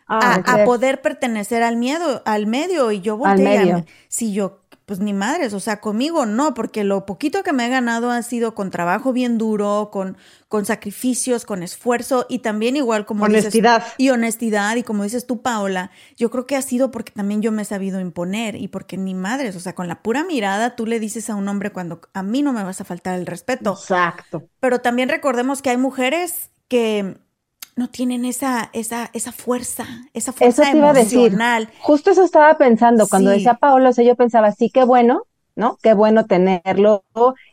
ah, 0.09 0.43
a, 0.45 0.65
poder 0.65 1.01
pertenecer 1.01 1.63
al 1.63 1.77
miedo, 1.77 2.23
al 2.25 2.49
medio. 2.49 2.91
Y 2.91 3.03
yo 3.03 3.17
volteé, 3.17 3.85
si 4.09 4.33
yo 4.33 4.66
pues 4.87 5.01
ni 5.01 5.13
madres, 5.13 5.53
o 5.53 5.59
sea, 5.59 5.81
conmigo 5.81 6.27
no, 6.27 6.55
porque 6.55 6.85
lo 6.85 7.07
poquito 7.07 7.43
que 7.43 7.53
me 7.53 7.67
he 7.67 7.69
ganado 7.69 8.13
ha 8.13 8.23
sido 8.23 8.55
con 8.55 8.71
trabajo 8.71 9.13
bien 9.13 9.37
duro, 9.37 9.91
con, 9.93 10.17
con 10.47 10.65
sacrificios, 10.65 11.45
con 11.45 11.65
esfuerzo 11.65 12.25
y 12.29 12.39
también 12.39 12.77
igual 12.77 13.05
como 13.05 13.25
honestidad. 13.25 13.83
y 13.99 14.11
honestidad 14.11 14.77
y 14.77 14.85
como 14.85 15.03
dices 15.03 15.27
tú, 15.27 15.43
Paola, 15.43 15.91
yo 16.17 16.31
creo 16.31 16.47
que 16.47 16.55
ha 16.55 16.63
sido 16.63 16.93
porque 16.93 17.11
también 17.11 17.43
yo 17.43 17.51
me 17.51 17.63
he 17.63 17.65
sabido 17.65 17.99
imponer 17.99 18.55
y 18.55 18.69
porque 18.69 18.97
ni 18.97 19.13
madres, 19.13 19.57
o 19.57 19.61
sea, 19.61 19.75
con 19.75 19.89
la 19.89 20.03
pura 20.03 20.23
mirada 20.23 20.77
tú 20.77 20.87
le 20.87 21.01
dices 21.01 21.31
a 21.31 21.35
un 21.35 21.49
hombre 21.49 21.73
cuando 21.73 22.01
a 22.15 22.23
mí 22.23 22.43
no 22.43 22.53
me 22.53 22.63
vas 22.63 22.81
a 22.81 22.85
faltar 22.85 23.19
el 23.19 23.27
respeto. 23.27 23.73
Exacto. 23.73 24.49
Pero 24.61 24.81
también 24.81 25.09
recordemos 25.09 25.63
que 25.63 25.71
hay 25.71 25.79
mujeres 25.79 26.51
que 26.69 27.19
no 27.77 27.89
tienen 27.89 28.25
esa, 28.25 28.71
esa, 28.73 29.11
esa 29.13 29.33
fuerza, 29.33 29.85
esa 30.15 30.33
fuerza 30.33 30.63
eso 30.63 30.73
te 30.73 30.79
Iba 30.79 30.91
a 30.91 30.93
decir. 30.95 31.39
Justo 31.81 32.11
eso 32.11 32.25
estaba 32.25 32.57
pensando, 32.57 33.07
cuando 33.07 33.31
decía 33.31 33.55
Paolo, 33.55 33.91
o 33.91 33.93
sea, 33.93 34.05
yo 34.05 34.17
pensaba, 34.17 34.51
sí, 34.53 34.71
qué 34.71 34.85
bueno, 34.85 35.25
¿no? 35.55 35.77
Qué 35.83 35.93
bueno 35.93 36.25
tenerlo 36.25 37.05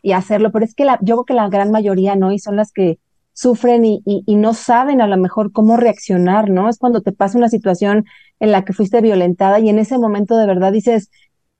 y 0.02 0.14
hacerlo, 0.14 0.52
pero 0.52 0.64
es 0.64 0.74
que 0.74 0.86
la, 0.86 0.98
yo 1.02 1.16
creo 1.16 1.26
que 1.26 1.34
la 1.34 1.50
gran 1.50 1.72
mayoría 1.72 2.16
no, 2.16 2.32
y 2.32 2.40
son 2.40 2.56
las 2.56 2.72
que 2.72 3.00
sufren 3.34 3.84
y, 3.84 4.02
y, 4.06 4.24
y, 4.26 4.36
no 4.36 4.54
saben 4.54 5.02
a 5.02 5.08
lo 5.08 5.18
mejor 5.18 5.52
cómo 5.52 5.76
reaccionar, 5.76 6.50
¿no? 6.50 6.70
Es 6.70 6.78
cuando 6.78 7.02
te 7.02 7.12
pasa 7.12 7.38
una 7.38 7.50
situación 7.50 8.06
en 8.40 8.52
la 8.52 8.64
que 8.64 8.74
fuiste 8.74 9.02
violentada 9.02 9.60
y 9.60 9.70
en 9.70 9.80
ese 9.80 9.98
momento 9.98 10.38
de 10.38 10.46
verdad 10.46 10.72
dices, 10.72 11.10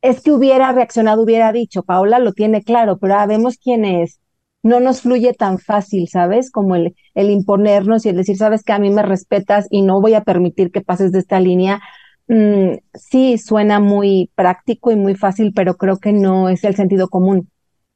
es 0.02 0.22
que 0.22 0.32
hubiera 0.32 0.72
reaccionado, 0.72 1.24
hubiera 1.24 1.52
dicho, 1.52 1.84
Paola 1.84 2.20
lo 2.20 2.34
tiene 2.34 2.64
claro, 2.64 2.98
pero 2.98 3.16
ah, 3.16 3.26
vemos 3.26 3.58
quién 3.58 3.84
es. 3.86 4.20
No 4.64 4.80
nos 4.80 5.02
fluye 5.02 5.34
tan 5.34 5.60
fácil, 5.60 6.08
¿sabes? 6.08 6.50
Como 6.50 6.76
el, 6.76 6.96
el 7.14 7.30
imponernos 7.30 8.06
y 8.06 8.10
el 8.10 8.16
decir, 8.16 8.38
sabes 8.38 8.64
que 8.64 8.74
a 8.74 8.80
mí 8.80 8.90
me 8.90 9.04
respetas 9.04 9.68
y 9.70 9.82
no 9.82 10.02
voy 10.02 10.14
a 10.14 10.24
permitir 10.24 10.72
que 10.72 10.82
pases 10.82 11.12
de 11.12 11.20
esta 11.20 11.40
línea. 11.40 11.82
Mm, 12.28 12.78
sí, 12.94 13.38
suena 13.38 13.80
muy 13.80 14.32
práctico 14.36 14.92
y 14.92 14.96
muy 14.96 15.16
fácil, 15.16 15.54
pero 15.54 15.76
creo 15.76 15.98
que 15.98 16.14
no 16.14 16.50
es 16.50 16.64
el 16.64 16.76
sentido 16.76 17.10
común, 17.10 17.50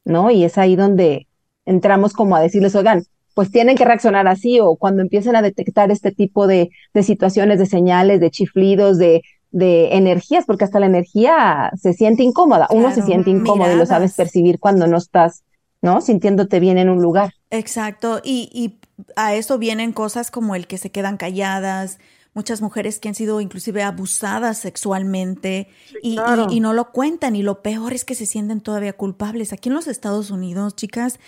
¿no? 0.03 0.30
Y 0.30 0.43
es 0.43 0.58
ahí 0.58 0.75
donde 0.75 1.27
entramos 1.65 2.13
como 2.13 2.36
a 2.36 2.41
decirles, 2.41 2.75
oigan, 2.75 3.03
pues 3.34 3.51
tienen 3.51 3.77
que 3.77 3.86
reaccionar 3.86 4.27
así 4.27 4.60
o 4.60 4.75
cuando 4.77 5.01
empiecen 5.01 5.36
a 5.36 5.41
detectar 5.41 5.91
este 5.91 6.12
tipo 6.12 6.47
de, 6.47 6.69
de 6.93 7.03
situaciones, 7.03 7.60
de 7.60 7.67
señales, 7.67 8.19
de 8.19 8.32
chiflidos, 8.32 8.97
de, 8.97 9.21
de 9.51 9.95
energías, 9.95 10.45
porque 10.45 10.65
hasta 10.65 10.80
la 10.80 10.88
energía 10.88 11.71
se 11.75 11.93
siente 11.93 12.23
incómoda. 12.23 12.67
Uno 12.71 12.91
se 12.91 13.03
siente 13.03 13.30
incómodo 13.30 13.71
y 13.71 13.77
lo 13.77 13.86
sabes 13.86 14.15
percibir 14.15 14.60
cuando 14.60 14.88
no 14.88 14.97
estás, 14.97 15.43
¿no? 15.82 16.02
Sintiéndote 16.02 16.60
bien 16.60 16.78
en 16.78 16.90
un 16.90 17.02
lugar. 17.02 17.34
Exacto. 17.50 18.22
Y, 18.24 18.50
y 18.54 18.80
a 19.16 19.36
eso 19.36 19.58
vienen 19.58 19.94
cosas 19.94 20.32
como 20.32 20.56
el 20.56 20.68
que 20.68 20.78
se 20.78 20.92
quedan 20.92 21.18
calladas, 21.18 22.00
muchas 22.38 22.62
mujeres 22.62 23.00
que 23.00 23.10
han 23.10 23.16
sido 23.16 23.42
inclusive 23.42 23.82
abusadas 23.82 24.60
sexualmente 24.60 25.70
y, 26.04 26.20
y, 26.52 26.60
no 26.60 26.72
lo 26.72 26.92
cuentan 26.92 27.36
y 27.36 27.42
lo 27.42 27.63
peor 27.63 27.94
es 27.94 28.06
que 28.06 28.13
se 28.13 28.28
sienten 28.28 28.62
todavía 28.62 28.94
culpables. 28.94 29.54
Aquí 29.54 29.70
en 29.70 29.76
los 29.76 29.88
Estados 29.88 30.30
Unidos, 30.30 30.76
chicas, 30.76 31.20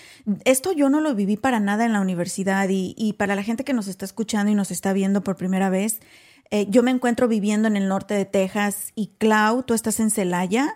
esto 0.45 0.71
yo 0.71 0.87
no 0.87 1.01
lo 1.01 1.15
viví 1.15 1.35
para 1.35 1.59
nada 1.59 1.83
en 1.85 1.93
la 1.93 2.01
universidad 2.01 2.69
y, 2.69 2.93
y 2.95 3.13
para 3.13 3.33
la 3.33 3.41
gente 3.41 3.63
que 3.63 3.73
nos 3.73 3.87
está 3.87 4.05
escuchando 4.05 4.51
y 4.51 4.55
nos 4.55 4.69
está 4.69 4.93
viendo 4.93 5.23
por 5.23 5.35
primera 5.35 5.71
vez, 5.71 5.99
eh, 6.51 6.67
yo 6.69 6.83
me 6.83 6.91
encuentro 6.91 7.27
viviendo 7.27 7.67
en 7.67 7.75
el 7.75 7.87
norte 7.87 8.13
de 8.13 8.25
Texas 8.25 8.91
y 8.93 9.07
Clau, 9.17 9.63
tú 9.63 9.73
estás 9.73 9.99
en 9.99 10.11
Celaya. 10.11 10.75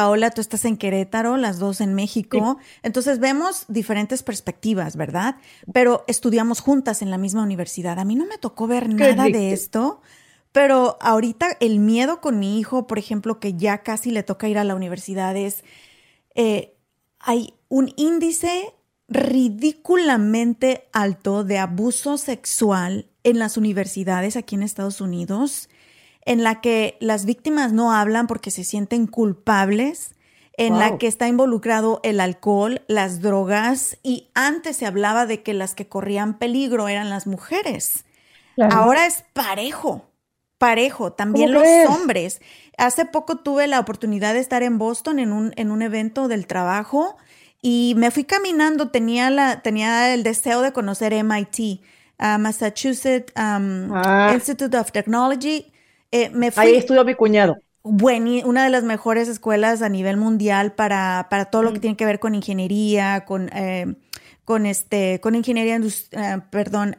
Paola, 0.00 0.30
tú 0.30 0.40
estás 0.40 0.64
en 0.64 0.78
Querétaro, 0.78 1.36
las 1.36 1.58
dos 1.58 1.82
en 1.82 1.92
México. 1.92 2.56
Entonces 2.82 3.18
vemos 3.18 3.66
diferentes 3.68 4.22
perspectivas, 4.22 4.96
¿verdad? 4.96 5.36
Pero 5.74 6.04
estudiamos 6.08 6.60
juntas 6.60 7.02
en 7.02 7.10
la 7.10 7.18
misma 7.18 7.42
universidad. 7.42 7.98
A 7.98 8.06
mí 8.06 8.14
no 8.14 8.24
me 8.24 8.38
tocó 8.38 8.66
ver 8.66 8.88
nada 8.88 9.24
de 9.24 9.52
esto, 9.52 10.00
pero 10.52 10.96
ahorita 11.02 11.58
el 11.60 11.80
miedo 11.80 12.22
con 12.22 12.38
mi 12.38 12.58
hijo, 12.58 12.86
por 12.86 12.98
ejemplo, 12.98 13.40
que 13.40 13.52
ya 13.52 13.82
casi 13.82 14.10
le 14.10 14.22
toca 14.22 14.48
ir 14.48 14.56
a 14.56 14.64
la 14.64 14.74
universidad, 14.74 15.36
es, 15.36 15.64
eh, 16.34 16.78
hay 17.18 17.52
un 17.68 17.92
índice 17.96 18.72
ridículamente 19.06 20.88
alto 20.94 21.44
de 21.44 21.58
abuso 21.58 22.16
sexual 22.16 23.10
en 23.22 23.38
las 23.38 23.58
universidades 23.58 24.36
aquí 24.36 24.54
en 24.54 24.62
Estados 24.62 25.02
Unidos, 25.02 25.68
en 26.24 26.42
la 26.42 26.60
que 26.60 26.96
las 27.00 27.24
víctimas 27.24 27.72
no 27.72 27.92
hablan 27.92 28.26
porque 28.26 28.50
se 28.50 28.64
sienten 28.64 29.06
culpables, 29.06 30.14
en 30.56 30.78
la 30.78 30.98
que 30.98 31.06
está 31.06 31.26
involucrado 31.26 32.00
el 32.02 32.20
alcohol, 32.20 32.82
las 32.86 33.22
drogas, 33.22 33.96
y 34.02 34.28
antes 34.34 34.76
se 34.76 34.84
hablaba 34.84 35.24
de 35.24 35.42
que 35.42 35.54
las 35.54 35.74
que 35.74 35.88
corrían 35.88 36.38
peligro 36.38 36.88
eran 36.88 37.08
las 37.08 37.26
mujeres. 37.26 38.04
Ahora 38.70 39.06
es 39.06 39.24
parejo, 39.32 40.10
parejo, 40.58 41.14
también 41.14 41.54
los 41.54 41.66
hombres. 41.88 42.42
Hace 42.76 43.06
poco 43.06 43.36
tuve 43.36 43.68
la 43.68 43.80
oportunidad 43.80 44.34
de 44.34 44.40
estar 44.40 44.62
en 44.62 44.76
Boston 44.76 45.18
en 45.18 45.32
un, 45.32 45.54
en 45.56 45.70
un 45.70 45.80
evento 45.80 46.28
del 46.28 46.46
trabajo 46.46 47.16
y 47.62 47.94
me 47.96 48.10
fui 48.10 48.24
caminando, 48.24 48.90
tenía, 48.90 49.30
la, 49.30 49.62
tenía 49.62 50.12
el 50.12 50.22
deseo 50.22 50.60
de 50.60 50.72
conocer 50.72 51.14
MIT 51.24 51.80
Massachusetts 52.38 53.32
um, 53.36 53.92
ah. 53.94 54.32
Institute 54.34 54.76
of 54.76 54.92
Technology. 54.92 55.72
Eh, 56.12 56.30
me 56.30 56.50
Ahí 56.56 56.74
estudió 56.74 57.04
mi 57.04 57.14
cuñado. 57.14 57.56
Bueno, 57.82 58.46
una 58.46 58.64
de 58.64 58.70
las 58.70 58.84
mejores 58.84 59.28
escuelas 59.28 59.80
a 59.80 59.88
nivel 59.88 60.16
mundial 60.16 60.72
para, 60.72 61.28
para 61.30 61.46
todo 61.46 61.62
lo 61.62 61.72
que 61.72 61.78
mm. 61.78 61.80
tiene 61.80 61.96
que 61.96 62.04
ver 62.04 62.18
con 62.18 62.34
ingeniería, 62.34 63.24
con, 63.24 63.48
eh, 63.54 63.94
con, 64.44 64.66
este, 64.66 65.20
con 65.20 65.34
ingeniería, 65.34 65.80
uh, 65.80 66.40
perdón, 66.50 66.96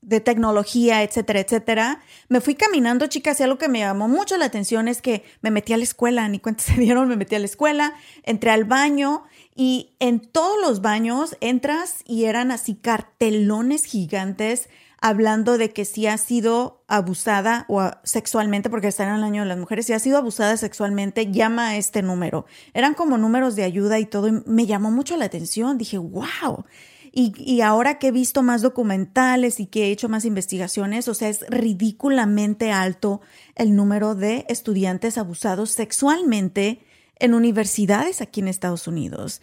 de 0.00 0.20
tecnología, 0.20 1.02
etcétera, 1.02 1.40
etcétera. 1.40 2.00
Me 2.28 2.40
fui 2.40 2.56
caminando, 2.56 3.06
chicas, 3.06 3.40
y 3.40 3.42
algo 3.44 3.58
que 3.58 3.68
me 3.68 3.80
llamó 3.80 4.08
mucho 4.08 4.36
la 4.36 4.46
atención 4.46 4.88
es 4.88 5.00
que 5.00 5.24
me 5.40 5.50
metí 5.50 5.72
a 5.72 5.76
la 5.76 5.84
escuela, 5.84 6.28
ni 6.28 6.40
cuenta 6.40 6.62
se 6.62 6.74
dieron, 6.74 7.08
me 7.08 7.16
metí 7.16 7.34
a 7.34 7.38
la 7.38 7.46
escuela, 7.46 7.94
entré 8.24 8.50
al 8.50 8.64
baño 8.64 9.24
y 9.54 9.94
en 10.00 10.20
todos 10.20 10.60
los 10.60 10.82
baños 10.82 11.36
entras 11.40 12.02
y 12.04 12.24
eran 12.24 12.50
así 12.50 12.74
cartelones 12.74 13.84
gigantes 13.84 14.68
hablando 15.04 15.58
de 15.58 15.68
que 15.68 15.84
si 15.84 16.06
ha 16.06 16.16
sido 16.16 16.82
abusada 16.88 17.66
o 17.68 17.90
sexualmente, 18.04 18.70
porque 18.70 18.88
está 18.88 19.04
en 19.04 19.14
el 19.14 19.22
año 19.22 19.42
de 19.42 19.48
las 19.48 19.58
mujeres, 19.58 19.84
si 19.84 19.92
ha 19.92 19.98
sido 19.98 20.16
abusada 20.16 20.56
sexualmente, 20.56 21.30
llama 21.30 21.68
a 21.68 21.76
este 21.76 22.00
número. 22.00 22.46
Eran 22.72 22.94
como 22.94 23.18
números 23.18 23.54
de 23.54 23.64
ayuda 23.64 23.98
y 23.98 24.06
todo, 24.06 24.28
y 24.28 24.42
me 24.46 24.64
llamó 24.64 24.90
mucho 24.90 25.18
la 25.18 25.26
atención. 25.26 25.76
Dije, 25.76 25.98
wow. 25.98 26.64
Y, 27.12 27.34
y, 27.36 27.60
ahora 27.60 27.98
que 27.98 28.06
he 28.08 28.12
visto 28.12 28.42
más 28.42 28.62
documentales 28.62 29.60
y 29.60 29.66
que 29.66 29.84
he 29.84 29.90
hecho 29.90 30.08
más 30.08 30.24
investigaciones, 30.24 31.06
o 31.06 31.12
sea, 31.12 31.28
es 31.28 31.44
ridículamente 31.50 32.72
alto 32.72 33.20
el 33.56 33.76
número 33.76 34.14
de 34.14 34.46
estudiantes 34.48 35.18
abusados 35.18 35.70
sexualmente 35.70 36.80
en 37.18 37.34
universidades 37.34 38.22
aquí 38.22 38.40
en 38.40 38.48
Estados 38.48 38.88
Unidos. 38.88 39.42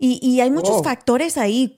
Y, 0.00 0.40
hay 0.40 0.50
muchos 0.50 0.82
factores 0.82 1.38
ahí, 1.38 1.76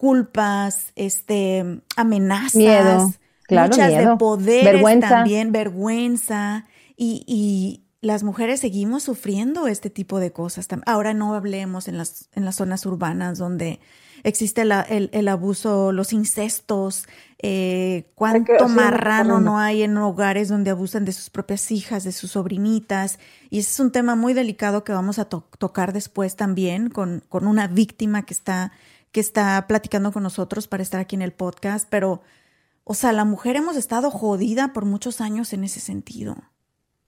culpas, 0.00 0.92
este, 0.96 1.82
amenazas, 1.94 3.20
luchas 3.50 3.90
de 3.90 4.16
poder 4.18 4.82
también, 5.00 5.52
vergüenza. 5.52 6.64
Y, 6.96 7.22
y, 7.26 7.84
las 8.00 8.22
mujeres 8.22 8.60
seguimos 8.60 9.02
sufriendo 9.02 9.66
este 9.66 9.90
tipo 9.90 10.20
de 10.20 10.32
cosas. 10.32 10.68
Ahora 10.86 11.12
no 11.12 11.34
hablemos 11.34 11.86
en 11.86 11.98
las, 11.98 12.30
en 12.32 12.46
las 12.46 12.56
zonas 12.56 12.86
urbanas 12.86 13.36
donde 13.36 13.78
existe 14.22 14.62
el, 14.62 15.28
abuso, 15.28 15.92
los 15.92 16.14
incestos, 16.14 17.06
eh, 17.42 18.10
cuánto 18.14 18.68
marrano 18.68 19.38
no 19.40 19.58
hay 19.58 19.82
en 19.82 19.98
hogares 19.98 20.48
donde 20.48 20.70
abusan 20.70 21.04
de 21.04 21.12
sus 21.12 21.28
propias 21.28 21.70
hijas, 21.70 22.04
de 22.04 22.12
sus 22.12 22.30
sobrinitas. 22.30 23.18
Y 23.50 23.58
ese 23.58 23.70
es 23.70 23.80
un 23.80 23.92
tema 23.92 24.16
muy 24.16 24.32
delicado 24.32 24.82
que 24.82 24.94
vamos 24.94 25.18
a 25.18 25.26
tocar 25.26 25.92
después 25.92 26.36
también 26.36 26.88
con, 26.88 27.22
con 27.28 27.46
una 27.46 27.68
víctima 27.68 28.24
que 28.24 28.32
está, 28.32 28.72
que 29.12 29.20
está 29.20 29.64
platicando 29.66 30.12
con 30.12 30.22
nosotros 30.22 30.68
para 30.68 30.82
estar 30.82 31.00
aquí 31.00 31.16
en 31.16 31.22
el 31.22 31.32
podcast. 31.32 31.88
Pero, 31.90 32.22
o 32.84 32.94
sea, 32.94 33.12
la 33.12 33.24
mujer 33.24 33.56
hemos 33.56 33.76
estado 33.76 34.10
jodida 34.10 34.72
por 34.72 34.84
muchos 34.84 35.20
años 35.20 35.52
en 35.52 35.64
ese 35.64 35.80
sentido. 35.80 36.36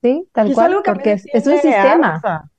Sí, 0.01 0.27
tal 0.33 0.53
cual, 0.53 0.81
porque 0.83 1.13
es, 1.13 1.25
es, 1.33 1.47
un 1.47 1.53
sistema. 1.53 2.49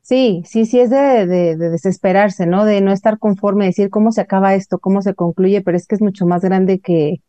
Sí, 0.00 0.42
sí, 0.46 0.64
sí 0.64 0.80
es 0.80 0.90
de, 0.90 1.26
de, 1.26 1.56
desesperarse, 1.56 2.46
¿no? 2.46 2.64
De 2.64 2.80
no 2.80 2.92
estar 2.92 3.18
conforme, 3.18 3.66
decir 3.66 3.90
cómo 3.90 4.10
se 4.10 4.20
acaba 4.20 4.54
esto, 4.54 4.78
cómo 4.78 5.02
se 5.02 5.14
concluye, 5.14 5.60
pero 5.60 5.76
es 5.76 5.86
que 5.86 5.94
es 5.94 6.00
mucho 6.00 6.26
más 6.26 6.42
grande 6.42 6.80
que 6.80 7.20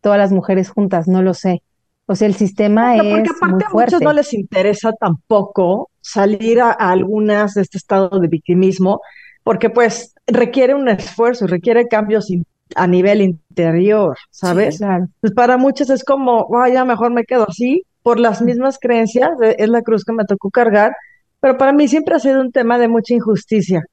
todas 0.00 0.18
las 0.18 0.32
mujeres 0.32 0.70
juntas, 0.70 1.08
no 1.08 1.20
lo 1.20 1.34
sé. 1.34 1.62
O 2.06 2.14
sea, 2.14 2.28
el 2.28 2.34
sistema 2.34 2.96
es 2.96 3.02
porque 3.02 3.30
aparte 3.36 3.64
a 3.64 3.68
muchos 3.70 4.00
no 4.00 4.12
les 4.12 4.32
interesa 4.34 4.92
tampoco 4.92 5.90
salir 6.00 6.60
a, 6.60 6.70
algunas 6.70 7.54
de 7.54 7.62
este 7.62 7.78
estado 7.78 8.18
de 8.18 8.28
victimismo, 8.28 9.00
porque 9.44 9.70
pues 9.70 10.11
requiere 10.26 10.74
un 10.74 10.88
esfuerzo, 10.88 11.46
requiere 11.46 11.88
cambios 11.88 12.28
a 12.74 12.86
nivel 12.86 13.20
interior, 13.20 14.16
¿sabes? 14.30 14.80
Pues 15.20 15.32
para 15.32 15.56
muchos 15.56 15.90
es 15.90 16.04
como, 16.04 16.48
vaya, 16.48 16.84
mejor 16.84 17.12
me 17.12 17.24
quedo 17.24 17.48
así, 17.48 17.82
por 18.02 18.18
las 18.18 18.42
mismas 18.42 18.78
creencias, 18.80 19.30
es 19.40 19.68
la 19.68 19.82
cruz 19.82 20.04
que 20.04 20.12
me 20.12 20.24
tocó 20.24 20.50
cargar, 20.50 20.94
pero 21.40 21.56
para 21.56 21.72
mí 21.72 21.88
siempre 21.88 22.14
ha 22.14 22.18
sido 22.18 22.40
un 22.40 22.52
tema 22.52 22.78
de 22.78 22.88
mucha 22.88 23.14
injusticia. 23.14 23.84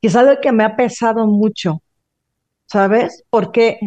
Y 0.00 0.08
es 0.08 0.16
algo 0.16 0.40
que 0.40 0.52
me 0.52 0.64
ha 0.64 0.76
pesado 0.76 1.26
mucho, 1.26 1.80
¿sabes? 2.66 3.24
Porque, 3.30 3.78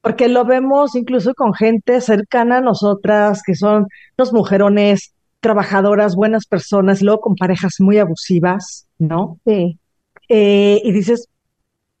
porque 0.00 0.28
lo 0.28 0.44
vemos 0.44 0.94
incluso 0.94 1.34
con 1.34 1.52
gente 1.52 2.00
cercana 2.00 2.58
a 2.58 2.62
nosotras, 2.62 3.42
que 3.44 3.54
son 3.54 3.86
los 4.16 4.32
mujerones, 4.32 5.12
trabajadoras, 5.40 6.16
buenas 6.16 6.46
personas, 6.46 7.02
y 7.02 7.04
luego 7.04 7.20
con 7.20 7.36
parejas 7.36 7.74
muy 7.78 7.98
abusivas, 7.98 8.86
¿no? 8.98 9.38
Sí. 9.44 9.78
Eh, 10.28 10.80
y 10.82 10.92
dices, 10.92 11.28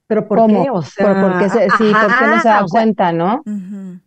¿Pero 0.06 0.28
por 0.28 0.46
qué? 0.46 0.66
O 0.70 0.82
sea, 0.82 1.20
¿Por, 1.20 1.38
qué 1.38 1.48
sí, 1.48 1.92
¿por 1.92 2.18
qué 2.18 2.26
no 2.26 2.40
se 2.40 2.48
da 2.48 2.64
cuenta, 2.68 3.10
no? 3.12 3.42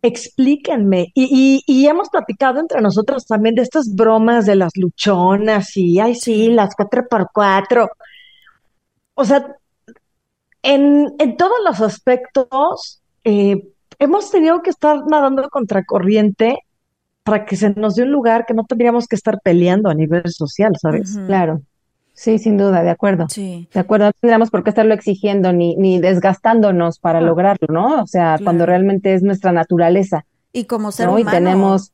Explíquenme. 0.02 1.12
Y, 1.16 1.64
y, 1.66 1.82
y, 1.82 1.88
hemos 1.88 2.10
platicado 2.10 2.60
entre 2.60 2.82
nosotros 2.82 3.26
también 3.26 3.56
de 3.56 3.64
estas 3.64 3.94
bromas 3.96 4.46
de 4.46 4.56
las 4.56 4.72
luchonas 4.76 5.76
y, 5.76 6.00
ay, 6.00 6.14
sí, 6.14 6.50
las 6.50 6.76
cuatro 6.76 7.08
por 7.10 7.30
cuatro. 7.34 7.90
O 9.16 9.26
sea, 9.26 9.56
en, 10.62 11.16
en 11.18 11.36
todos 11.36 11.58
los 11.66 11.82
aspectos, 11.82 13.02
eh, 13.24 13.68
hemos 13.98 14.30
tenido 14.30 14.62
que 14.62 14.70
estar 14.70 15.00
nadando 15.10 15.50
contracorriente 15.50 16.60
para 17.24 17.44
que 17.44 17.56
se 17.56 17.72
nos 17.72 17.96
dé 17.96 18.04
un 18.04 18.12
lugar 18.12 18.46
que 18.46 18.54
no 18.54 18.66
tendríamos 18.66 19.08
que 19.08 19.16
estar 19.16 19.40
peleando 19.44 19.90
a 19.90 19.96
nivel 19.96 20.24
social, 20.28 20.74
¿sabes? 20.80 21.18
Claro. 21.26 21.62
Sí, 22.18 22.40
sin 22.40 22.58
duda, 22.58 22.82
de 22.82 22.90
acuerdo. 22.90 23.28
Sí. 23.30 23.70
De 23.72 23.80
acuerdo, 23.80 24.08
no 24.08 24.12
tendríamos 24.20 24.50
por 24.50 24.64
qué 24.64 24.72
estarlo 24.72 24.96
exigiendo 24.96 25.54
ni, 25.54 25.76
ni 25.76 26.00
desgastándonos 26.02 26.98
para 26.98 27.22
lograrlo, 27.22 27.68
¿no? 27.70 28.02
O 28.02 28.08
sea, 28.08 28.40
cuando 28.44 28.66
realmente 28.66 29.14
es 29.14 29.22
nuestra 29.22 29.52
naturaleza. 29.52 30.26
Y 30.52 30.66
como 30.66 30.92
ser 30.92 31.10
humano. 31.10 31.30
Y 31.30 31.32
tenemos. 31.32 31.94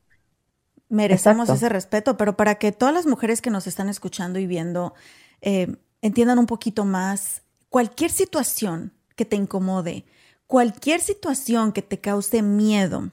merecemos 0.87 1.49
ese 1.49 1.67
respeto, 1.67 2.15
pero 2.15 2.37
para 2.37 2.55
que 2.55 2.71
todas 2.71 2.95
las 2.95 3.05
mujeres 3.05 3.41
que 3.41 3.49
nos 3.49 3.67
están 3.67 3.89
escuchando 3.89 4.39
y 4.39 4.47
viendo 4.47 4.93
eh, 5.41 5.75
entiendan 6.01 6.39
un 6.39 6.45
poquito 6.45 6.85
más, 6.85 7.43
cualquier 7.67 8.09
situación 8.09 8.93
que 9.17 9.25
te 9.25 9.35
incomode, 9.35 10.05
cualquier 10.47 11.01
situación 11.01 11.73
que 11.73 11.81
te 11.81 11.99
cause 11.99 12.41
miedo, 12.41 13.11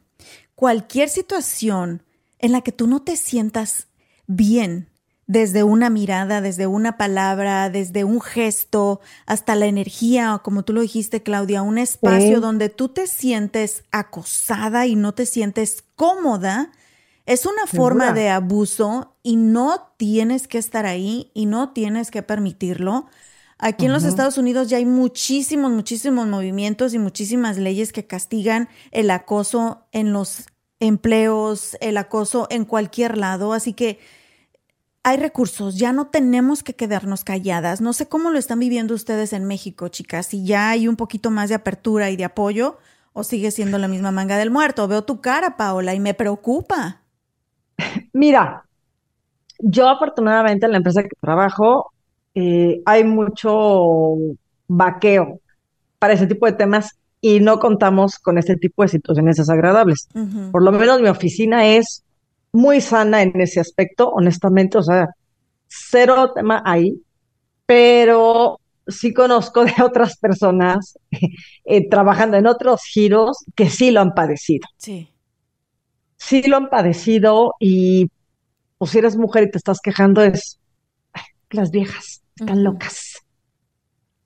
cualquier 0.54 1.08
situación 1.08 2.04
en 2.38 2.52
la 2.52 2.60
que 2.60 2.70
tú 2.70 2.86
no 2.86 3.02
te 3.02 3.16
sientas 3.16 3.88
bien, 4.28 4.89
desde 5.30 5.62
una 5.62 5.90
mirada, 5.90 6.40
desde 6.40 6.66
una 6.66 6.96
palabra, 6.96 7.70
desde 7.70 8.02
un 8.02 8.20
gesto, 8.20 9.00
hasta 9.26 9.54
la 9.54 9.66
energía, 9.66 10.40
como 10.42 10.64
tú 10.64 10.72
lo 10.72 10.80
dijiste, 10.80 11.22
Claudia, 11.22 11.62
un 11.62 11.78
espacio 11.78 12.40
donde 12.40 12.68
tú 12.68 12.88
te 12.88 13.06
sientes 13.06 13.84
acosada 13.92 14.88
y 14.88 14.96
no 14.96 15.14
te 15.14 15.26
sientes 15.26 15.84
cómoda, 15.94 16.72
es 17.26 17.46
una 17.46 17.68
forma 17.68 18.12
de 18.12 18.28
abuso 18.28 19.14
y 19.22 19.36
no 19.36 19.92
tienes 19.98 20.48
que 20.48 20.58
estar 20.58 20.84
ahí 20.84 21.30
y 21.32 21.46
no 21.46 21.70
tienes 21.70 22.10
que 22.10 22.24
permitirlo. 22.24 23.06
Aquí 23.56 23.86
en 23.86 23.92
los 23.92 24.02
Estados 24.02 24.36
Unidos 24.36 24.68
ya 24.68 24.78
hay 24.78 24.84
muchísimos, 24.84 25.70
muchísimos 25.70 26.26
movimientos 26.26 26.92
y 26.92 26.98
muchísimas 26.98 27.56
leyes 27.56 27.92
que 27.92 28.04
castigan 28.04 28.68
el 28.90 29.08
acoso 29.12 29.86
en 29.92 30.12
los 30.12 30.46
empleos, 30.80 31.76
el 31.80 31.98
acoso 31.98 32.48
en 32.50 32.64
cualquier 32.64 33.16
lado. 33.16 33.52
Así 33.52 33.74
que 33.74 34.00
hay 35.02 35.16
recursos, 35.16 35.78
ya 35.78 35.92
no 35.92 36.08
tenemos 36.08 36.62
que 36.62 36.74
quedarnos 36.74 37.24
calladas. 37.24 37.80
No 37.80 37.92
sé 37.92 38.08
cómo 38.08 38.30
lo 38.30 38.38
están 38.38 38.58
viviendo 38.58 38.94
ustedes 38.94 39.32
en 39.32 39.44
México, 39.44 39.88
chicas, 39.88 40.26
si 40.26 40.44
ya 40.44 40.70
hay 40.70 40.88
un 40.88 40.96
poquito 40.96 41.30
más 41.30 41.48
de 41.48 41.54
apertura 41.54 42.10
y 42.10 42.16
de 42.16 42.24
apoyo 42.24 42.78
o 43.12 43.24
sigue 43.24 43.50
siendo 43.50 43.78
la 43.78 43.88
misma 43.88 44.10
manga 44.10 44.36
del 44.36 44.50
muerto. 44.50 44.86
Veo 44.88 45.02
tu 45.02 45.20
cara, 45.20 45.56
Paola, 45.56 45.94
y 45.94 46.00
me 46.00 46.14
preocupa. 46.14 47.00
Mira, 48.12 48.64
yo 49.58 49.88
afortunadamente 49.88 50.66
en 50.66 50.72
la 50.72 50.78
empresa 50.78 51.02
que 51.02 51.16
trabajo 51.20 51.92
eh, 52.34 52.82
hay 52.84 53.04
mucho 53.04 54.16
vaqueo 54.68 55.40
para 55.98 56.12
ese 56.12 56.26
tipo 56.26 56.46
de 56.46 56.52
temas 56.52 56.96
y 57.20 57.40
no 57.40 57.58
contamos 57.58 58.18
con 58.18 58.38
este 58.38 58.56
tipo 58.56 58.82
de 58.82 58.88
situaciones 58.88 59.36
desagradables. 59.36 60.08
Por 60.52 60.62
lo 60.62 60.72
menos 60.72 61.00
mi 61.00 61.08
oficina 61.08 61.66
es 61.66 62.02
muy 62.52 62.80
sana 62.80 63.22
en 63.22 63.38
ese 63.40 63.60
aspecto, 63.60 64.10
honestamente, 64.10 64.78
o 64.78 64.82
sea, 64.82 65.08
cero 65.66 66.32
tema 66.34 66.62
ahí, 66.64 67.00
pero 67.66 68.60
sí 68.86 69.14
conozco 69.14 69.64
de 69.64 69.72
otras 69.84 70.16
personas 70.18 70.98
eh, 71.64 71.88
trabajando 71.88 72.36
en 72.36 72.46
otros 72.46 72.82
giros 72.82 73.44
que 73.54 73.70
sí 73.70 73.90
lo 73.90 74.00
han 74.00 74.14
padecido. 74.14 74.66
Sí. 74.76 75.08
Sí 76.16 76.42
lo 76.42 76.56
han 76.56 76.68
padecido 76.68 77.54
y 77.60 78.10
pues 78.78 78.90
si 78.90 78.98
eres 78.98 79.16
mujer 79.16 79.44
y 79.44 79.50
te 79.50 79.58
estás 79.58 79.80
quejando 79.80 80.22
es, 80.22 80.58
las 81.50 81.70
viejas 81.70 82.22
están 82.38 82.64
locas, 82.64 83.18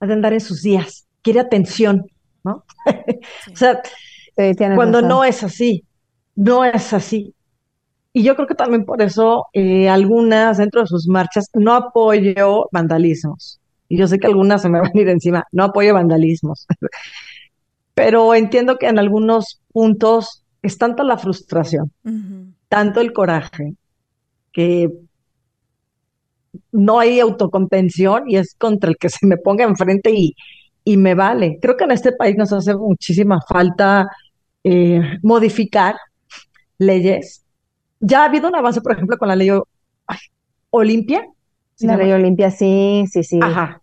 ha 0.01 0.07
de 0.07 0.13
andar 0.13 0.33
en 0.33 0.41
sus 0.41 0.63
días, 0.63 1.07
quiere 1.23 1.41
atención, 1.41 2.07
¿no? 2.45 2.65
o 3.53 3.57
sea, 3.57 3.83
cuando 4.75 5.03
no 5.03 5.25
es 5.25 5.43
así, 5.43 5.85
no 6.35 6.65
es 6.65 6.93
así. 6.93 7.35
Y 8.17 8.23
yo 8.23 8.37
creo 8.37 8.47
que 8.47 8.55
también 8.55 8.85
por 8.85 9.03
eso 9.03 9.47
eh, 9.53 9.89
algunas 9.89 10.59
dentro 10.59 10.83
de 10.83 10.87
sus 10.87 11.09
marchas 11.09 11.51
no 11.53 11.75
apoyo 11.75 12.69
vandalismos. 12.71 13.61
Y 13.89 13.99
yo 13.99 14.07
sé 14.07 14.21
que 14.21 14.29
algunas 14.29 14.63
se 14.63 14.69
me 14.69 14.81
van 14.81 14.93
a 14.95 15.01
ir 15.01 15.09
encima, 15.09 15.45
no 15.51 15.65
apoyo 15.65 15.93
vandalismos. 15.95 16.65
Pero 17.95 18.33
entiendo 18.35 18.79
que 18.79 18.87
en 18.87 19.01
algunos 19.01 19.61
puntos 19.73 20.45
es 20.63 20.79
tanta 20.79 21.03
la 21.03 21.19
frustración, 21.19 21.93
tanto 22.69 23.01
el 23.01 23.13
coraje, 23.13 23.75
que 24.53 24.91
no 26.71 27.01
hay 27.01 27.19
autocontención 27.19 28.31
y 28.31 28.37
es 28.37 28.55
contra 28.55 28.91
el 28.91 28.97
que 28.97 29.09
se 29.09 29.27
me 29.27 29.37
ponga 29.39 29.65
enfrente 29.65 30.13
y, 30.13 30.37
y 30.85 30.97
me 30.97 31.15
vale. 31.15 31.59
Creo 31.61 31.77
que 31.77 31.85
en 31.85 31.91
este 31.91 32.13
país 32.13 32.37
nos 32.37 32.53
hace 32.53 32.77
muchísima 32.77 33.41
falta 33.49 34.07
eh, 34.63 35.01
modificar 35.23 35.97
leyes 36.79 37.44
ya 38.05 38.23
ha 38.23 38.25
habido 38.27 38.49
un 38.49 38.55
avance, 38.55 38.81
por 38.81 38.93
ejemplo, 38.93 39.19
con 39.19 39.29
la 39.29 39.37
ley 39.37 39.51
Olimpia. 40.71 41.27
La 41.81 41.97
ley 41.97 42.13
Olimpia, 42.13 42.51
sí, 42.51 43.05
sí, 43.11 43.25
sí. 43.25 43.41
Ajá. 43.43 43.81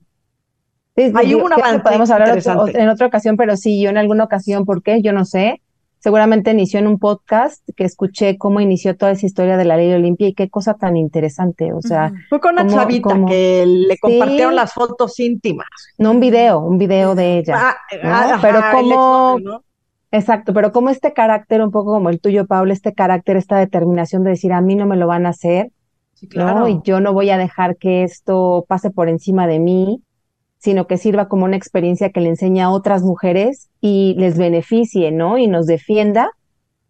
Hay 1.15 1.34
un 1.34 1.51
avance. 1.51 1.79
Podemos 1.79 2.10
hablar 2.12 2.39
en 2.73 2.89
otra 2.89 3.07
ocasión, 3.07 3.38
pero 3.38 3.57
sí, 3.57 3.81
yo 3.81 3.89
en 3.89 3.97
alguna 3.97 4.23
ocasión, 4.23 4.65
¿por 4.65 4.84
qué? 4.84 5.01
Yo 5.01 5.13
no 5.13 5.25
sé. 5.25 5.62
Seguramente 5.99 6.49
inició 6.49 6.79
en 6.79 6.88
un 6.88 6.97
podcast 6.97 7.63
que 7.75 7.84
escuché 7.84 8.39
cómo 8.39 8.60
inició 8.60 8.97
toda 8.97 9.12
esa 9.12 9.23
historia 9.27 9.55
de 9.55 9.65
la 9.65 9.77
ley 9.77 9.93
Olimpia 9.93 10.29
y 10.29 10.34
qué 10.34 10.49
cosa 10.49 10.73
tan 10.73 10.97
interesante. 10.97 11.73
O 11.73 11.81
sea, 11.84 12.12
fue 12.27 12.39
con 12.39 12.53
una 12.53 12.65
chavita 12.65 13.23
que 13.27 13.65
le 13.67 13.97
compartieron 13.99 14.55
las 14.55 14.73
fotos 14.73 15.19
íntimas. 15.19 15.67
No 15.99 16.12
un 16.12 16.19
video, 16.19 16.60
un 16.60 16.79
video 16.79 17.13
de 17.13 17.38
ella. 17.38 17.55
Ah, 17.55 17.75
ah, 18.03 18.39
pero 18.41 18.62
como 18.71 19.62
Exacto, 20.12 20.54
pero 20.54 20.71
como 20.71 20.89
este 20.89 21.13
carácter, 21.13 21.62
un 21.62 21.71
poco 21.71 21.93
como 21.93 22.10
el 22.10 22.19
tuyo, 22.19 22.45
Pablo, 22.45 22.74
este 22.74 22.93
carácter, 22.93 23.38
esta 23.38 23.58
determinación 23.58 24.24
de 24.24 24.32
decir, 24.32 24.52
a 24.52 24.62
mí 24.62 24.76
no 24.76 24.86
me 24.86 24.97
lo 24.97 25.08
van 25.08 25.26
a 25.26 25.30
hacer, 25.30 25.71
claro. 26.30 26.67
Y 26.67 26.82
yo 26.84 27.00
no 27.00 27.13
voy 27.13 27.30
a 27.30 27.38
dejar 27.38 27.78
que 27.78 28.04
esto 28.04 28.65
pase 28.67 28.91
por 28.91 29.08
encima 29.08 29.47
de 29.47 29.60
mí, 29.60 30.04
sino 30.58 30.86
que 30.86 30.97
sirva 30.97 31.28
como 31.28 31.45
una 31.45 31.56
experiencia 31.56 32.12
que 32.12 32.19
le 32.19 32.30
enseña 32.30 32.65
a 32.65 32.69
otras 32.71 33.04
mujeres 33.04 33.69
y 33.80 34.15
les 34.17 34.38
beneficie, 34.38 35.12
¿no? 35.12 35.38
Y 35.38 35.47
nos 35.47 35.65
defienda, 35.65 36.30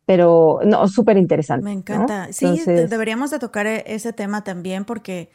pero 0.05 0.59
no, 0.65 0.87
súper 0.87 1.17
interesante. 1.17 1.63
Me 1.63 1.71
encanta. 1.71 2.33
Sí, 2.33 2.59
deberíamos 2.65 3.29
de 3.31 3.39
tocar 3.39 3.67
e-, 3.67 3.83
ese 3.85 4.13
tema 4.13 4.43
también 4.43 4.83
porque 4.83 5.29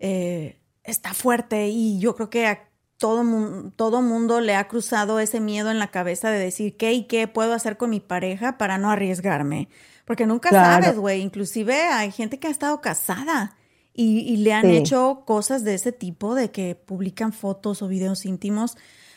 eh, 0.00 0.58
está 0.82 1.14
fuerte 1.14 1.68
y 1.68 1.98
yo 2.00 2.14
creo 2.14 2.30
que 2.30 2.58
todo, 2.98 3.70
todo 3.76 4.02
mundo 4.02 4.40
le 4.40 4.54
ha 4.54 4.68
cruzado 4.68 5.20
ese 5.20 5.40
miedo 5.40 5.70
en 5.70 5.78
la 5.78 5.88
cabeza 5.88 6.30
de 6.30 6.38
decir 6.38 6.76
qué 6.76 6.92
y 6.92 7.04
qué 7.04 7.28
puedo 7.28 7.54
hacer 7.54 7.76
con 7.76 7.90
mi 7.90 8.00
pareja 8.00 8.58
para 8.58 8.76
no 8.76 8.90
arriesgarme. 8.90 9.68
Porque 10.04 10.26
nunca 10.26 10.50
sabes, 10.50 10.98
güey. 10.98 11.20
Inclusive 11.20 11.74
hay 11.74 12.10
gente 12.10 12.38
que 12.38 12.48
ha 12.48 12.50
estado 12.50 12.80
casada 12.80 13.56
y, 13.92 14.36
le 14.38 14.52
han 14.52 14.66
hecho 14.70 15.22
cosas 15.26 15.64
de 15.64 15.74
ese 15.74 15.92
tipo, 15.92 16.34
de 16.34 16.50
que 16.50 16.74
publican 16.76 17.32
fotos 17.32 17.82
o 17.82 17.88
videos 17.88 18.24
íntimos. 18.26 18.76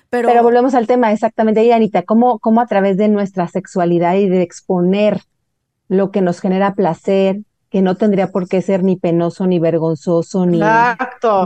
Pero, 0.10 0.28
pero 0.28 0.44
volvemos 0.44 0.74
al 0.74 0.88
tema, 0.88 1.12
exactamente, 1.12 1.64
y 1.64 1.72
Anita, 1.72 2.02
¿cómo, 2.02 2.40
cómo 2.40 2.62
a 2.62 2.66
través 2.66 2.98
de 2.98 3.08
nuestra 3.08 3.48
sexualidad 3.48 4.16
y 4.16 4.28
de 4.28 4.42
exponer 4.42 5.22
lo 5.88 6.12
que 6.12 6.22
nos 6.22 6.42
genera 6.42 6.74
placer, 6.74 7.42
que 7.72 7.82
no 7.82 7.96
tendría 7.96 8.32
por 8.32 8.50
qué 8.50 8.62
ser 8.62 8.84
ni 8.84 8.98
penoso, 8.98 9.48
ni 9.48 9.58
vergonzoso, 9.58 10.46
ni... 10.46 10.58
Exacto. 10.58 11.46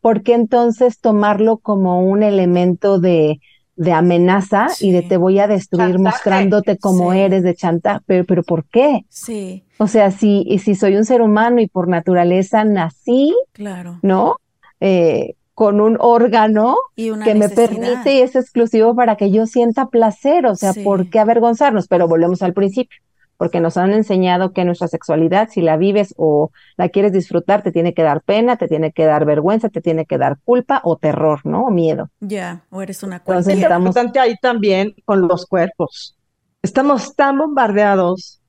¿Por 0.00 0.22
qué 0.22 0.32
entonces 0.32 0.98
tomarlo 1.00 1.58
como 1.58 2.00
un 2.00 2.22
elemento 2.22 2.98
de, 2.98 3.40
de 3.76 3.92
amenaza 3.92 4.68
y 4.80 4.90
de 4.92 5.02
te 5.02 5.18
voy 5.18 5.38
a 5.38 5.46
destruir 5.46 5.98
mostrándote 5.98 6.78
como 6.78 7.12
eres 7.12 7.42
de 7.42 7.54
chantaje? 7.54 8.00
Pero, 8.06 8.24
pero 8.24 8.42
¿por 8.42 8.64
qué? 8.64 9.04
Sí. 9.10 9.64
O 9.76 9.86
sea, 9.86 10.10
si, 10.10 10.58
si 10.64 10.74
soy 10.74 10.96
un 10.96 11.04
ser 11.04 11.20
humano 11.20 11.60
y 11.60 11.66
por 11.66 11.88
naturaleza 11.88 12.64
nací, 12.64 13.36
claro. 13.52 13.98
¿no? 14.00 14.36
Eh, 14.80 15.34
con 15.52 15.82
un 15.82 15.98
órgano 16.00 16.76
que 16.96 17.34
me 17.34 17.50
permite 17.50 18.14
y 18.14 18.20
es 18.20 18.34
exclusivo 18.34 18.94
para 18.94 19.16
que 19.16 19.30
yo 19.30 19.44
sienta 19.46 19.86
placer, 19.86 20.46
o 20.46 20.54
sea, 20.54 20.72
¿por 20.72 21.10
qué 21.10 21.18
avergonzarnos? 21.18 21.86
Pero 21.86 22.08
volvemos 22.08 22.40
al 22.42 22.54
principio 22.54 22.98
porque 23.36 23.60
nos 23.60 23.76
han 23.76 23.92
enseñado 23.92 24.52
que 24.52 24.64
nuestra 24.64 24.88
sexualidad, 24.88 25.48
si 25.50 25.60
la 25.60 25.76
vives 25.76 26.14
o 26.16 26.50
la 26.76 26.88
quieres 26.88 27.12
disfrutar, 27.12 27.62
te 27.62 27.72
tiene 27.72 27.94
que 27.94 28.02
dar 28.02 28.22
pena, 28.22 28.56
te 28.56 28.68
tiene 28.68 28.92
que 28.92 29.04
dar 29.04 29.24
vergüenza, 29.24 29.68
te 29.68 29.80
tiene 29.80 30.06
que 30.06 30.18
dar 30.18 30.38
culpa 30.44 30.80
o 30.84 30.96
terror, 30.96 31.40
¿no? 31.44 31.66
O 31.66 31.70
miedo. 31.70 32.10
Ya, 32.20 32.64
o 32.70 32.82
eres 32.82 33.02
una 33.02 33.20
cosa. 33.20 33.52
Es 33.52 33.58
importante 33.60 34.18
ahí 34.18 34.36
también 34.40 34.94
con 35.04 35.28
los 35.28 35.46
cuerpos. 35.46 36.16
Estamos 36.62 37.14
tan 37.14 37.38
bombardeados 37.38 38.40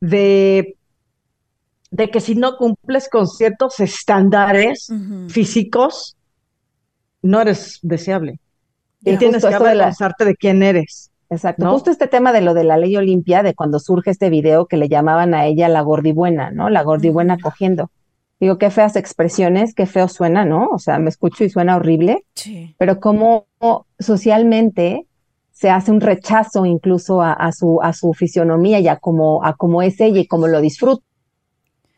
de, 0.00 0.76
de 1.90 2.10
que 2.10 2.20
si 2.20 2.34
no 2.34 2.56
cumples 2.56 3.08
con 3.08 3.26
ciertos 3.26 3.80
estándares 3.80 4.92
físicos, 5.28 6.16
no 7.22 7.40
eres 7.40 7.78
deseable. 7.82 8.40
Y 9.00 9.16
tienes 9.18 9.44
que 9.44 9.54
avergonzarte 9.54 10.24
de 10.24 10.36
quién 10.36 10.62
eres. 10.62 11.10
Exacto. 11.28 11.70
Justo 11.70 11.90
este 11.90 12.06
tema 12.06 12.32
de 12.32 12.40
lo 12.40 12.54
de 12.54 12.64
la 12.64 12.76
ley 12.76 12.96
Olimpia, 12.96 13.42
de 13.42 13.54
cuando 13.54 13.80
surge 13.80 14.10
este 14.10 14.30
video 14.30 14.66
que 14.66 14.76
le 14.76 14.88
llamaban 14.88 15.34
a 15.34 15.46
ella 15.46 15.68
la 15.68 15.80
gordibuena, 15.80 16.50
¿no? 16.50 16.70
La 16.70 16.82
gordibuena 16.82 17.36
cogiendo. 17.38 17.90
Digo, 18.38 18.58
qué 18.58 18.70
feas 18.70 18.96
expresiones, 18.96 19.74
qué 19.74 19.86
feo 19.86 20.08
suena, 20.08 20.44
¿no? 20.44 20.68
O 20.68 20.78
sea, 20.78 20.98
me 20.98 21.08
escucho 21.08 21.42
y 21.42 21.50
suena 21.50 21.76
horrible. 21.76 22.24
Sí. 22.34 22.74
Pero 22.78 23.00
cómo 23.00 23.46
socialmente 23.98 25.06
se 25.52 25.70
hace 25.70 25.90
un 25.90 26.02
rechazo 26.02 26.66
incluso 26.66 27.22
a, 27.22 27.50
su, 27.52 27.80
a 27.82 27.94
su 27.94 28.12
fisionomía 28.12 28.78
y 28.78 28.88
a 28.88 28.96
cómo, 28.96 29.42
a 29.42 29.54
cómo 29.54 29.80
es 29.80 29.98
ella 30.00 30.20
y 30.20 30.26
cómo 30.26 30.48
lo 30.48 30.60
disfruta. 30.60 31.02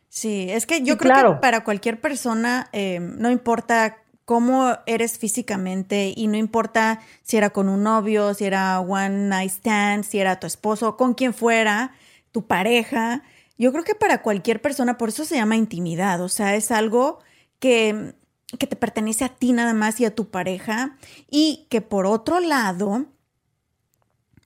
Sí, 0.08 0.46
es 0.48 0.64
que 0.64 0.82
yo 0.82 0.96
creo 0.96 1.34
que 1.34 1.40
para 1.40 1.64
cualquier 1.64 2.00
persona, 2.00 2.68
eh, 2.72 3.00
no 3.00 3.32
importa 3.32 3.96
cómo 4.28 4.76
eres 4.84 5.16
físicamente 5.16 6.12
y 6.14 6.26
no 6.26 6.36
importa 6.36 7.00
si 7.22 7.38
era 7.38 7.48
con 7.48 7.70
un 7.70 7.82
novio, 7.82 8.34
si 8.34 8.44
era 8.44 8.78
one 8.78 9.26
night 9.26 9.50
stand, 9.50 10.04
si 10.04 10.18
era 10.18 10.38
tu 10.38 10.46
esposo, 10.46 10.98
con 10.98 11.14
quien 11.14 11.32
fuera, 11.32 11.94
tu 12.30 12.46
pareja, 12.46 13.22
yo 13.56 13.72
creo 13.72 13.84
que 13.84 13.94
para 13.94 14.20
cualquier 14.20 14.60
persona, 14.60 14.98
por 14.98 15.08
eso 15.08 15.24
se 15.24 15.36
llama 15.36 15.56
intimidad, 15.56 16.20
o 16.20 16.28
sea, 16.28 16.56
es 16.56 16.70
algo 16.70 17.20
que, 17.58 18.12
que 18.58 18.66
te 18.66 18.76
pertenece 18.76 19.24
a 19.24 19.30
ti 19.30 19.54
nada 19.54 19.72
más 19.72 19.98
y 19.98 20.04
a 20.04 20.14
tu 20.14 20.28
pareja 20.28 20.98
y 21.30 21.66
que 21.70 21.80
por 21.80 22.04
otro 22.04 22.38
lado, 22.38 23.06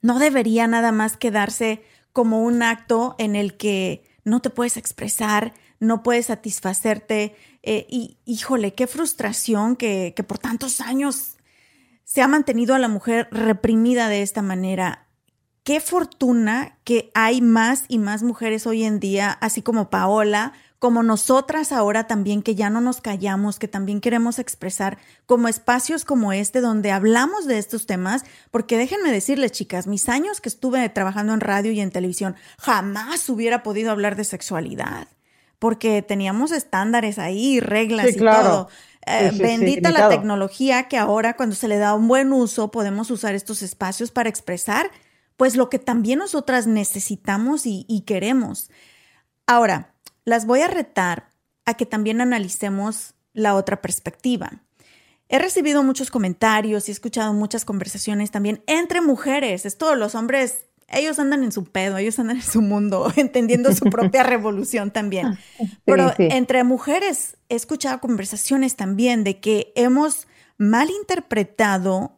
no 0.00 0.20
debería 0.20 0.68
nada 0.68 0.92
más 0.92 1.16
quedarse 1.16 1.82
como 2.12 2.44
un 2.44 2.62
acto 2.62 3.16
en 3.18 3.34
el 3.34 3.56
que 3.56 4.04
no 4.22 4.40
te 4.40 4.50
puedes 4.50 4.76
expresar, 4.76 5.54
no 5.80 6.04
puedes 6.04 6.26
satisfacerte. 6.26 7.34
Eh, 7.62 7.86
y 7.88 8.18
híjole, 8.24 8.74
qué 8.74 8.86
frustración 8.86 9.76
que, 9.76 10.12
que 10.16 10.22
por 10.22 10.38
tantos 10.38 10.80
años 10.80 11.36
se 12.04 12.22
ha 12.22 12.28
mantenido 12.28 12.74
a 12.74 12.78
la 12.78 12.88
mujer 12.88 13.28
reprimida 13.30 14.08
de 14.08 14.22
esta 14.22 14.42
manera. 14.42 15.06
Qué 15.64 15.80
fortuna 15.80 16.78
que 16.82 17.12
hay 17.14 17.40
más 17.40 17.84
y 17.86 17.98
más 17.98 18.24
mujeres 18.24 18.66
hoy 18.66 18.82
en 18.82 18.98
día, 18.98 19.30
así 19.30 19.62
como 19.62 19.90
Paola, 19.90 20.54
como 20.82 21.04
nosotras 21.04 21.70
ahora 21.70 22.08
también 22.08 22.42
que 22.42 22.56
ya 22.56 22.68
no 22.68 22.80
nos 22.80 23.00
callamos, 23.00 23.60
que 23.60 23.68
también 23.68 24.00
queremos 24.00 24.40
expresar 24.40 24.98
como 25.26 25.46
espacios 25.46 26.04
como 26.04 26.32
este 26.32 26.60
donde 26.60 26.90
hablamos 26.90 27.46
de 27.46 27.58
estos 27.58 27.86
temas, 27.86 28.24
porque 28.50 28.76
déjenme 28.76 29.12
decirles 29.12 29.52
chicas, 29.52 29.86
mis 29.86 30.08
años 30.08 30.40
que 30.40 30.48
estuve 30.48 30.88
trabajando 30.88 31.34
en 31.34 31.40
radio 31.40 31.70
y 31.70 31.80
en 31.80 31.92
televisión, 31.92 32.34
jamás 32.58 33.28
hubiera 33.28 33.62
podido 33.62 33.92
hablar 33.92 34.16
de 34.16 34.24
sexualidad, 34.24 35.06
porque 35.62 36.02
teníamos 36.02 36.50
estándares 36.50 37.20
ahí, 37.20 37.60
reglas 37.60 38.16
y 38.16 38.16
todo. 38.16 38.68
Eh, 39.06 39.30
bendita 39.32 39.92
la 39.92 40.08
tecnología 40.08 40.88
que 40.88 40.98
ahora 40.98 41.36
cuando 41.36 41.54
se 41.54 41.68
le 41.68 41.78
da 41.78 41.94
un 41.94 42.08
buen 42.08 42.32
uso 42.32 42.72
podemos 42.72 43.12
usar 43.12 43.36
estos 43.36 43.62
espacios 43.62 44.10
para 44.10 44.28
expresar 44.28 44.90
pues 45.36 45.54
lo 45.54 45.70
que 45.70 45.78
también 45.78 46.18
nosotras 46.18 46.66
necesitamos 46.66 47.64
y, 47.64 47.86
y 47.88 48.00
queremos. 48.00 48.72
Ahora, 49.46 49.94
las 50.24 50.46
voy 50.46 50.62
a 50.62 50.66
retar 50.66 51.30
a 51.64 51.74
que 51.74 51.86
también 51.86 52.20
analicemos 52.20 53.14
la 53.32 53.54
otra 53.54 53.80
perspectiva. 53.80 54.64
He 55.28 55.38
recibido 55.38 55.84
muchos 55.84 56.10
comentarios 56.10 56.88
y 56.88 56.90
he 56.90 56.94
escuchado 56.94 57.32
muchas 57.34 57.64
conversaciones 57.64 58.32
también 58.32 58.64
entre 58.66 59.00
mujeres. 59.00 59.64
Es 59.64 59.78
todo, 59.78 59.94
los 59.94 60.16
hombres, 60.16 60.66
ellos 60.92 61.18
andan 61.18 61.44
en 61.44 61.52
su 61.52 61.64
pedo, 61.64 61.96
ellos 61.96 62.18
andan 62.18 62.36
en 62.36 62.42
su 62.42 62.62
mundo, 62.62 63.12
entendiendo 63.16 63.72
su 63.72 63.86
propia 63.86 64.22
revolución 64.22 64.90
también. 64.90 65.38
Pero 65.84 66.12
entre 66.18 66.64
mujeres 66.64 67.36
he 67.48 67.56
escuchado 67.56 68.00
conversaciones 68.00 68.76
también 68.76 69.24
de 69.24 69.40
que 69.40 69.72
hemos 69.76 70.26
malinterpretado 70.58 72.16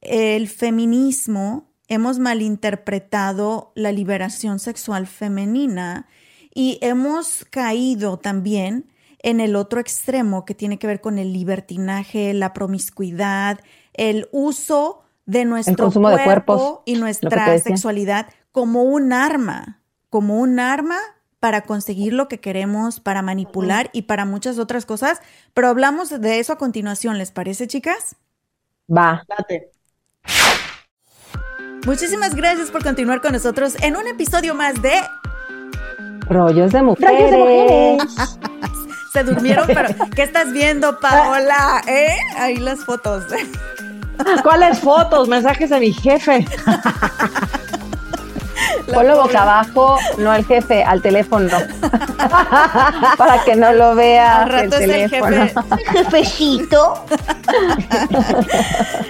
el 0.00 0.48
feminismo, 0.48 1.70
hemos 1.88 2.18
malinterpretado 2.18 3.72
la 3.74 3.92
liberación 3.92 4.58
sexual 4.58 5.06
femenina 5.06 6.06
y 6.54 6.78
hemos 6.80 7.44
caído 7.50 8.18
también 8.18 8.86
en 9.22 9.40
el 9.40 9.56
otro 9.56 9.80
extremo 9.80 10.44
que 10.44 10.54
tiene 10.54 10.78
que 10.78 10.86
ver 10.86 11.00
con 11.00 11.18
el 11.18 11.32
libertinaje, 11.32 12.34
la 12.34 12.52
promiscuidad, 12.52 13.60
el 13.94 14.28
uso 14.32 15.02
de 15.26 15.44
nuestro 15.44 15.90
cuerpo 15.90 16.82
y 16.84 16.96
nuestra 16.96 17.58
sexualidad 17.58 18.26
como 18.50 18.82
un 18.82 19.12
arma, 19.12 19.80
como 20.10 20.38
un 20.38 20.60
arma 20.60 20.98
para 21.40 21.62
conseguir 21.62 22.12
lo 22.12 22.28
que 22.28 22.38
queremos, 22.38 23.00
para 23.00 23.22
manipular 23.22 23.90
y 23.92 24.02
para 24.02 24.24
muchas 24.24 24.58
otras 24.58 24.86
cosas. 24.86 25.20
Pero 25.54 25.68
hablamos 25.68 26.08
de 26.08 26.38
eso 26.38 26.52
a 26.52 26.58
continuación, 26.58 27.18
¿les 27.18 27.32
parece, 27.32 27.66
chicas? 27.66 28.16
Va. 28.88 29.24
Muchísimas 31.84 32.36
gracias 32.36 32.70
por 32.70 32.84
continuar 32.84 33.20
con 33.20 33.32
nosotros 33.32 33.74
en 33.82 33.96
un 33.96 34.06
episodio 34.06 34.54
más 34.54 34.80
de 34.82 34.92
Rollos 36.28 36.72
de 36.72 36.82
mujeres. 36.82 38.02
Se 39.12 39.24
durmieron, 39.24 39.66
pero 39.66 39.90
¿qué 40.14 40.22
estás 40.22 40.52
viendo, 40.52 40.98
Paola? 41.00 41.82
¿Eh? 41.86 42.16
Ahí 42.38 42.56
las 42.56 42.84
fotos. 42.84 43.24
¿Cuáles 44.42 44.80
fotos? 44.80 45.28
Mensajes 45.28 45.70
de 45.70 45.80
mi 45.80 45.92
jefe. 45.92 46.46
Ponlo 48.92 49.22
boca 49.22 49.42
abajo, 49.42 49.98
no 50.18 50.30
al 50.30 50.44
jefe, 50.44 50.82
al 50.82 51.00
teléfono. 51.00 51.48
Para 53.18 53.42
que 53.44 53.56
no 53.56 53.72
lo 53.72 53.94
vea 53.94 54.44
el 54.44 54.70
teléfono. 54.70 55.46
Jefecito. 55.92 57.04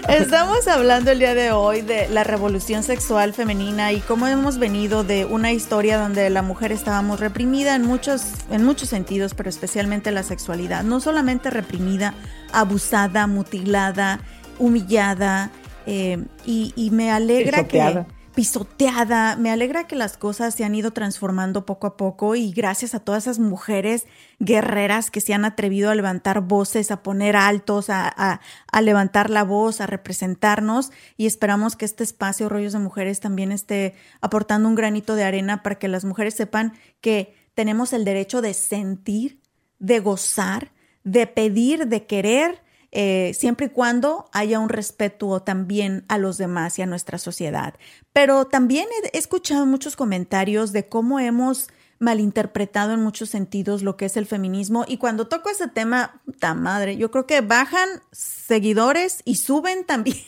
Estamos 0.08 0.68
hablando 0.68 1.10
el 1.10 1.18
día 1.18 1.34
de 1.34 1.52
hoy 1.52 1.80
de 1.80 2.08
la 2.08 2.22
revolución 2.22 2.82
sexual 2.82 3.32
femenina 3.32 3.92
y 3.92 4.00
cómo 4.00 4.26
hemos 4.26 4.58
venido 4.58 5.04
de 5.04 5.24
una 5.24 5.52
historia 5.52 5.98
donde 5.98 6.30
la 6.30 6.42
mujer 6.42 6.70
estábamos 6.72 7.20
reprimida 7.20 7.74
en 7.74 7.82
muchos, 7.82 8.22
en 8.50 8.64
muchos 8.64 8.88
sentidos, 8.88 9.34
pero 9.34 9.48
especialmente 9.48 10.12
la 10.12 10.22
sexualidad. 10.22 10.84
No 10.84 11.00
solamente 11.00 11.50
reprimida, 11.50 12.14
abusada, 12.52 13.26
mutilada, 13.26 14.20
humillada. 14.62 15.50
Eh, 15.84 16.24
y, 16.46 16.90
me 16.92 17.10
alegra 17.10 17.66
que 17.66 18.04
pisoteada. 18.34 19.36
Me 19.36 19.50
alegra 19.50 19.86
que 19.86 19.96
las 19.96 20.16
cosas 20.16 20.54
se 20.54 20.64
han 20.64 20.74
ido 20.74 20.92
transformando 20.92 21.66
poco 21.66 21.86
a 21.86 21.96
poco 21.96 22.34
y 22.34 22.52
gracias 22.52 22.94
a 22.94 23.00
todas 23.00 23.24
esas 23.24 23.38
mujeres 23.38 24.06
guerreras 24.38 25.10
que 25.10 25.20
se 25.20 25.34
han 25.34 25.44
atrevido 25.44 25.90
a 25.90 25.94
levantar 25.94 26.40
voces, 26.40 26.90
a 26.90 27.02
poner 27.02 27.36
altos, 27.36 27.86
a, 27.90 28.40
levantar 28.80 29.30
la 29.30 29.44
voz, 29.44 29.80
a 29.80 29.86
representarnos 29.86 30.92
y 31.16 31.26
esperamos 31.26 31.76
que 31.76 31.84
este 31.84 32.04
espacio 32.04 32.48
Rollos 32.48 32.72
de 32.72 32.78
Mujeres 32.78 33.20
también 33.20 33.52
esté 33.52 33.94
aportando 34.20 34.68
un 34.68 34.74
granito 34.74 35.14
de 35.14 35.24
arena 35.24 35.62
para 35.62 35.78
que 35.78 35.88
las 35.88 36.04
mujeres 36.04 36.34
sepan 36.34 36.72
que 37.00 37.34
tenemos 37.54 37.92
el 37.92 38.04
derecho 38.04 38.40
de 38.40 38.54
sentir, 38.54 39.40
de 39.78 40.00
gozar, 40.00 40.72
de 41.04 41.26
pedir, 41.26 41.86
de 41.88 42.06
querer 42.06 42.61
eh, 42.94 43.32
siempre 43.34 43.66
y 43.66 43.70
cuando 43.70 44.28
haya 44.32 44.58
un 44.58 44.68
respeto 44.68 45.40
también 45.40 46.04
a 46.08 46.18
los 46.18 46.36
demás 46.36 46.78
y 46.78 46.82
a 46.82 46.86
nuestra 46.86 47.16
sociedad. 47.16 47.74
Pero 48.12 48.44
también 48.46 48.86
he 49.12 49.18
escuchado 49.18 49.64
muchos 49.64 49.96
comentarios 49.96 50.72
de 50.72 50.86
cómo 50.88 51.18
hemos 51.18 51.68
malinterpretado 52.00 52.92
en 52.92 53.02
muchos 53.02 53.30
sentidos 53.30 53.82
lo 53.82 53.96
que 53.96 54.04
es 54.06 54.16
el 54.16 54.26
feminismo 54.26 54.84
y 54.86 54.98
cuando 54.98 55.28
toco 55.28 55.48
ese 55.48 55.68
tema, 55.68 56.20
ta 56.40 56.52
madre, 56.52 56.96
yo 56.96 57.10
creo 57.10 57.26
que 57.26 57.40
bajan 57.40 57.88
seguidores 58.10 59.22
y 59.24 59.36
suben 59.36 59.86
también 59.86 60.18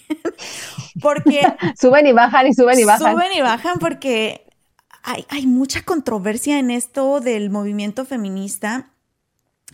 porque 1.02 1.42
suben 1.78 2.06
y 2.06 2.12
bajan 2.12 2.46
y 2.46 2.54
suben 2.54 2.78
y 2.78 2.84
bajan. 2.84 3.12
Suben 3.12 3.32
y 3.36 3.42
bajan 3.42 3.78
porque 3.78 4.46
hay, 5.02 5.26
hay 5.28 5.46
mucha 5.46 5.82
controversia 5.82 6.58
en 6.58 6.70
esto 6.70 7.20
del 7.20 7.50
movimiento 7.50 8.06
feminista 8.06 8.93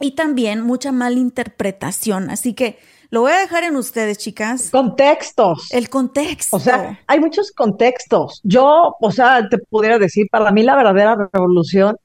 y 0.01 0.13
también 0.13 0.63
mucha 0.63 0.93
malinterpretación. 0.93 2.31
Así 2.31 2.55
que 2.55 2.79
lo 3.11 3.23
voy 3.23 3.33
a 3.33 3.39
dejar 3.39 3.65
en 3.65 3.77
ustedes, 3.77 4.19
chicas. 4.19 4.71
Contextos. 4.71 5.69
El 5.73 5.91
contexto. 5.91 6.57
O 6.57 6.61
sea, 6.61 7.01
hay 7.09 7.19
muchos 7.19 7.51
contextos. 7.51 8.41
Yo, 8.45 8.95
o 9.01 9.11
sea, 9.11 9.49
te 9.49 9.59
pudiera 9.59 9.99
decir, 9.99 10.27
para 10.31 10.53
mí 10.53 10.63
la 10.63 10.77
verdadera 10.77 11.17
revolución 11.33 11.97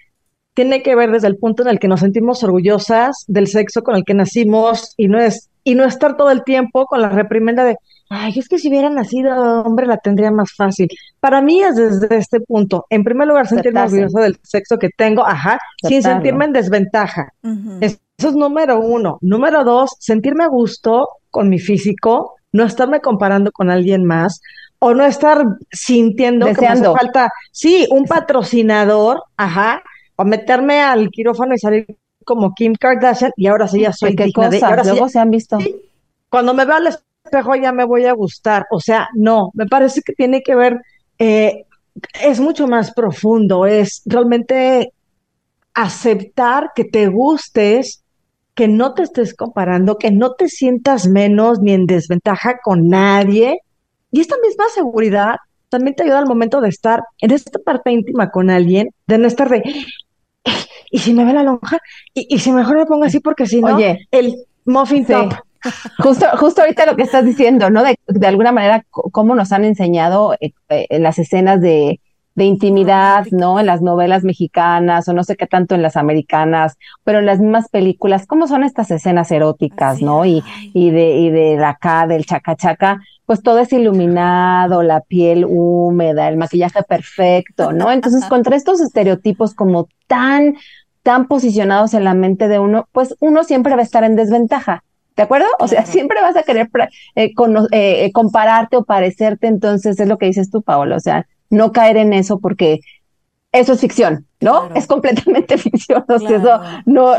tiene 0.55 0.81
que 0.81 0.95
ver 0.95 1.11
desde 1.11 1.27
el 1.27 1.37
punto 1.37 1.61
en 1.61 1.69
el 1.69 1.79
que 1.79 1.87
nos 1.87 1.99
sentimos 1.99 2.43
orgullosas 2.43 3.25
del 3.27 3.47
sexo 3.47 3.83
con 3.83 3.95
el 3.95 4.03
que 4.03 4.15
nacimos 4.15 4.93
y 4.97 5.07
no 5.07 5.19
es 5.19 5.49
y 5.63 5.75
no 5.75 5.83
estar 5.83 6.15
todo 6.15 6.31
el 6.31 6.43
tiempo 6.43 6.85
con 6.85 7.01
la 7.01 7.09
reprimenda 7.09 7.63
de 7.63 7.75
ay, 8.09 8.33
es 8.37 8.47
que 8.47 8.59
si 8.59 8.69
hubiera 8.69 8.89
nacido 8.89 9.63
hombre 9.63 9.87
la 9.87 9.97
tendría 9.97 10.31
más 10.31 10.53
fácil. 10.55 10.87
Para 11.19 11.41
mí 11.41 11.61
es 11.61 11.75
desde 11.75 12.17
este 12.17 12.39
punto. 12.39 12.85
En 12.89 13.03
primer 13.03 13.27
lugar, 13.27 13.47
sentirme 13.47 13.81
orgullosa 13.81 14.21
del 14.21 14.37
sexo 14.43 14.77
que 14.77 14.89
tengo, 14.95 15.25
ajá, 15.25 15.57
sin 15.81 16.03
sentirme 16.03 16.45
en 16.45 16.53
desventaja. 16.53 17.33
Eso 17.81 17.97
es 18.17 18.35
número 18.35 18.79
uno. 18.79 19.17
Número 19.21 19.63
dos, 19.63 19.95
sentirme 19.99 20.43
a 20.43 20.47
gusto 20.47 21.09
con 21.31 21.49
mi 21.49 21.59
físico, 21.59 22.35
no 22.51 22.63
estarme 22.63 23.01
comparando 23.01 23.51
con 23.51 23.69
alguien 23.69 24.05
más 24.05 24.39
o 24.79 24.93
no 24.93 25.03
estar 25.05 25.43
sintiendo 25.71 26.45
que 26.47 26.61
me 26.61 26.67
hace 26.67 26.83
falta, 26.83 27.31
sí, 27.51 27.87
un 27.89 28.05
patrocinador, 28.05 29.23
ajá, 29.35 29.81
o 30.15 30.25
meterme 30.25 30.81
al 30.81 31.09
quirófano 31.09 31.53
y 31.53 31.59
salir 31.59 31.97
como 32.23 32.53
Kim 32.53 32.73
Kardashian 32.73 33.31
y 33.37 33.47
ahora 33.47 33.67
sí 33.67 33.81
ya 33.81 33.93
soy 33.93 34.15
¿Qué 34.15 34.25
digna 34.25 34.49
ahora 34.63 34.83
Luego 34.83 35.09
se 35.09 35.19
han 35.19 35.29
visto. 35.29 35.57
cuando 36.29 36.53
me 36.53 36.65
veo 36.65 36.75
al 36.75 36.87
espejo 36.87 37.55
ya 37.55 37.71
me 37.71 37.85
voy 37.85 38.05
a 38.05 38.13
gustar. 38.13 38.65
O 38.71 38.79
sea, 38.79 39.07
no, 39.13 39.51
me 39.53 39.65
parece 39.65 40.01
que 40.01 40.13
tiene 40.13 40.41
que 40.41 40.55
ver, 40.55 40.81
eh, 41.19 41.65
es 42.21 42.39
mucho 42.39 42.67
más 42.67 42.93
profundo, 42.93 43.65
es 43.65 44.01
realmente 44.05 44.91
aceptar 45.73 46.71
que 46.75 46.85
te 46.85 47.07
gustes, 47.07 48.03
que 48.53 48.67
no 48.67 48.93
te 48.93 49.03
estés 49.03 49.35
comparando, 49.35 49.97
que 49.97 50.11
no 50.11 50.33
te 50.33 50.47
sientas 50.47 51.07
menos 51.07 51.59
ni 51.59 51.73
en 51.73 51.85
desventaja 51.85 52.59
con 52.63 52.87
nadie. 52.87 53.59
Y 54.11 54.21
esta 54.21 54.35
misma 54.41 54.65
seguridad 54.73 55.35
también 55.69 55.95
te 55.95 56.03
ayuda 56.03 56.19
al 56.19 56.27
momento 56.27 56.61
de 56.61 56.69
estar 56.69 57.03
en 57.19 57.31
esta 57.31 57.59
parte 57.59 57.91
íntima 57.91 58.31
con 58.31 58.49
alguien, 58.49 58.89
de 59.07 59.17
no 59.17 59.27
estar 59.27 59.49
de, 59.49 59.61
y 60.91 60.99
si 60.99 61.13
me 61.13 61.25
ve 61.25 61.33
la 61.33 61.43
lonja, 61.43 61.79
y, 62.13 62.39
si 62.39 62.51
mejor 62.51 62.77
me 62.77 62.85
pongo 62.85 63.05
así 63.05 63.19
porque 63.19 63.45
si 63.45 63.61
no, 63.61 63.75
Oye, 63.75 64.07
el 64.11 64.35
muffin 64.65 65.05
top 65.05 65.33
Justo, 65.97 66.27
justo 66.37 66.61
ahorita 66.61 66.85
lo 66.85 66.95
que 66.95 67.03
estás 67.03 67.25
diciendo, 67.25 67.69
¿no? 67.69 67.83
De, 67.83 68.27
alguna 68.27 68.51
manera, 68.51 68.85
cómo 68.89 69.35
nos 69.35 69.51
han 69.51 69.65
enseñado 69.65 70.35
eh, 70.39 70.53
eh, 70.69 70.85
en 70.89 71.03
las 71.03 71.17
escenas 71.17 71.59
de, 71.61 71.99
de 72.35 72.43
intimidad, 72.43 73.25
¿no? 73.31 73.59
En 73.59 73.65
las 73.65 73.81
novelas 73.81 74.23
mexicanas 74.23 75.07
o 75.07 75.13
no 75.13 75.23
sé 75.23 75.35
qué 75.35 75.47
tanto 75.47 75.73
en 75.73 75.81
las 75.81 75.97
americanas, 75.97 76.77
pero 77.03 77.19
en 77.19 77.25
las 77.25 77.39
mismas 77.39 77.69
películas, 77.69 78.27
¿cómo 78.27 78.47
son 78.47 78.63
estas 78.63 78.91
escenas 78.91 79.31
eróticas, 79.31 80.01
¿no? 80.01 80.25
Y, 80.25 80.43
y 80.73 80.91
de, 80.91 81.15
y 81.15 81.29
de 81.31 81.63
acá, 81.63 82.05
del 82.07 82.25
chacachaca, 82.25 82.99
pues 83.25 83.41
todo 83.41 83.59
es 83.59 83.73
iluminado, 83.73 84.83
la 84.83 85.01
piel 85.01 85.45
húmeda, 85.47 86.27
el 86.27 86.37
maquillaje 86.37 86.83
perfecto, 86.83 87.71
¿no? 87.71 87.91
Entonces, 87.91 88.25
contra 88.25 88.55
estos 88.55 88.79
estereotipos 88.81 89.53
como 89.53 89.87
tan, 90.07 90.55
tan 91.03 91.27
posicionados 91.27 91.93
en 91.93 92.03
la 92.03 92.13
mente 92.13 92.47
de 92.47 92.59
uno, 92.59 92.87
pues 92.91 93.15
uno 93.19 93.43
siempre 93.43 93.73
va 93.73 93.81
a 93.81 93.83
estar 93.83 94.03
en 94.03 94.15
desventaja. 94.15 94.83
¿De 95.15 95.23
acuerdo? 95.23 95.47
O 95.59 95.67
sea, 95.67 95.85
siempre 95.85 96.21
vas 96.21 96.35
a 96.35 96.43
querer 96.43 96.69
eh, 97.15 97.31
eh, 97.71 98.11
compararte 98.11 98.77
o 98.77 98.83
parecerte, 98.83 99.47
entonces 99.47 99.99
es 99.99 100.07
lo 100.07 100.17
que 100.17 100.25
dices 100.25 100.51
tú, 100.51 100.61
Paola, 100.61 100.97
o 100.97 100.99
sea, 100.99 101.25
no 101.49 101.71
caer 101.71 101.97
en 101.97 102.11
eso 102.13 102.39
porque 102.39 102.81
eso 103.51 103.73
es 103.73 103.79
ficción, 103.79 104.27
¿no? 104.41 104.69
Es 104.75 104.87
completamente 104.87 105.57
ficción, 105.59 106.03
o 106.07 106.19
sea, 106.19 106.37
eso 106.37 106.61
no, 106.85 107.13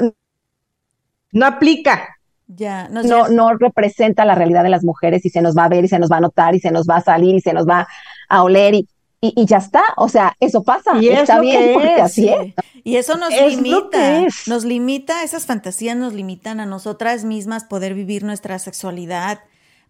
no 1.32 1.46
aplica. 1.46 2.15
Ya, 2.48 2.88
no, 2.88 3.02
no, 3.02 3.28
no, 3.28 3.54
representa 3.54 4.24
la 4.24 4.36
realidad 4.36 4.62
de 4.62 4.68
las 4.68 4.84
mujeres 4.84 5.24
y 5.24 5.30
se 5.30 5.42
nos 5.42 5.56
va 5.56 5.64
a 5.64 5.68
ver 5.68 5.84
y 5.84 5.88
se 5.88 5.98
nos 5.98 6.10
va 6.10 6.18
a 6.18 6.20
notar 6.20 6.54
y 6.54 6.60
se 6.60 6.70
nos 6.70 6.86
va 6.86 6.96
a 6.96 7.00
salir 7.00 7.34
y 7.34 7.40
se 7.40 7.52
nos 7.52 7.66
va 7.66 7.88
a 8.28 8.42
oler 8.44 8.74
y, 8.74 8.88
y, 9.20 9.46
ya 9.46 9.56
está. 9.56 9.82
O 9.96 10.08
sea, 10.08 10.36
eso 10.38 10.62
pasa. 10.62 10.96
Y 11.00 11.08
está 11.08 11.40
bien 11.40 11.74
porque 11.74 12.00
así 12.00 12.28
es. 12.28 12.54
Y 12.84 12.96
eso 12.96 13.16
nos 13.16 13.30
limita, 13.30 14.24
nos 14.46 14.64
limita, 14.64 15.24
esas 15.24 15.44
fantasías 15.46 15.96
nos 15.96 16.12
limitan 16.12 16.60
a 16.60 16.66
nosotras 16.66 17.24
mismas 17.24 17.64
poder 17.64 17.94
vivir 17.94 18.22
nuestra 18.22 18.58
sexualidad 18.60 19.40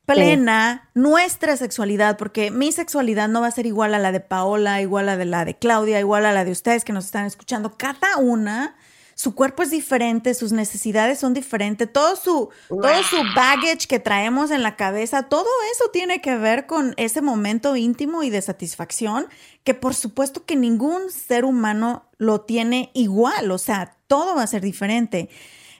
plena, 0.06 0.88
nuestra 0.94 1.56
sexualidad, 1.56 2.16
porque 2.16 2.50
mi 2.50 2.70
sexualidad 2.72 3.28
no 3.28 3.40
va 3.40 3.48
a 3.48 3.50
ser 3.50 3.66
igual 3.66 3.92
a 3.92 3.98
la 3.98 4.12
de 4.12 4.20
Paola, 4.20 4.80
igual 4.80 5.08
a 5.08 5.16
la 5.16 5.44
de 5.44 5.58
Claudia, 5.58 5.98
igual 5.98 6.24
a 6.24 6.32
la 6.32 6.44
de 6.44 6.52
ustedes 6.52 6.84
que 6.84 6.92
nos 6.92 7.06
están 7.06 7.26
escuchando. 7.26 7.76
Cada 7.76 8.16
una 8.18 8.76
su 9.16 9.34
cuerpo 9.34 9.62
es 9.62 9.70
diferente, 9.70 10.34
sus 10.34 10.52
necesidades 10.52 11.18
son 11.18 11.32
diferentes, 11.32 11.90
todo 11.90 12.16
su, 12.16 12.50
todo 12.68 13.02
su 13.02 13.16
baggage 13.34 13.88
que 13.88 13.98
traemos 13.98 14.50
en 14.50 14.62
la 14.62 14.76
cabeza, 14.76 15.22
todo 15.22 15.48
eso 15.72 15.90
tiene 15.90 16.20
que 16.20 16.36
ver 16.36 16.66
con 16.66 16.92
ese 16.98 17.22
momento 17.22 17.76
íntimo 17.76 18.22
y 18.22 18.28
de 18.28 18.42
satisfacción 18.42 19.26
que 19.64 19.72
por 19.72 19.94
supuesto 19.94 20.44
que 20.44 20.54
ningún 20.54 21.10
ser 21.10 21.46
humano 21.46 22.04
lo 22.18 22.42
tiene 22.42 22.90
igual, 22.92 23.50
o 23.52 23.56
sea, 23.56 23.96
todo 24.06 24.34
va 24.34 24.42
a 24.42 24.46
ser 24.46 24.60
diferente. 24.60 25.30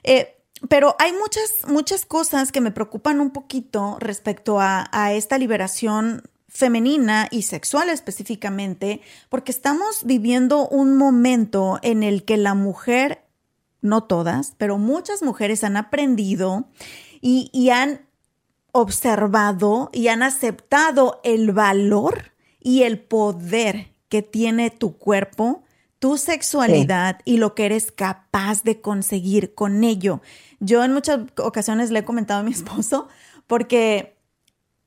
Eh, 0.03 0.35
pero 0.67 0.95
hay 0.97 1.13
muchas, 1.13 1.51
muchas 1.67 2.07
cosas 2.07 2.51
que 2.51 2.59
me 2.59 2.71
preocupan 2.71 3.21
un 3.21 3.29
poquito 3.29 3.97
respecto 3.99 4.59
a, 4.59 4.89
a 4.91 5.13
esta 5.13 5.37
liberación 5.37 6.23
femenina 6.47 7.27
y 7.29 7.43
sexual 7.43 7.91
específicamente, 7.91 9.01
porque 9.29 9.51
estamos 9.51 10.05
viviendo 10.05 10.67
un 10.67 10.97
momento 10.97 11.77
en 11.83 12.01
el 12.01 12.25
que 12.25 12.37
la 12.37 12.55
mujer 12.55 13.26
no 13.81 14.03
todas, 14.03 14.53
pero 14.57 14.77
muchas 14.77 15.21
mujeres 15.23 15.63
han 15.63 15.77
aprendido 15.77 16.67
y, 17.21 17.69
han 17.69 18.01
observado 18.71 19.89
y 19.93 20.07
han 20.07 20.23
aceptado 20.23 21.19
el 21.23 21.51
valor 21.51 22.31
y 22.59 22.83
el 22.83 22.99
poder 22.99 23.93
que 24.09 24.21
tiene 24.21 24.69
tu 24.69 24.97
cuerpo, 24.97 25.63
tu 25.99 26.17
sexualidad 26.17 27.19
y 27.25 27.37
lo 27.37 27.55
que 27.55 27.65
eres 27.65 27.91
capaz 27.91 28.63
de 28.63 28.81
conseguir 28.81 29.55
con 29.55 29.83
ello. 29.83 30.21
Yo 30.59 30.83
en 30.83 30.93
muchas 30.93 31.21
ocasiones 31.37 31.91
le 31.91 31.99
he 31.99 32.05
comentado 32.05 32.41
a 32.41 32.43
mi 32.43 32.51
esposo 32.53 33.07
porque 33.47 34.17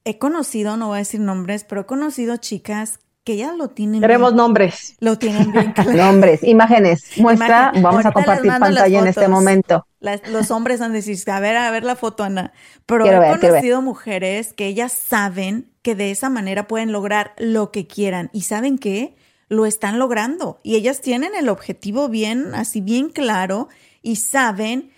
he 0.05 0.19
conocido, 0.19 0.77
no 0.77 0.89
voy 0.89 0.97
a 0.97 0.99
decir 0.99 1.21
nombres, 1.21 1.65
pero 1.65 1.83
he 1.83 1.87
conocido 1.87 2.37
chicas 2.37 3.01
que 3.31 3.37
ya 3.37 3.53
lo 3.53 3.69
tienen. 3.69 4.01
Queremos 4.01 4.35
nombres. 4.35 4.97
Lo 4.99 5.17
tienen 5.17 5.53
bien 5.53 5.73
claro. 5.75 5.93
Nombres, 5.93 6.43
imágenes. 6.43 7.05
Muestra, 7.17 7.71
vamos 7.81 8.05
a 8.05 8.11
compartir 8.11 8.51
pantalla 8.59 8.99
en 8.99 9.07
este 9.07 9.29
momento. 9.29 9.87
los 10.01 10.51
hombres 10.51 10.81
han 10.81 10.91
de 10.91 11.01
decir, 11.01 11.31
a 11.31 11.39
ver, 11.39 11.57
a 11.57 11.71
ver 11.71 11.85
la 11.85 11.95
foto, 11.95 12.25
Ana. 12.25 12.53
Pero 12.87 13.07
he 13.07 13.39
conocido 13.39 13.83
mujeres 13.83 14.53
que 14.53 14.67
ellas 14.67 14.91
saben 14.91 15.71
que 15.83 15.95
de 15.95 16.11
esa 16.11 16.29
manera 16.29 16.67
pueden 16.67 16.91
lograr 16.91 17.35
lo 17.39 17.71
que 17.71 17.87
quieran. 17.87 18.31
¿Y 18.33 18.43
saben 18.43 18.79
qué? 18.79 19.15
Lo 19.49 19.65
están 19.65 20.01
logrando. 20.01 20.59
Y 20.65 20.75
ellas 20.75 21.01
tienen 21.01 21.37
el 21.37 21.49
objetivo 21.49 22.09
bien, 22.09 22.53
así 22.57 22.81
bien 22.81 23.11
claro, 23.11 23.69
y 24.03 24.17
saben 24.17 24.91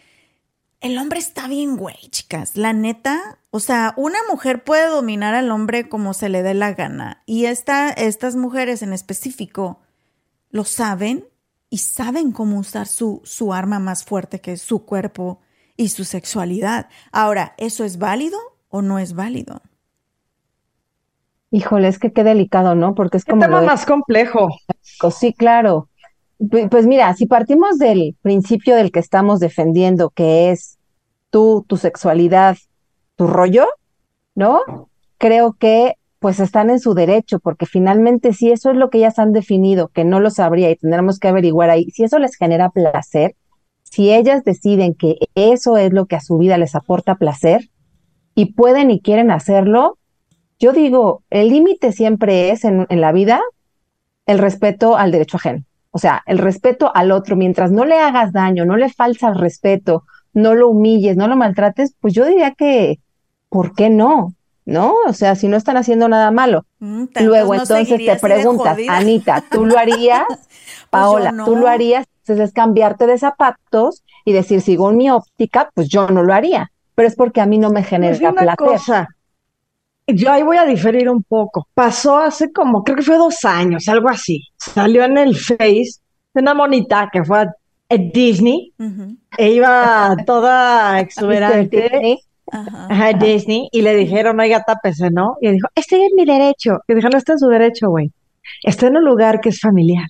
el 0.80 0.97
hombre 0.97 1.18
está 1.18 1.49
bien, 1.49 1.76
güey, 1.76 1.97
chicas. 2.09 2.57
La 2.57 2.72
neta, 2.72 3.39
o 3.55 3.61
sea, 3.61 3.92
una 3.98 4.16
mujer 4.30 4.64
puede 4.64 4.88
dominar 4.88 5.34
al 5.34 5.50
hombre 5.50 5.86
como 5.86 6.14
se 6.14 6.30
le 6.30 6.42
dé 6.42 6.55
la 6.55 6.72
gana. 6.72 7.22
Y 7.26 7.44
esta, 7.44 7.90
estas 7.90 8.34
mujeres 8.34 8.80
en 8.80 8.94
específico 8.94 9.78
lo 10.50 10.64
saben 10.64 11.26
y 11.68 11.78
saben 11.78 12.32
cómo 12.32 12.59
usar 12.59 12.86
su, 12.86 13.20
su 13.24 13.53
arma 13.53 13.78
más 13.78 14.05
fuerte, 14.05 14.40
que 14.40 14.53
es 14.53 14.62
su 14.62 14.86
cuerpo 14.86 15.40
y 15.76 15.90
su 15.90 16.05
sexualidad. 16.05 16.88
Ahora, 17.12 17.53
¿eso 17.59 17.84
es 17.84 17.98
válido 17.98 18.38
o 18.70 18.80
no 18.80 18.98
es 18.98 19.12
válido? 19.12 19.61
Híjole, 21.50 21.88
es 21.88 21.98
que 21.98 22.11
qué 22.11 22.24
delicado, 22.24 22.74
¿no? 22.74 22.94
Porque 22.94 23.18
es 23.18 23.26
como. 23.26 23.42
Un 23.42 23.48
tema 23.48 23.61
más 23.61 23.84
complejo. 23.84 24.48
Sí, 25.14 25.34
claro. 25.34 25.90
Pues 26.70 26.86
mira, 26.86 27.12
si 27.14 27.26
partimos 27.26 27.78
del 27.78 28.16
principio 28.22 28.76
del 28.76 28.90
que 28.90 29.00
estamos 29.00 29.40
defendiendo, 29.40 30.09
que 30.09 30.50
es 30.50 30.78
tú, 31.28 31.66
tu 31.68 31.76
sexualidad, 31.76 32.57
tu 33.16 33.26
rollo, 33.26 33.66
¿no? 34.34 34.60
Creo 35.18 35.54
que 35.54 35.94
pues 36.18 36.38
están 36.38 36.70
en 36.70 36.78
su 36.78 36.94
derecho, 36.94 37.40
porque 37.40 37.66
finalmente 37.66 38.32
si 38.32 38.52
eso 38.52 38.70
es 38.70 38.76
lo 38.76 38.90
que 38.90 38.98
ellas 38.98 39.18
han 39.18 39.32
definido, 39.32 39.88
que 39.88 40.04
no 40.04 40.20
lo 40.20 40.30
sabría 40.30 40.70
y 40.70 40.76
tendremos 40.76 41.18
que 41.18 41.26
averiguar 41.26 41.68
ahí, 41.68 41.90
si 41.90 42.04
eso 42.04 42.20
les 42.20 42.36
genera 42.36 42.70
placer, 42.70 43.34
si 43.82 44.12
ellas 44.12 44.44
deciden 44.44 44.94
que 44.94 45.16
eso 45.34 45.76
es 45.76 45.92
lo 45.92 46.06
que 46.06 46.14
a 46.14 46.20
su 46.20 46.38
vida 46.38 46.58
les 46.58 46.76
aporta 46.76 47.16
placer 47.16 47.70
y 48.36 48.52
pueden 48.54 48.92
y 48.92 49.00
quieren 49.00 49.32
hacerlo, 49.32 49.98
yo 50.60 50.72
digo, 50.72 51.24
el 51.28 51.48
límite 51.48 51.90
siempre 51.90 52.50
es 52.50 52.64
en, 52.64 52.86
en 52.88 53.00
la 53.00 53.10
vida 53.10 53.42
el 54.26 54.38
respeto 54.38 54.96
al 54.96 55.10
derecho 55.10 55.38
ajeno. 55.38 55.64
O 55.90 55.98
sea, 55.98 56.22
el 56.26 56.38
respeto 56.38 56.90
al 56.94 57.10
otro, 57.10 57.36
mientras 57.36 57.72
no 57.72 57.84
le 57.84 57.98
hagas 57.98 58.32
daño, 58.32 58.64
no 58.64 58.76
le 58.76 58.88
falsas 58.88 59.36
respeto, 59.36 60.04
no 60.35 60.55
lo 60.55 60.68
humilles, 60.68 61.16
no 61.16 61.28
lo 61.28 61.37
maltrates, 61.37 61.95
pues 62.01 62.14
yo 62.14 62.24
diría 62.24 62.53
que, 62.53 62.99
¿por 63.49 63.74
qué 63.74 63.91
no? 63.91 64.35
¿No? 64.64 64.95
O 65.07 65.12
sea, 65.12 65.35
si 65.35 65.49
no 65.49 65.57
están 65.57 65.76
haciendo 65.76 66.09
nada 66.09 66.30
malo. 66.30 66.64
Mm, 66.78 67.07
Luego 67.20 67.55
entonces 67.55 67.89
te 67.89 68.16
preguntas, 68.16 68.78
Anita, 68.89 69.43
¿tú 69.51 69.66
lo 69.66 69.78
harías? 69.78 70.24
Pues 70.91 71.03
Paola, 71.03 71.35
¿tú 71.47 71.57
lo 71.57 71.68
harías? 71.68 72.07
Entonces 72.18 72.49
es 72.49 72.53
cambiarte 72.53 73.07
de 73.07 73.16
zapatos 73.16 74.03
y 74.26 74.33
decir, 74.33 74.61
según 74.61 74.99
mi 74.99 75.11
óptica, 75.11 75.70
pues 75.74 75.89
yo 75.89 76.07
no 76.09 76.22
lo 76.22 76.35
haría. 76.35 76.70
Pero 76.95 77.09
es 77.09 77.16
porque 77.16 77.41
a 77.41 77.47
mí 77.47 77.59
no 77.59 77.70
me 77.70 77.83
genera 77.83 78.33
pues 78.33 78.57
placer. 78.57 79.07
Yo 80.07 80.30
ahí 80.30 80.43
voy 80.43 80.59
a 80.59 80.64
diferir 80.66 81.09
un 81.09 81.22
poco. 81.22 81.66
Pasó 81.72 82.18
hace 82.18 82.53
como, 82.53 82.85
creo 82.85 82.97
que 82.97 83.03
fue 83.03 83.16
dos 83.16 83.45
años, 83.45 83.89
algo 83.89 84.11
así. 84.11 84.43
Salió 84.57 85.05
en 85.05 85.16
el 85.16 85.35
Face 85.35 86.01
de 86.35 86.41
una 86.41 86.55
monita 86.55 87.09
que 87.11 87.24
fue 87.24 87.41
a 87.41 87.55
Disney 87.99 88.72
e 89.38 89.53
iba 89.53 90.16
toda 90.26 91.01
exuberante 91.01 92.20
a 92.53 93.12
Disney 93.14 93.68
y 93.72 93.82
le 93.82 93.95
dijeron, 93.97 94.38
oiga, 94.40 94.62
tápese, 94.62 95.11
¿no? 95.11 95.36
Y 95.40 95.51
dijo, 95.53 95.68
este 95.74 96.05
es 96.05 96.12
mi 96.14 96.24
derecho. 96.24 96.80
Y 96.86 96.95
dijo, 96.95 97.09
no 97.09 97.18
está 97.18 97.32
en 97.32 97.38
su 97.38 97.49
derecho, 97.49 97.88
güey. 97.88 98.11
Está 98.62 98.88
en 98.88 98.97
un 98.97 99.05
lugar 99.05 99.40
que 99.40 99.49
es 99.49 99.61
familiar. 99.61 100.09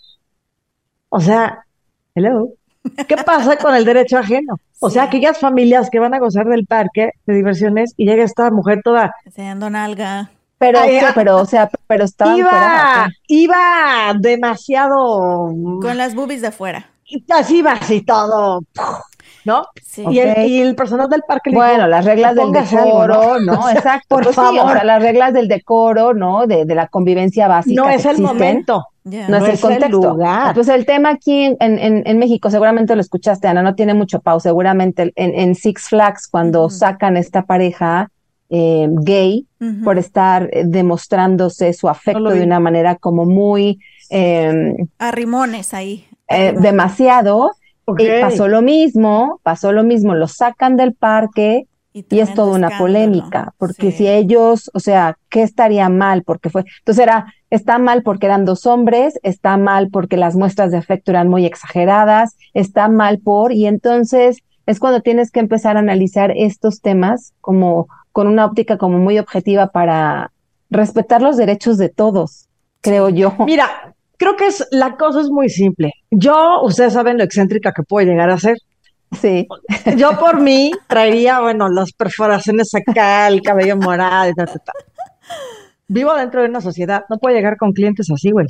O 1.09 1.20
sea, 1.20 1.64
hello. 2.14 2.49
¿Qué 3.07 3.16
pasa 3.18 3.57
con 3.57 3.74
el 3.74 3.85
derecho 3.85 4.18
ajeno? 4.18 4.57
O 4.80 4.91
sea, 4.91 5.05
aquellas 5.05 5.39
familias 5.39 5.89
que 5.91 6.01
van 6.01 6.14
a 6.14 6.18
gozar 6.18 6.47
del 6.47 6.66
parque 6.66 7.11
de 7.26 7.35
diversiones 7.35 7.95
y 7.97 8.07
llega 8.07 8.24
esta 8.24 8.51
mujer 8.51 8.80
toda... 8.83 9.14
Enseñando 9.24 9.70
nalga. 9.70 10.30
Pero, 10.59 10.80
pero, 11.14 11.37
o 11.39 11.45
sea, 11.45 11.70
pero 11.87 12.05
estaba 12.05 12.37
iba, 12.37 13.09
iba 13.28 14.14
demasiado... 14.18 15.53
Con 15.80 15.97
las 15.97 16.14
boobies 16.14 16.41
de 16.41 16.51
fuera. 16.51 16.91
Y 17.12 17.24
así 17.32 17.58
iba 17.58 17.72
así 17.72 18.02
todo... 18.02 18.62
¿no? 19.44 19.64
Sí. 19.82 20.04
Y, 20.08 20.20
el, 20.20 20.76
personal 20.76 21.08
del 21.08 21.22
parque 21.26 21.50
le 21.50 21.56
Bueno, 21.56 21.88
las 21.88 22.04
reglas 22.04 22.36
del 22.36 22.52
decoro, 22.52 23.40
¿no? 23.40 23.68
Exacto. 23.70 24.06
Por 24.08 24.22
pues 24.22 24.36
favor. 24.36 24.60
o 24.60 24.72
sea, 24.72 24.84
las 24.84 25.02
reglas 25.02 25.32
del 25.32 25.48
decoro, 25.48 26.14
¿no? 26.14 26.46
De, 26.46 26.64
de 26.64 26.74
la 26.74 26.86
convivencia 26.86 27.48
básica. 27.48 27.82
No 27.82 27.88
es 27.90 28.06
el 28.06 28.20
momento. 28.20 28.86
No, 29.04 29.36
es 29.38 29.54
el 29.54 29.60
contexto. 29.60 30.16
Pues 30.54 30.68
el 30.68 30.86
tema 30.86 31.10
aquí 31.10 31.44
en, 31.44 31.56
en, 31.60 32.02
en, 32.06 32.18
México, 32.18 32.50
seguramente 32.50 32.94
lo 32.94 33.00
escuchaste, 33.00 33.48
Ana, 33.48 33.62
no 33.62 33.74
tiene 33.74 33.94
mucho 33.94 34.20
pau. 34.20 34.38
Seguramente 34.38 35.12
en, 35.16 35.34
en 35.34 35.54
Six 35.56 35.88
Flags, 35.88 36.28
cuando 36.28 36.70
sacan 36.70 37.16
esta 37.16 37.42
pareja 37.42 38.10
eh, 38.48 38.86
gay 38.90 39.46
por 39.82 39.98
estar 39.98 40.48
eh, 40.52 40.64
demostrándose 40.66 41.72
su 41.72 41.88
afecto 41.88 42.28
de 42.28 42.42
una 42.44 42.60
manera 42.60 42.96
como 42.96 43.24
muy. 43.24 43.80
Eh, 44.10 44.76
Arrimones 44.98 45.74
ahí. 45.74 46.06
Eh, 46.29 46.55
demasiado. 46.59 47.53
pasó 48.20 48.49
lo 48.49 48.62
mismo, 48.62 49.41
pasó 49.43 49.73
lo 49.73 49.83
mismo, 49.83 50.14
lo 50.14 50.29
sacan 50.29 50.77
del 50.77 50.95
parque 50.95 51.66
Y, 51.93 52.20
es 52.20 52.33
toda 52.33 52.57
una 52.57 52.79
polémica, 52.79 53.53
porque 53.59 53.93
si 53.93 54.09
ellos, 54.09 54.70
o 54.73 54.81
sea, 54.81 55.18
¿qué 55.29 55.43
estaría 55.43 55.91
mal? 55.91 56.23
Porque 56.23 56.49
fue, 56.49 56.64
entonces 56.79 57.03
era, 57.03 57.35
está 57.51 57.79
mal 57.79 58.03
porque 58.03 58.25
eran 58.25 58.47
dos 58.47 58.64
hombres, 58.64 59.18
está 59.23 59.59
mal 59.59 59.91
porque 59.91 60.16
las 60.16 60.35
muestras 60.35 60.70
de 60.70 60.79
afecto 60.79 61.11
eran 61.11 61.29
muy 61.29 61.45
exageradas, 61.45 62.37
está 62.55 62.89
mal 62.89 63.18
por, 63.18 63.53
y 63.53 63.66
entonces 63.66 64.39
es 64.64 64.79
cuando 64.79 65.03
tienes 65.03 65.31
que 65.31 65.41
empezar 65.41 65.77
a 65.77 65.81
analizar 65.81 66.33
estos 66.35 66.81
temas 66.81 67.35
como 67.43 67.89
con 68.12 68.27
una 68.27 68.47
óptica 68.47 68.79
como 68.79 68.99
muy 68.99 69.18
objetiva 69.18 69.66
para 69.66 70.33
respetar 70.70 71.20
los 71.20 71.37
derechos 71.37 71.77
de 71.77 71.91
todos, 71.91 72.49
creo 72.81 73.11
yo. 73.11 73.35
Mira, 73.45 73.95
creo 74.23 74.37
que 74.37 74.47
es 74.47 74.68
la 74.70 74.97
cosa 74.97 75.20
es 75.20 75.31
muy 75.31 75.49
simple. 75.49 75.93
Yo, 76.11 76.62
ustedes 76.62 76.93
saben 76.93 77.18
lo 77.18 77.25
excéntrica 77.25 77.73
que 77.73 77.83
puedo 77.83 78.07
llegar 78.07 78.31
a 78.31 78.39
ser. 78.39 78.57
Sí. 79.20 79.49
Yo 79.97 80.16
por 80.18 80.41
mí 80.41 80.70
traería, 80.87 81.41
bueno, 81.41 81.68
las 81.68 81.93
perforaciones 81.93 82.70
acá, 82.75 83.27
el 83.27 83.43
cabello 83.43 83.77
morado 83.77 84.31
y 84.31 84.35
tal, 84.35 84.47
tal, 84.47 84.62
tal. 84.64 84.75
Vivo 85.89 86.14
dentro 86.14 86.41
de 86.41 86.49
una 86.49 86.61
sociedad, 86.61 87.05
no 87.11 87.18
puedo 87.18 87.35
llegar 87.35 87.57
con 87.57 87.73
clientes 87.73 88.07
así, 88.11 88.31
güey. 88.31 88.47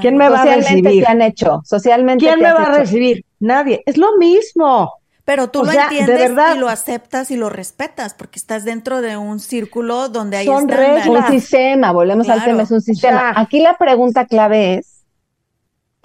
¿Quién 0.00 0.16
me 0.16 0.28
va 0.28 0.42
a 0.42 0.44
recibir? 0.44 1.02
te 1.02 1.10
han 1.10 1.20
hecho? 1.20 1.60
Socialmente. 1.64 2.24
¿Quién 2.24 2.40
me 2.40 2.52
va 2.52 2.62
a 2.62 2.78
recibir? 2.78 3.24
Nadie. 3.40 3.82
Es 3.84 3.98
lo 3.98 4.16
mismo. 4.18 4.92
Pero 5.24 5.48
tú 5.48 5.64
lo 5.64 5.72
entiendes 5.72 6.30
y 6.54 6.58
lo 6.58 6.68
aceptas 6.68 7.32
y 7.32 7.36
lo 7.36 7.50
respetas 7.50 8.14
porque 8.14 8.38
estás 8.38 8.64
dentro 8.64 9.00
de 9.02 9.16
un 9.16 9.40
círculo 9.40 10.08
donde 10.08 10.36
hay 10.36 10.46
Son 10.46 10.68
reglas. 10.68 11.08
Un 11.08 11.26
sistema, 11.26 11.90
volvemos 11.90 12.28
al 12.28 12.44
tema, 12.44 12.62
es 12.62 12.70
un 12.70 12.80
sistema. 12.80 13.32
Aquí 13.34 13.58
la 13.58 13.76
pregunta 13.76 14.24
clave 14.26 14.74
es, 14.74 14.95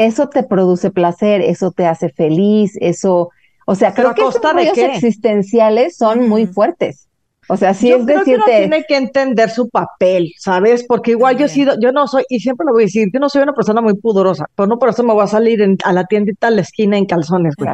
¿eso 0.05 0.29
te 0.29 0.43
produce 0.43 0.91
placer? 0.91 1.41
¿Eso 1.41 1.71
te 1.71 1.85
hace 1.85 2.09
feliz? 2.09 2.77
¿Eso 2.79 3.29
o 3.65 3.75
sea, 3.75 3.93
creo 3.93 4.13
que 4.13 4.21
esos 4.21 4.41
rollos 4.41 4.77
existenciales 4.77 5.95
son 5.95 6.27
muy 6.27 6.45
fuertes. 6.47 7.07
O 7.47 7.57
sea, 7.57 7.73
sí 7.73 7.91
es 7.91 8.03
creo 8.05 8.23
Que 8.23 8.35
uno 8.35 8.45
tiene 8.45 8.85
que 8.87 8.95
entender 8.95 9.49
su 9.49 9.69
papel, 9.69 10.31
¿sabes? 10.37 10.85
Porque 10.87 11.11
igual 11.11 11.37
yo 11.37 11.45
he 11.45 11.49
sido, 11.49 11.75
yo 11.81 11.91
no 11.91 12.07
soy, 12.07 12.23
y 12.29 12.39
siempre 12.39 12.65
lo 12.65 12.73
voy 12.73 12.83
a 12.83 12.85
decir, 12.85 13.09
yo 13.13 13.19
no 13.19 13.29
soy 13.29 13.43
una 13.43 13.53
persona 13.53 13.81
muy 13.81 13.95
pudorosa, 13.95 14.45
pero 14.55 14.67
no 14.67 14.79
por 14.79 14.89
eso 14.89 15.03
me 15.03 15.13
voy 15.13 15.23
a 15.23 15.27
salir 15.27 15.59
a 15.83 15.93
la 15.93 16.05
tiendita 16.05 16.47
a 16.47 16.51
la 16.51 16.61
esquina 16.61 16.97
en 16.97 17.05
calzones, 17.05 17.55
güey. 17.55 17.69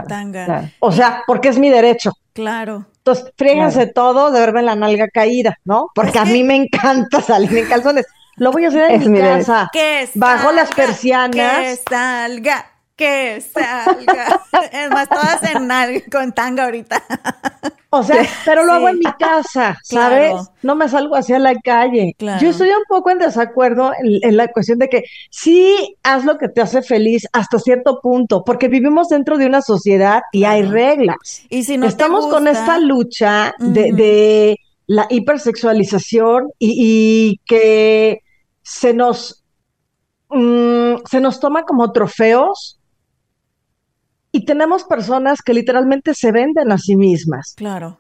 O 0.79 0.91
sea, 0.91 1.23
porque 1.27 1.49
es 1.49 1.59
mi 1.59 1.69
derecho. 1.69 2.11
Claro. 2.33 2.85
Entonces, 2.97 3.31
fríguense 3.37 3.87
todo 3.87 4.31
de 4.31 4.39
verme 4.39 4.63
la 4.63 4.75
nalga 4.75 5.07
caída, 5.07 5.57
¿no? 5.63 5.87
Porque 5.95 6.19
a 6.19 6.25
mí 6.25 6.43
me 6.43 6.55
encanta 6.55 7.21
salir 7.21 7.57
en 7.57 7.65
calzones. 7.65 8.05
Lo 8.37 8.51
voy 8.51 8.65
a 8.65 8.67
hacer 8.69 8.91
en 8.91 9.11
mi 9.11 9.19
casa. 9.19 9.69
Que 9.73 10.09
bajo 10.15 10.51
las 10.51 10.73
persianas. 10.73 11.59
Que 11.59 11.79
salga 11.89 12.65
que 12.97 13.39
salga. 13.41 14.41
es 14.73 14.89
más, 14.89 15.07
todas 15.07 15.43
en 15.43 15.69
con 16.11 16.33
tanga 16.33 16.65
ahorita. 16.65 17.01
O 17.91 18.03
sea, 18.03 18.25
pero 18.43 18.65
lo 18.65 18.73
hago 18.73 18.89
en 18.89 18.99
mi 18.99 19.05
casa, 19.17 19.77
¿sabes? 19.83 20.33
No 20.61 20.75
me 20.75 20.89
salgo 20.89 21.15
hacia 21.15 21.39
la 21.39 21.55
calle. 21.55 22.15
Yo 22.19 22.49
estoy 22.49 22.69
un 22.69 22.83
poco 22.89 23.11
en 23.11 23.19
desacuerdo 23.19 23.91
en, 24.03 24.35
la 24.35 24.49
cuestión 24.49 24.79
de 24.79 24.89
que 24.89 25.03
sí 25.29 25.95
haz 26.03 26.25
lo 26.25 26.37
que 26.37 26.49
te 26.49 26.59
hace 26.59 26.81
feliz 26.81 27.27
hasta 27.31 27.59
cierto 27.59 28.01
punto, 28.01 28.43
porque 28.43 28.67
vivimos 28.67 29.07
dentro 29.09 29.37
de 29.37 29.45
una 29.45 29.61
sociedad 29.61 30.23
y 30.33 30.43
hay 30.43 30.63
reglas. 30.63 31.15
Y 31.49 31.63
si 31.63 31.77
no 31.77 31.85
Estamos 31.87 32.27
con 32.27 32.47
esta 32.47 32.79
lucha 32.79 33.53
de, 33.59 34.59
la 34.87 35.05
hipersexualización 35.09 36.49
y, 36.59 37.39
que 37.45 38.21
se 38.67 38.93
nos, 38.93 39.45
mm, 40.29 40.95
se 41.09 41.21
nos 41.21 41.39
toma 41.39 41.63
como 41.63 41.93
trofeos 41.93 42.81
y 44.33 44.43
tenemos 44.43 44.83
personas 44.83 45.41
que 45.41 45.53
literalmente 45.53 46.13
se 46.13 46.33
venden 46.33 46.73
a 46.73 46.77
sí 46.77 46.97
mismas. 46.97 47.53
Claro. 47.55 47.97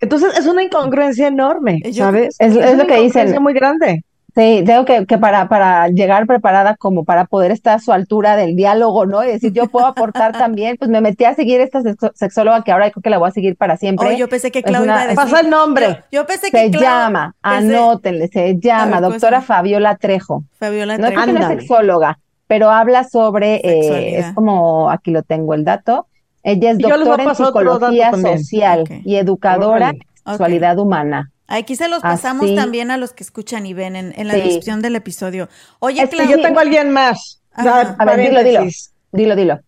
Entonces 0.00 0.38
es 0.38 0.46
una 0.46 0.62
incongruencia 0.62 1.26
enorme, 1.26 1.80
¿sabes? 1.92 2.36
Es, 2.38 2.54
es, 2.54 2.78
lo 2.78 2.86
que 2.86 3.00
dicen. 3.00 3.34
Es 3.34 3.40
muy 3.40 3.52
grande. 3.52 4.04
Sí, 4.36 4.62
tengo 4.66 4.84
que, 4.84 5.06
que, 5.06 5.16
para, 5.16 5.48
para 5.48 5.88
llegar 5.88 6.26
preparada 6.26 6.76
como 6.76 7.04
para 7.04 7.24
poder 7.24 7.52
estar 7.52 7.76
a 7.76 7.78
su 7.78 7.90
altura 7.90 8.36
del 8.36 8.54
diálogo, 8.54 9.06
¿no? 9.06 9.24
Y 9.24 9.28
decir, 9.28 9.50
yo 9.54 9.66
puedo 9.68 9.86
aportar 9.86 10.32
también, 10.38 10.76
pues 10.76 10.90
me 10.90 11.00
metí 11.00 11.24
a 11.24 11.34
seguir 11.34 11.62
esta 11.62 11.80
sexóloga 12.12 12.62
que 12.62 12.70
ahora 12.70 12.90
creo 12.90 13.02
que 13.02 13.08
la 13.08 13.16
voy 13.16 13.28
a 13.28 13.30
seguir 13.30 13.56
para 13.56 13.78
siempre. 13.78 14.08
Oh, 14.08 14.12
yo 14.12 14.28
pensé 14.28 14.50
que 14.50 14.62
Claudia 14.62 15.08
Pasa 15.14 15.40
el 15.40 15.48
nombre. 15.48 16.04
Yo, 16.12 16.26
pensé 16.26 16.50
que 16.50 16.70
Se 16.70 16.70
llama, 16.70 17.34
anótenle, 17.40 18.28
se 18.28 18.58
llama 18.58 19.00
doctora 19.00 19.40
Fabiola 19.40 19.96
Trejo. 19.96 20.44
Fabiola 20.58 20.98
Trejo. 20.98 21.12
No 21.12 21.22
es 21.22 21.28
una 21.28 21.48
sexóloga, 21.48 22.18
pero 22.46 22.68
habla 22.68 23.04
sobre, 23.04 23.54
eh, 23.64 24.18
es 24.18 24.34
como, 24.34 24.90
aquí 24.90 25.12
lo 25.12 25.22
tengo 25.22 25.54
el 25.54 25.64
dato, 25.64 26.08
ella 26.42 26.72
es 26.72 26.78
doctora 26.78 27.24
en 27.24 27.34
psicología 27.34 28.12
social 28.12 28.84
y 29.02 29.16
educadora 29.16 29.90
en 29.90 30.00
sexualidad 30.26 30.78
humana. 30.78 31.30
Aquí 31.48 31.76
se 31.76 31.88
los 31.88 32.02
pasamos 32.02 32.54
también 32.54 32.90
a 32.90 32.96
los 32.96 33.12
que 33.12 33.22
escuchan 33.22 33.66
y 33.66 33.74
ven 33.74 33.96
en, 33.96 34.28
la 34.28 34.34
descripción 34.34 34.82
del 34.82 34.96
episodio. 34.96 35.48
Oye, 35.78 36.08
Yo 36.28 36.40
tengo 36.40 36.58
a 36.58 36.62
alguien 36.62 36.90
más. 36.90 37.40
A 37.52 38.04
ver, 38.04 38.18
dilo, 38.18 38.42
dilo. 38.42 38.66
Dilo, 39.12 39.36
dilo. 39.36 39.60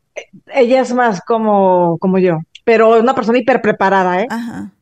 Ella 0.53 0.81
es 0.81 0.93
más 0.93 1.21
como, 1.21 1.97
como 1.99 2.19
yo, 2.19 2.39
pero 2.65 2.99
una 2.99 3.15
persona 3.15 3.39
hiper 3.39 3.63
preparada, 3.63 4.21
¿eh? 4.21 4.27
Ajá. 4.29 4.73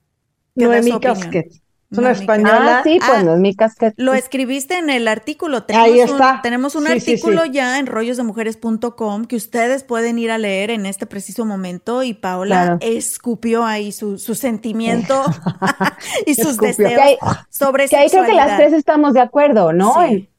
Noemí 0.54 0.98
Casquet. 0.98 1.52
Es 1.90 1.98
una 1.98 2.10
española. 2.10 2.78
Ah, 2.78 2.82
sí, 2.82 2.98
pues 3.04 3.24
no 3.24 3.34
es 3.34 3.40
mi 3.40 3.54
casquete. 3.54 3.94
Lo 3.96 4.12
escribiste 4.14 4.76
en 4.76 4.90
el 4.90 5.06
artículo. 5.06 5.62
Tenemos 5.62 5.88
Ahí 5.88 6.00
está. 6.00 6.34
Un, 6.34 6.42
tenemos 6.42 6.74
un 6.74 6.88
artículo 6.88 7.44
ya 7.44 7.78
en 7.78 7.86
rollosdemujeres.com 7.86 9.24
que 9.26 9.36
ustedes 9.36 9.84
pueden 9.84 10.18
ir 10.18 10.30
a 10.32 10.38
leer 10.38 10.70
en 10.70 10.84
este 10.84 11.06
preciso 11.06 11.44
momento 11.44 12.02
y 12.02 12.14
Paola 12.14 12.78
escupió 12.80 13.64
ahí 13.64 13.92
su, 13.92 14.18
su 14.18 14.34
sentimiento 14.34 15.22
y 16.26 16.34
sus 16.34 16.56
deseos 16.56 17.18
sobre 17.50 17.88
Que 17.88 17.96
ahí 17.96 18.10
creo 18.10 18.24
que 18.24 18.34
las 18.34 18.56
tres 18.56 18.72
estamos 18.72 19.14
de 19.14 19.20
acuerdo, 19.20 19.72
¿no? 19.72 19.94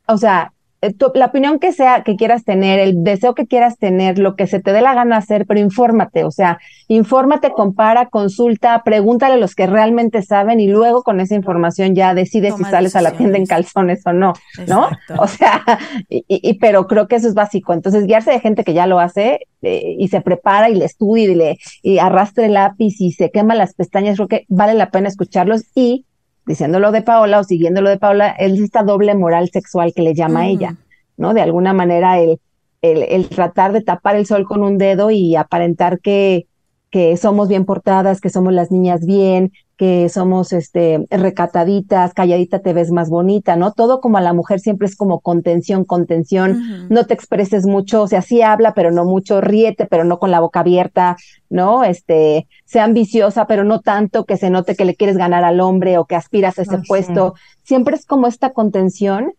o 0.10 0.18
sea, 0.18 0.54
eh, 0.82 0.94
la 1.16 1.26
opinión 1.26 1.60
que 1.60 1.72
sea 1.72 2.04
que 2.04 2.16
quieras 2.16 2.44
tener, 2.44 2.80
el 2.80 3.04
deseo 3.04 3.34
que 3.34 3.48
quieras 3.48 3.78
tener, 3.78 4.20
lo 4.20 4.36
que 4.36 4.48
se 4.48 4.60
te 4.60 4.74
dé 4.74 4.82
la 4.82 4.94
gana 4.94 5.18
hacer, 5.18 5.46
pero 5.48 5.60
infórmate, 5.60 6.24
o 6.24 6.32
sea, 6.32 6.60
infórmate, 6.88 7.52
compara, 7.52 8.08
consulta, 8.10 8.84
pregúntale 8.84 9.36
a 9.36 9.38
los 9.38 9.56
que 9.56 9.68
realmente 9.68 10.22
saben 10.22 10.60
y 10.60 10.68
luego 10.68 11.04
con 11.04 11.20
esa 11.20 11.36
información 11.36 11.96
ya 11.96 12.14
decides 12.14 12.56
si 12.56 12.64
sales 12.64 12.96
a 12.96 13.02
la 13.02 13.12
tienda 13.12 13.38
en 13.38 13.46
calzones 13.46 14.06
o 14.06 14.14
no, 14.14 14.34
¿no? 14.68 14.90
O 15.20 15.28
sea, 15.28 15.64
y, 16.10 16.54
pero 16.60 16.88
creo 16.88 17.08
que 17.08 17.16
eso 17.16 17.28
es 17.28 17.34
básico. 17.34 17.74
Entonces, 17.74 18.06
guiarse 18.06 18.32
de 18.32 18.40
gente 18.40 18.64
que 18.64 18.74
ya 18.74 18.88
lo 18.88 19.00
hace 19.00 19.48
eh, 19.62 19.96
y 19.98 20.08
se 20.10 20.22
prepara 20.22 20.70
y 20.70 20.76
le 20.76 20.86
estudia 20.86 21.24
y 21.26 21.36
le 21.36 21.58
y 21.82 21.98
arrastre 21.98 22.46
el 22.46 22.54
lápiz 22.54 23.00
y 23.00 23.12
se 23.12 23.32
quema 23.32 23.56
las 23.56 23.74
pestañas, 23.74 24.16
creo 24.16 24.28
que 24.28 24.46
vale 24.48 24.74
la 24.74 24.92
pena 24.92 25.08
escucharlos 25.08 25.64
y 25.76 26.06
diciéndolo 26.48 26.92
de 26.92 27.02
Paola 27.02 27.40
o 27.40 27.44
siguiéndolo 27.44 27.90
de 27.90 28.00
Paola, 28.00 28.30
es 28.30 28.60
esta 28.60 28.82
doble 28.82 29.14
moral 29.14 29.50
sexual 29.50 29.94
que 29.94 30.02
le 30.02 30.16
llama 30.16 30.48
ella, 30.48 30.78
¿no? 31.18 31.34
De 31.34 31.42
alguna 31.42 31.74
manera 31.74 32.20
el, 32.20 32.40
el, 32.82 33.04
el, 33.04 33.30
tratar 33.30 33.74
de 33.74 33.82
tapar 33.82 34.16
el 34.16 34.26
sol 34.26 34.46
con 34.46 34.64
un 34.64 34.78
dedo 34.78 35.12
y 35.12 35.36
aparentar 35.36 36.00
que, 36.00 36.48
que 36.90 37.18
somos 37.18 37.50
bien 37.50 37.66
portadas, 37.66 38.22
que 38.22 38.30
somos 38.30 38.54
las 38.54 38.72
niñas 38.72 39.06
bien, 39.06 39.52
que 39.78 40.10
somos 40.10 40.54
este 40.54 41.06
recataditas, 41.12 42.16
calladita 42.16 42.60
te 42.60 42.74
ves 42.74 42.92
más 42.92 43.10
bonita, 43.10 43.56
¿no? 43.56 43.74
Todo 43.74 44.02
como 44.02 44.18
a 44.18 44.22
la 44.22 44.34
mujer 44.34 44.60
siempre 44.60 44.88
es 44.88 44.96
como 44.96 45.20
contención, 45.20 45.86
contención, 45.86 46.88
no 46.90 47.06
te 47.06 47.14
expreses 47.14 47.68
mucho, 47.68 48.02
o 48.02 48.08
sea, 48.08 48.24
sí 48.24 48.42
habla, 48.42 48.74
pero 48.74 48.92
no 48.92 49.06
mucho, 49.06 49.40
ríete, 49.40 49.86
pero 49.86 50.04
no 50.04 50.18
con 50.18 50.32
la 50.32 50.40
boca 50.40 50.62
abierta, 50.62 51.16
¿no? 51.50 51.84
Este, 51.84 52.48
sea 52.66 52.86
ambiciosa, 52.86 53.46
pero 53.46 53.64
no 53.64 53.82
tanto 53.82 54.26
que 54.26 54.38
se 54.38 54.50
note 54.50 54.76
que 54.76 54.86
le 54.86 54.96
quieres 54.96 55.16
ganar 55.16 55.44
al 55.44 55.60
hombre 55.60 56.00
o 56.00 56.06
que 56.06 56.16
aspiras 56.16 56.58
a 56.58 56.64
ese 56.64 56.80
puesto. 56.88 57.36
Siempre 57.62 57.96
es 57.96 58.08
como 58.08 58.26
esta 58.26 58.54
contención, 58.54 59.34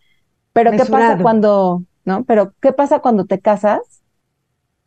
pero 0.52 0.70
¿qué 0.70 0.84
pasa 0.84 1.18
cuando, 1.20 1.82
no? 2.04 2.22
Pero 2.24 2.52
¿qué 2.60 2.72
pasa 2.72 3.00
cuando 3.00 3.26
te 3.26 3.40
casas? 3.40 3.80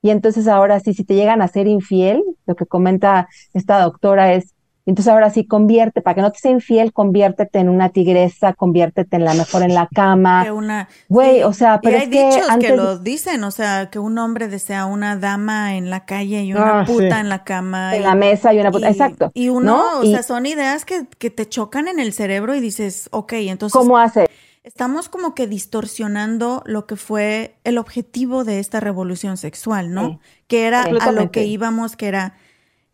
Y 0.02 0.12
entonces 0.12 0.48
ahora 0.48 0.80
sí, 0.80 0.94
si 0.94 1.04
te 1.04 1.14
llegan 1.14 1.42
a 1.42 1.48
ser 1.50 1.68
infiel, 1.68 2.24
lo 2.46 2.56
que 2.56 2.66
comenta 2.66 3.28
esta 3.54 3.82
doctora 3.82 4.34
es, 4.34 4.54
entonces 4.92 5.14
ahora 5.14 5.30
sí, 5.30 5.46
convierte, 5.46 6.02
para 6.02 6.16
que 6.16 6.22
no 6.22 6.34
te 6.34 6.40
sea 6.40 6.52
infiel, 6.52 6.92
conviértete 6.92 7.60
en 7.60 7.70
una 7.70 7.90
tigresa, 7.90 8.52
conviértete 8.52 9.16
en 9.16 9.24
la 9.24 9.34
mejor 9.34 9.64
en 9.64 9.74
la 9.74 9.88
cama. 9.88 10.44
Que 10.44 10.52
una, 10.52 10.90
Güey, 11.08 11.44
o 11.44 11.54
sea, 11.54 11.80
pero 11.82 11.98
hay 11.98 12.08
dichos 12.08 12.46
que, 12.60 12.76
lo 12.76 13.00
dicen, 13.00 13.42
o 13.46 13.52
sea, 13.52 13.90
que 13.90 14.00
un 14.00 14.18
hombre 14.18 14.50
desea 14.50 14.86
una 14.86 15.16
dama 15.16 15.78
en 15.78 15.90
la 15.90 16.04
calle 16.04 16.44
y 16.44 16.52
una 16.52 16.82
ah, 16.82 16.86
puta 16.86 17.22
en 17.22 17.30
la 17.30 17.46
cama. 17.46 17.96
En 17.96 18.04
la 18.04 18.16
mesa 18.16 18.54
y 18.54 18.60
una 18.60 18.70
puta, 18.70 18.90
exacto. 18.90 19.32
Y 19.34 19.48
uno, 19.48 20.02
o 20.02 20.04
sea, 20.04 20.24
son 20.24 20.46
ideas 20.46 20.84
que, 20.84 21.08
que 21.18 21.30
te 21.30 21.48
chocan 21.48 21.88
en 21.88 22.02
el 22.02 22.12
cerebro 22.12 22.54
y 22.54 22.60
dices, 22.60 23.08
ok, 23.14 23.32
entonces. 23.32 23.80
¿Cómo 23.80 23.98
hace? 23.98 24.28
Estamos 24.64 25.08
como 25.08 25.34
que 25.36 25.48
distorsionando 25.48 26.64
lo 26.66 26.86
que 26.86 26.98
fue 26.98 27.56
el 27.64 27.78
objetivo 27.78 28.44
de 28.44 28.60
esta 28.60 28.82
revolución 28.82 29.38
sexual, 29.38 29.94
¿no? 29.94 30.20
Que 30.48 30.68
era 30.68 30.84
a 30.84 31.12
lo 31.14 31.32
que 31.32 31.46
íbamos, 31.46 31.96
que 31.96 32.10
era 32.10 32.36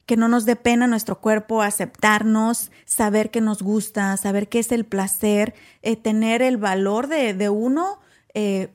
que 0.07 0.17
no 0.17 0.29
nos 0.29 0.45
dé 0.45 0.55
pena 0.55 0.87
nuestro 0.87 1.19
cuerpo, 1.19 1.61
aceptarnos, 1.61 2.71
saber 2.85 3.29
que 3.29 3.41
nos 3.41 3.61
gusta, 3.61 4.15
saber 4.15 4.47
qué 4.47 4.59
es 4.59 4.71
el 4.71 4.85
placer, 4.85 5.53
eh, 5.81 5.97
tener 5.97 6.41
el 6.41 6.55
valor 6.55 7.07
de, 7.07 7.33
de 7.33 7.49
uno, 7.49 7.99
eh, 8.33 8.69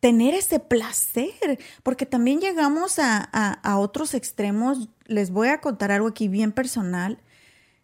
tener 0.00 0.34
ese 0.34 0.58
placer, 0.58 1.60
porque 1.84 2.04
también 2.04 2.40
llegamos 2.40 2.98
a, 2.98 3.20
a, 3.22 3.78
otros 3.78 4.12
extremos. 4.12 4.88
Les 5.06 5.30
voy 5.30 5.48
a 5.48 5.60
contar 5.60 5.92
algo 5.92 6.08
aquí 6.08 6.26
bien 6.26 6.50
personal. 6.50 7.20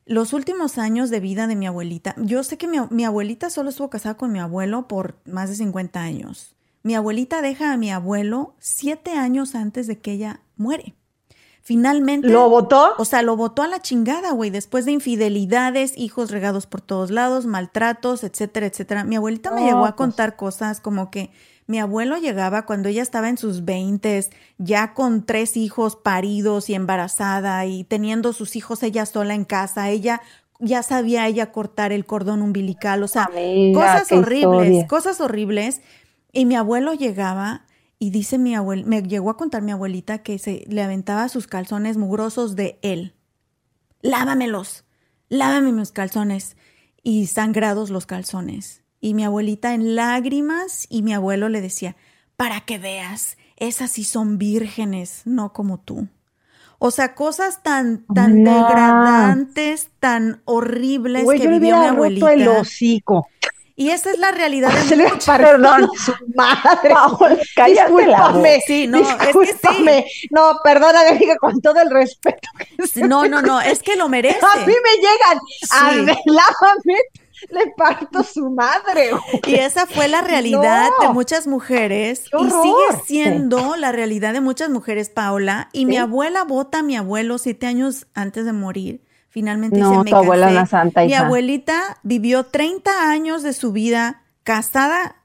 los 0.04 0.32
últimos 0.32 0.76
años 0.76 1.08
de 1.08 1.20
vida 1.20 1.46
de 1.46 1.54
mi 1.54 1.68
abuelita, 1.68 2.16
yo 2.18 2.42
sé 2.42 2.58
que 2.58 2.66
mi, 2.66 2.78
mi, 2.90 3.04
abuelita 3.04 3.48
solo 3.48 3.70
estuvo 3.70 3.90
casada 3.90 4.16
con 4.16 4.32
mi 4.32 4.40
abuelo 4.40 4.88
por 4.88 5.20
más 5.24 5.50
de 5.50 5.54
50 5.54 6.00
años. 6.00 6.56
Mi 6.82 6.96
abuelita 6.96 7.42
deja 7.42 7.72
a 7.72 7.76
mi 7.76 7.92
abuelo 7.92 8.56
siete 8.58 9.12
años 9.12 9.54
antes 9.54 9.86
de 9.86 9.98
que 9.98 10.12
ella 10.12 10.40
muere. 10.56 10.96
Finalmente. 11.66 12.28
¿Lo 12.28 12.48
votó? 12.48 12.92
O 12.96 13.04
sea, 13.04 13.22
lo 13.22 13.36
votó 13.36 13.62
a 13.62 13.66
la 13.66 13.82
chingada, 13.82 14.30
güey, 14.30 14.50
después 14.50 14.84
de 14.84 14.92
infidelidades, 14.92 15.98
hijos 15.98 16.30
regados 16.30 16.64
por 16.64 16.80
todos 16.80 17.10
lados, 17.10 17.44
maltratos, 17.44 18.22
etcétera, 18.22 18.66
etcétera. 18.66 19.02
Mi 19.02 19.16
abuelita 19.16 19.50
me 19.50 19.64
llegó 19.64 19.78
a 19.78 19.88
pues. 19.88 19.94
contar 19.94 20.36
cosas 20.36 20.78
como 20.78 21.10
que 21.10 21.32
mi 21.66 21.80
abuelo 21.80 22.18
llegaba 22.18 22.66
cuando 22.66 22.88
ella 22.88 23.02
estaba 23.02 23.28
en 23.28 23.36
sus 23.36 23.64
veintes, 23.64 24.30
ya 24.58 24.94
con 24.94 25.26
tres 25.26 25.56
hijos 25.56 25.96
paridos 25.96 26.70
y 26.70 26.74
embarazada 26.74 27.66
y 27.66 27.82
teniendo 27.82 28.32
sus 28.32 28.54
hijos 28.54 28.84
ella 28.84 29.04
sola 29.04 29.34
en 29.34 29.44
casa. 29.44 29.90
Ella 29.90 30.22
ya 30.60 30.84
sabía 30.84 31.26
ella 31.26 31.50
cortar 31.50 31.90
el 31.90 32.06
cordón 32.06 32.42
umbilical, 32.42 33.02
o 33.02 33.08
sea, 33.08 33.28
cosas 33.74 34.12
horribles, 34.12 34.86
cosas 34.86 35.20
horribles. 35.20 35.80
Y 36.30 36.44
mi 36.44 36.54
abuelo 36.54 36.94
llegaba 36.94 37.64
y 37.98 38.10
dice 38.10 38.38
mi 38.38 38.54
abuelo, 38.54 38.86
me 38.86 39.02
llegó 39.02 39.30
a 39.30 39.36
contar 39.36 39.62
mi 39.62 39.72
abuelita 39.72 40.18
que 40.18 40.38
se 40.38 40.64
le 40.68 40.82
aventaba 40.82 41.28
sus 41.28 41.46
calzones 41.46 41.96
mugrosos 41.96 42.54
de 42.54 42.78
él. 42.82 43.14
Lávamelos, 44.02 44.84
lávame 45.28 45.72
mis 45.72 45.92
calzones. 45.92 46.56
Y 47.02 47.28
sangrados 47.28 47.88
los 47.90 48.04
calzones. 48.04 48.82
Y 49.00 49.14
mi 49.14 49.24
abuelita 49.24 49.74
en 49.74 49.94
lágrimas 49.94 50.86
y 50.90 51.02
mi 51.02 51.14
abuelo 51.14 51.48
le 51.48 51.60
decía, 51.60 51.94
para 52.36 52.62
que 52.62 52.78
veas, 52.78 53.38
esas 53.56 53.92
sí 53.92 54.02
son 54.02 54.38
vírgenes, 54.38 55.22
no 55.24 55.52
como 55.52 55.78
tú. 55.78 56.08
O 56.78 56.90
sea, 56.90 57.14
cosas 57.14 57.62
tan, 57.62 58.04
tan 58.12 58.44
degradantes, 58.44 59.90
tan 60.00 60.42
horribles 60.44 61.26
que 61.26 61.48
vivió 61.48 61.78
mi 61.78 61.86
abuelita. 61.86 62.32
el 62.32 62.48
hocico. 62.48 63.28
Y 63.78 63.90
esa 63.90 64.10
es 64.10 64.18
la 64.18 64.30
realidad 64.30 64.72
de 64.72 64.96
Perdón, 65.26 65.90
su 65.94 66.12
madre. 66.34 66.94
Paola, 66.94 67.36
discúlpame, 67.66 68.60
sí, 68.66 68.86
no, 68.86 68.98
discúlpame. 68.98 69.98
Es 69.98 70.04
que 70.04 70.10
sí. 70.10 70.28
No, 70.30 70.60
perdóname, 70.64 71.36
con 71.38 71.60
todo 71.60 71.78
el 71.82 71.90
respeto. 71.90 72.48
No, 73.06 73.28
no, 73.28 73.42
no, 73.42 73.60
es 73.60 73.82
que 73.82 73.94
lo 73.96 74.08
merece. 74.08 74.38
A 74.40 74.64
mí 74.64 74.72
me 74.72 74.96
llegan, 74.96 75.40
sí. 76.16 76.20
lávame, 76.24 76.98
le 77.50 77.66
parto 77.76 78.22
su 78.22 78.48
madre. 78.48 79.10
Y 79.46 79.56
esa 79.56 79.86
fue 79.86 80.08
la 80.08 80.22
realidad 80.22 80.88
de 81.02 81.10
muchas 81.10 81.46
mujeres 81.46 82.24
y 82.32 82.50
sigue 82.50 83.02
siendo 83.04 83.76
la 83.76 83.92
realidad 83.92 84.32
de 84.32 84.40
muchas 84.40 84.70
mujeres, 84.70 85.10
Paola. 85.10 85.68
Y 85.74 85.84
mi 85.84 85.98
abuela 85.98 86.44
vota 86.44 86.78
a 86.78 86.82
mi 86.82 86.96
abuelo 86.96 87.36
siete 87.36 87.66
años 87.66 88.06
antes 88.14 88.46
de 88.46 88.54
morir 88.54 89.05
Finalmente 89.36 89.78
no, 89.78 90.02
tu 90.02 90.16
abuela 90.16 90.48
una 90.48 90.64
santa 90.64 91.04
Mi 91.04 91.12
abuelita 91.12 91.98
vivió 92.02 92.44
30 92.44 93.10
años 93.10 93.42
de 93.42 93.52
su 93.52 93.70
vida 93.70 94.22
casada, 94.44 95.16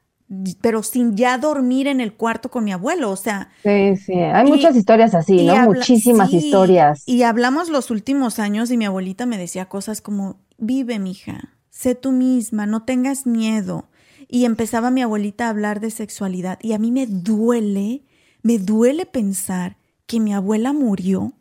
pero 0.59 0.84
sin 0.84 1.16
ya 1.16 1.38
dormir 1.38 1.88
en 1.88 2.01
el 2.01 2.12
cuarto 2.12 2.51
con 2.51 2.66
mi 2.66 2.74
abuelo, 2.74 3.09
o 3.09 3.16
sea. 3.16 3.51
Sí, 3.64 3.95
sí, 3.95 4.16
hay 4.16 4.45
muchas 4.45 4.76
historias 4.76 5.16
así, 5.16 5.45
¿no? 5.45 5.55
Muchísimas 5.64 6.34
historias. 6.34 7.03
Y 7.05 7.24
hablamos 7.24 7.70
los 7.70 7.89
últimos 7.89 8.38
años 8.38 8.70
y 8.70 8.76
mi 8.76 8.84
abuelita 8.84 9.26
me 9.26 9.38
decía 9.38 9.70
cosas 9.70 10.01
como, 10.01 10.41
vive, 10.57 10.99
mija, 10.99 11.55
sé 11.70 11.95
tú 11.95 12.12
misma, 12.12 12.66
no 12.66 12.84
tengas 12.84 13.26
miedo. 13.26 13.86
Y 14.28 14.43
empezaba 14.43 14.91
mi 14.91 15.01
abuelita 15.01 15.45
a 15.45 15.51
hablar 15.51 15.80
de 15.80 15.89
sexualidad 15.89 16.59
y 16.62 16.74
a 16.74 16.80
mí 16.80 16.91
me 16.91 17.07
duele, 17.07 18.03
me 18.43 18.57
duele 18.57 19.05
pensar 19.05 19.78
que 20.05 20.20
mi 20.20 20.34
abuela 20.34 20.74
murió 20.74 21.32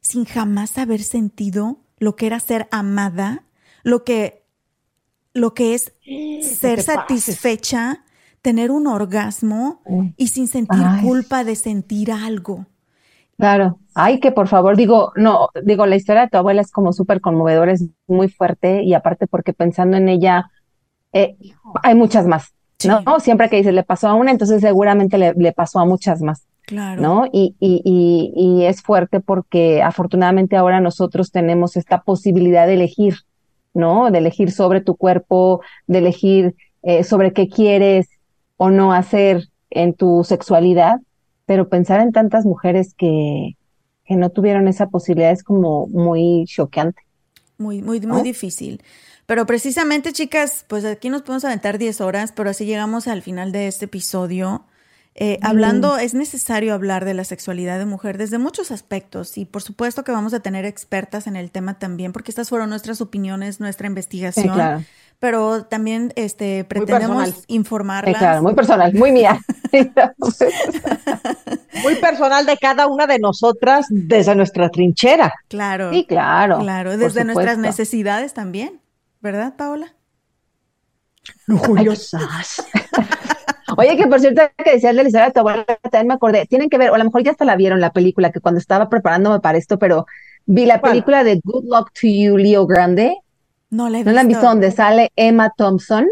sin 0.00 0.26
jamás 0.26 0.78
haber 0.78 1.02
sentido 1.02 1.80
lo 2.04 2.16
que 2.16 2.26
era 2.26 2.38
ser 2.38 2.68
amada, 2.70 3.44
lo 3.82 4.04
que, 4.04 4.44
lo 5.32 5.54
que 5.54 5.74
es 5.74 5.92
ser 6.42 6.82
satisfecha, 6.82 8.04
tener 8.42 8.70
un 8.70 8.86
orgasmo 8.86 9.80
y 10.16 10.28
sin 10.28 10.48
sentir 10.48 10.82
culpa 11.02 11.44
de 11.44 11.56
sentir 11.56 12.12
algo. 12.12 12.66
Claro. 13.38 13.80
Ay, 13.94 14.20
que 14.20 14.32
por 14.32 14.48
favor, 14.48 14.76
digo, 14.76 15.12
no, 15.16 15.48
digo, 15.64 15.86
la 15.86 15.96
historia 15.96 16.22
de 16.22 16.28
tu 16.28 16.36
abuela 16.36 16.60
es 16.60 16.70
como 16.70 16.92
súper 16.92 17.20
conmovedora, 17.20 17.72
es 17.72 17.86
muy 18.06 18.28
fuerte 18.28 18.82
y 18.82 18.94
aparte 18.94 19.26
porque 19.26 19.52
pensando 19.52 19.96
en 19.96 20.08
ella, 20.08 20.50
eh, 21.12 21.36
hay 21.82 21.94
muchas 21.94 22.26
más, 22.26 22.54
¿no? 22.86 23.18
Siempre 23.20 23.48
que 23.48 23.56
dice 23.56 23.72
le 23.72 23.82
pasó 23.82 24.08
a 24.08 24.14
una, 24.14 24.30
entonces 24.30 24.60
seguramente 24.60 25.16
le, 25.18 25.32
le 25.34 25.52
pasó 25.52 25.80
a 25.80 25.84
muchas 25.84 26.20
más. 26.22 26.46
Claro. 26.66 27.02
¿No? 27.02 27.26
Y, 27.30 27.54
y, 27.60 27.82
y, 27.84 28.32
y, 28.34 28.64
es 28.64 28.80
fuerte 28.80 29.20
porque 29.20 29.82
afortunadamente 29.82 30.56
ahora 30.56 30.80
nosotros 30.80 31.30
tenemos 31.30 31.76
esta 31.76 32.02
posibilidad 32.02 32.66
de 32.66 32.74
elegir, 32.74 33.16
¿no? 33.74 34.10
De 34.10 34.18
elegir 34.18 34.50
sobre 34.50 34.80
tu 34.80 34.96
cuerpo, 34.96 35.60
de 35.86 35.98
elegir 35.98 36.56
eh, 36.82 37.04
sobre 37.04 37.32
qué 37.34 37.48
quieres 37.48 38.08
o 38.56 38.70
no 38.70 38.94
hacer 38.94 39.48
en 39.68 39.92
tu 39.92 40.24
sexualidad, 40.24 41.00
pero 41.44 41.68
pensar 41.68 42.00
en 42.00 42.12
tantas 42.12 42.46
mujeres 42.46 42.94
que, 42.94 43.56
que 44.04 44.16
no 44.16 44.30
tuvieron 44.30 44.68
esa 44.68 44.88
posibilidad 44.88 45.32
es 45.32 45.42
como 45.42 45.86
muy 45.88 46.44
choqueante. 46.46 47.02
Muy, 47.58 47.82
muy, 47.82 48.00
muy 48.00 48.22
difícil. 48.22 48.82
Pero 49.26 49.46
precisamente, 49.46 50.12
chicas, 50.12 50.64
pues 50.68 50.84
aquí 50.84 51.08
nos 51.08 51.22
podemos 51.22 51.44
aventar 51.44 51.78
10 51.78 52.00
horas, 52.00 52.32
pero 52.32 52.50
así 52.50 52.66
llegamos 52.66 53.08
al 53.08 53.22
final 53.22 53.52
de 53.52 53.68
este 53.68 53.86
episodio. 53.86 54.64
Eh, 55.16 55.38
hablando, 55.42 55.96
es 55.96 56.12
necesario 56.12 56.74
hablar 56.74 57.04
de 57.04 57.14
la 57.14 57.22
sexualidad 57.22 57.78
de 57.78 57.86
mujer 57.86 58.18
desde 58.18 58.38
muchos 58.38 58.72
aspectos 58.72 59.38
y 59.38 59.44
por 59.44 59.62
supuesto 59.62 60.02
que 60.02 60.10
vamos 60.10 60.34
a 60.34 60.40
tener 60.40 60.64
expertas 60.64 61.28
en 61.28 61.36
el 61.36 61.52
tema 61.52 61.78
también, 61.78 62.12
porque 62.12 62.32
estas 62.32 62.48
fueron 62.48 62.68
nuestras 62.70 63.00
opiniones, 63.00 63.60
nuestra 63.60 63.86
investigación. 63.86 64.84
Pero 65.20 65.64
también 65.64 66.12
este, 66.16 66.64
pretendemos 66.64 67.44
informarlas. 67.46 68.18
claro, 68.18 68.42
muy 68.42 68.54
personal, 68.54 68.92
muy 68.92 69.12
mía. 69.12 69.40
muy 71.82 71.94
personal 71.96 72.44
de 72.44 72.56
cada 72.56 72.88
una 72.88 73.06
de 73.06 73.20
nosotras 73.20 73.86
desde 73.88 74.34
nuestra 74.34 74.68
trinchera. 74.68 75.32
Claro. 75.48 75.92
Sí, 75.92 76.04
claro. 76.06 76.58
Claro, 76.58 76.96
desde 76.96 77.24
nuestras 77.24 77.58
necesidades 77.58 78.34
también, 78.34 78.80
¿verdad, 79.20 79.54
Paola? 79.56 79.94
Lujuriosas. 81.46 82.64
Oye, 83.76 83.96
que 83.96 84.06
por 84.06 84.20
cierto, 84.20 84.42
que 84.56 84.72
decías 84.72 84.94
de 84.94 85.02
Elizabeth, 85.02 85.34
tu 85.34 85.40
abuela, 85.40 85.64
también 85.64 86.08
me 86.08 86.14
acordé, 86.14 86.46
tienen 86.46 86.68
que 86.68 86.78
ver, 86.78 86.90
o 86.90 86.94
a 86.94 86.98
lo 86.98 87.04
mejor 87.04 87.22
ya 87.22 87.30
hasta 87.32 87.44
la 87.44 87.56
vieron 87.56 87.80
la 87.80 87.92
película, 87.92 88.30
que 88.30 88.40
cuando 88.40 88.58
estaba 88.58 88.88
preparándome 88.88 89.40
para 89.40 89.58
esto, 89.58 89.78
pero 89.78 90.06
vi 90.46 90.66
la 90.66 90.80
película 90.80 91.24
de 91.24 91.40
Good 91.42 91.64
Luck 91.64 91.90
to 91.92 92.06
You, 92.06 92.36
Leo 92.36 92.66
Grande. 92.66 93.16
No 93.70 93.88
la 93.88 93.98
he 93.98 94.00
visto. 94.00 94.10
¿No 94.10 94.14
la 94.14 94.20
han 94.20 94.28
visto? 94.28 94.46
Donde 94.46 94.70
sale 94.70 95.12
Emma 95.16 95.52
Thompson. 95.56 96.06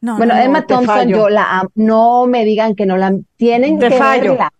No, 0.00 0.16
bueno, 0.16 0.34
Emma 0.36 0.66
Thompson, 0.66 1.08
yo 1.08 1.28
la 1.28 1.68
no 1.76 2.26
me 2.26 2.44
digan 2.44 2.74
que 2.74 2.86
no 2.86 2.96
la 2.96 3.14
tienen 3.36 3.78
que 3.78 3.88
verla. 3.88 4.52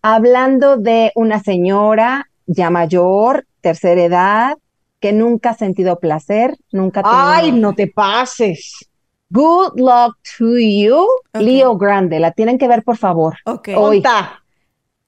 Hablando 0.00 0.76
de 0.76 1.10
una 1.16 1.42
señora 1.42 2.30
ya 2.46 2.70
mayor, 2.70 3.46
tercera 3.60 4.00
edad, 4.00 4.56
que 5.00 5.12
nunca 5.12 5.50
ha 5.50 5.54
sentido 5.54 5.98
placer, 5.98 6.56
nunca 6.70 7.02
ha 7.04 7.36
Ay, 7.36 7.52
no 7.52 7.74
te 7.74 7.88
pases. 7.88 8.88
Good 9.30 9.80
luck 9.80 10.16
to 10.38 10.56
you, 10.58 11.06
Leo 11.32 11.76
Grande. 11.76 12.20
La 12.20 12.30
tienen 12.30 12.58
que 12.58 12.68
ver, 12.68 12.84
por 12.84 12.96
favor. 12.96 13.36
Ok. 13.44 13.68
Hoy. 13.76 14.02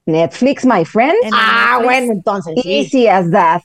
Netflix, 0.07 0.65
my 0.65 0.85
friend. 0.85 1.17
Ah, 1.33 1.81
bueno, 1.83 2.13
entonces. 2.13 2.55
Easy 2.65 3.07
as 3.07 3.31
that. 3.31 3.63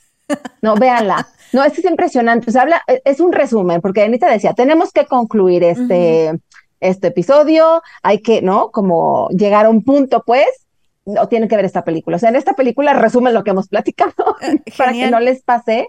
No, 0.62 0.74
véanla. 0.76 1.26
No, 1.52 1.64
esto 1.64 1.80
es 1.80 1.86
impresionante. 1.86 2.50
O 2.50 2.52
sea, 2.52 2.62
habla, 2.62 2.82
e, 2.86 3.00
es 3.04 3.20
un 3.20 3.32
resumen, 3.32 3.80
porque 3.80 4.02
Anita 4.02 4.30
decía, 4.30 4.54
tenemos 4.54 4.92
que 4.92 5.06
concluir 5.06 5.64
este, 5.64 6.32
este 6.80 7.08
episodio, 7.08 7.82
hay 8.02 8.20
que, 8.20 8.42
¿no? 8.42 8.70
Como 8.70 9.28
llegar 9.30 9.66
a 9.66 9.70
un 9.70 9.82
punto, 9.82 10.22
pues, 10.26 10.46
no 11.06 11.28
tienen 11.28 11.48
que 11.48 11.56
ver 11.56 11.64
esta 11.64 11.84
película. 11.84 12.16
O 12.16 12.18
sea, 12.18 12.28
en 12.28 12.36
esta 12.36 12.54
película 12.54 12.92
resumen 12.92 13.34
lo 13.34 13.44
que 13.44 13.50
hemos 13.50 13.68
platicado 13.68 14.36
eh, 14.40 14.60
para 14.76 14.92
que 14.92 15.10
no 15.10 15.20
les 15.20 15.42
pase 15.42 15.88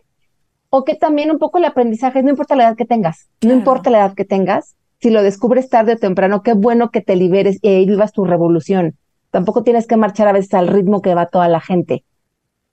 o 0.76 0.84
que 0.84 0.96
también 0.96 1.32
un 1.32 1.40
poco 1.40 1.58
el 1.58 1.66
aprendizaje, 1.66 2.22
no 2.22 2.30
importa 2.30 2.56
la 2.56 2.64
edad 2.64 2.76
que 2.76 2.86
tengas, 2.86 3.30
no 3.42 3.54
importa 3.54 3.90
la 3.90 4.00
edad 4.00 4.14
que 4.14 4.26
tengas, 4.26 4.76
si 5.00 5.10
lo 5.10 5.24
descubres 5.24 5.70
tarde 5.70 5.94
o 5.94 5.98
temprano, 5.98 6.44
qué 6.44 6.54
bueno 6.54 6.90
que 6.90 7.02
te 7.02 7.16
liberes 7.16 7.60
y 7.62 7.70
ahí 7.70 7.86
vivas 7.86 8.12
tu 8.12 8.26
revolución. 8.26 8.96
Tampoco 9.32 9.64
tienes 9.64 9.88
que 9.88 9.98
marchar 9.98 10.28
a 10.28 10.34
veces 10.34 10.54
al 10.54 10.68
ritmo 10.68 11.02
que 11.02 11.16
va 11.16 11.28
toda 11.28 11.48
la 11.48 11.62
gente. 11.62 12.04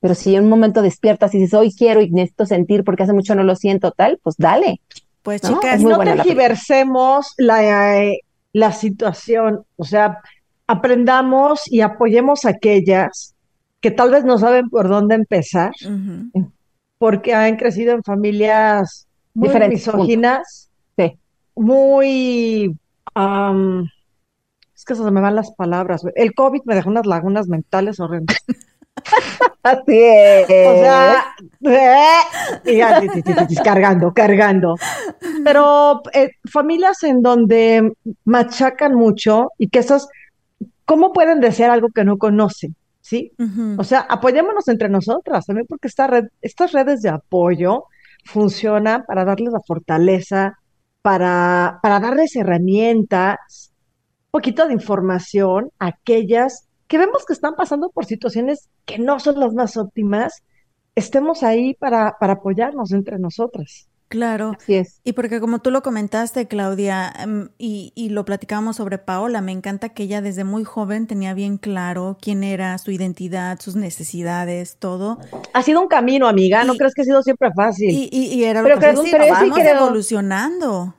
Pero 0.01 0.15
si 0.15 0.35
en 0.35 0.45
un 0.45 0.51
momento 0.51 0.83
despiertas 0.83 1.35
y 1.35 1.39
dices, 1.39 1.55
hoy 1.55 1.73
quiero 1.73 2.01
y 2.01 2.11
necesito 2.11 2.47
sentir 2.47 2.83
porque 2.83 3.05
hace 3.05 3.13
mucho 3.13 3.35
no 3.35 3.45
lo 3.45 3.55
siento, 3.55 3.93
tal, 3.93 4.19
pues 4.23 4.37
dale. 4.37 4.81
Pues 5.23 5.43
chicas, 5.43 5.83
no 5.83 5.99
tergiversemos 5.99 7.35
la, 7.37 8.03
eh, 8.03 8.21
la 8.53 8.73
situación, 8.73 9.65
o 9.77 9.85
sea, 9.85 10.19
aprendamos 10.67 11.71
y 11.71 11.83
apoyemos 11.83 12.45
a 12.45 12.51
aquellas 12.51 13.35
que 13.81 13.91
tal 13.91 14.11
vez 14.11 14.25
no 14.25 14.39
saben 14.39 14.71
por 14.71 14.89
dónde 14.89 15.15
empezar, 15.15 15.73
porque 17.03 17.35
han 17.35 17.57
crecido 17.57 17.95
en 17.95 18.05
familias 18.05 19.09
muy 19.35 19.49
misóginas, 19.69 20.71
sí. 20.97 21.19
muy... 21.57 22.77
es 24.73 24.85
que 24.85 24.95
se 24.95 25.11
me 25.11 25.21
van 25.21 25.35
las 25.35 25.51
palabras. 25.51 26.05
El 26.15 26.33
COVID 26.33 26.61
me 26.65 26.77
dejó 26.77 26.91
unas 26.91 27.05
lagunas 27.05 27.49
mentales 27.49 27.99
horrendas. 27.99 28.39
Así 29.65 29.99
es. 29.99 30.45
O 30.45 30.75
sea, 30.77 31.25
cargando, 33.65 34.15
cargando. 34.15 34.77
Pero 35.43 36.03
eh, 36.13 36.31
familias 36.53 37.03
en 37.03 37.21
donde 37.21 37.95
machacan 38.25 38.95
mucho 38.95 39.49
y 39.59 39.71
que 39.71 39.81
esos, 39.81 40.07
¿cómo 40.85 41.13
pueden 41.13 41.41
desear 41.41 41.73
algo 41.73 41.89
que 41.89 42.05
no 42.05 42.17
conocen? 42.17 42.77
¿Sí? 43.03 43.33
O 43.77 43.85
sea, 43.85 44.01
apoyémonos 44.09 44.69
entre 44.69 44.89
nosotras 44.89 45.45
también 45.45 45.67
porque 45.69 45.89
esta 45.89 46.07
red, 46.07 46.27
estas 46.41 46.71
redes 46.73 47.03
de 47.03 47.09
apoyo 47.09 47.87
funcionan 48.25 49.05
para 49.05 49.25
darles 49.25 49.53
la 49.53 49.61
fortaleza, 49.67 50.59
para, 51.03 51.81
para 51.83 51.99
darles 51.99 52.37
herramientas, 52.37 53.73
un 54.27 54.31
poquito 54.31 54.67
de 54.67 54.75
información 54.75 55.71
a 55.81 55.89
aquellas 55.89 56.69
que 56.87 56.97
vemos 56.97 57.27
que 57.27 57.33
están 57.33 57.55
pasando 57.57 57.91
por 57.91 58.05
situaciones 58.05 58.69
que 58.85 58.99
no 58.99 59.19
son 59.19 59.41
las 59.41 59.53
más 59.53 59.77
óptimas, 59.77 60.45
estemos 60.95 61.43
ahí 61.43 61.75
para, 61.75 62.17
para 62.21 62.35
apoyarnos 62.35 62.93
entre 62.93 63.19
nosotras. 63.19 63.89
Claro. 64.13 64.53
Así 64.61 64.75
es. 64.75 65.01
Y 65.05 65.15
porque 65.15 65.41
como 65.41 65.61
tú 65.61 65.71
lo 65.71 65.83
comentaste, 65.83 66.47
Claudia, 66.47 67.11
em, 67.19 67.49
y, 67.57 67.93
y, 67.95 68.11
lo 68.11 68.27
platicábamos 68.27 68.77
sobre 68.77 68.99
Paola, 68.99 69.41
me 69.41 69.53
encanta 69.53 69.89
que 69.89 70.03
ella 70.03 70.21
desde 70.21 70.45
muy 70.45 70.65
joven 70.65 71.07
tenía 71.07 71.33
bien 71.33 71.57
claro 71.57 72.19
quién 72.21 72.45
era, 72.45 72.77
su 72.77 72.91
identidad, 72.91 73.59
sus 73.59 73.75
necesidades, 73.75 74.77
todo. 74.79 75.19
Ha 75.55 75.63
sido 75.63 75.81
un 75.81 75.89
camino, 75.89 76.29
amiga, 76.29 76.63
no 76.65 76.75
crees 76.75 76.93
que 76.93 77.01
ha 77.01 77.05
sido 77.07 77.23
siempre 77.23 77.53
fácil. 77.57 77.89
Y, 77.89 78.11
y, 78.13 78.45
era 78.45 78.61
lo 78.61 78.69
que 78.69 78.77
pero, 78.79 79.03
pero 79.11 79.27
vamos 79.29 79.59
evolucionando. 79.59 80.95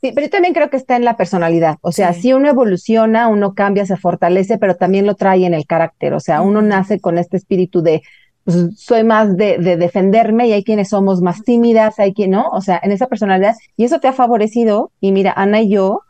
Sí, 0.00 0.12
pero 0.14 0.26
yo 0.26 0.30
también 0.30 0.54
creo 0.54 0.70
que 0.70 0.76
está 0.76 0.94
en 0.94 1.04
la 1.04 1.16
personalidad. 1.16 1.78
O 1.80 1.90
sea, 1.90 2.12
si 2.12 2.32
uno 2.32 2.48
evoluciona, 2.48 3.26
uno 3.26 3.54
cambia, 3.54 3.84
se 3.84 3.96
fortalece, 3.96 4.58
pero 4.58 4.76
también 4.76 5.06
lo 5.06 5.16
trae 5.16 5.44
en 5.44 5.54
el 5.54 5.66
carácter. 5.66 6.14
O 6.14 6.20
sea, 6.20 6.40
uno 6.40 6.62
nace 6.62 7.00
con 7.00 7.18
este 7.18 7.36
espíritu 7.36 7.82
de 7.82 8.02
pues, 8.44 8.78
soy 8.78 9.04
más 9.04 9.36
de, 9.36 9.58
de, 9.58 9.76
defenderme 9.76 10.48
y 10.48 10.52
hay 10.52 10.64
quienes 10.64 10.90
somos 10.90 11.22
más 11.22 11.42
tímidas, 11.42 11.98
hay 11.98 12.12
quien 12.12 12.32
no. 12.32 12.48
O 12.50 12.60
sea, 12.60 12.80
en 12.82 12.92
esa 12.92 13.06
personalidad. 13.06 13.54
Y 13.76 13.84
eso 13.84 14.00
te 14.00 14.08
ha 14.08 14.12
favorecido. 14.12 14.90
Y 15.00 15.12
mira, 15.12 15.32
Ana 15.34 15.62
y 15.62 15.70
yo, 15.70 16.02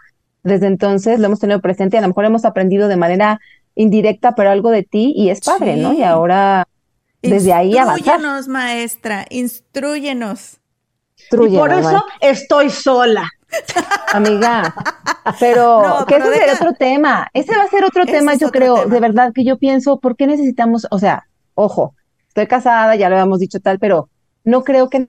desde 0.42 0.66
entonces 0.66 1.18
lo 1.20 1.26
hemos 1.26 1.40
tenido 1.40 1.60
presente. 1.60 1.98
A 1.98 2.00
lo 2.00 2.08
mejor 2.08 2.24
hemos 2.24 2.44
aprendido 2.44 2.88
de 2.88 2.96
manera 2.96 3.40
indirecta, 3.74 4.34
pero 4.34 4.50
algo 4.50 4.70
de 4.70 4.82
ti 4.82 5.12
y 5.16 5.30
es 5.30 5.40
padre, 5.40 5.76
¿no? 5.76 5.94
Y 5.94 6.02
ahora, 6.02 6.68
desde 7.22 7.52
ahí 7.52 7.76
avanzar. 7.76 8.16
Instruyenos, 8.16 8.48
maestra, 8.48 9.26
instruyenos. 9.30 10.58
Y 11.32 11.56
por 11.56 11.72
eso 11.72 12.04
estoy 12.20 12.70
sola. 12.70 13.28
Amiga, 14.12 14.74
pero 15.38 16.04
que 16.08 16.16
ese 16.16 16.34
será 16.34 16.52
otro 16.54 16.72
tema. 16.74 17.28
Ese 17.32 17.56
va 17.56 17.62
a 17.62 17.68
ser 17.68 17.84
otro 17.84 18.04
tema, 18.04 18.34
yo 18.34 18.50
creo, 18.50 18.86
de 18.86 19.00
verdad 19.00 19.32
que 19.32 19.44
yo 19.44 19.58
pienso, 19.58 19.98
¿por 20.00 20.16
qué 20.16 20.26
necesitamos, 20.26 20.86
o 20.90 20.98
sea, 20.98 21.26
ojo, 21.54 21.94
estoy 22.34 22.48
casada, 22.48 22.96
ya 22.96 23.08
lo 23.08 23.14
habíamos 23.14 23.38
dicho 23.38 23.60
tal, 23.60 23.78
pero 23.78 24.10
no 24.42 24.64
creo 24.64 24.90
que 24.90 25.08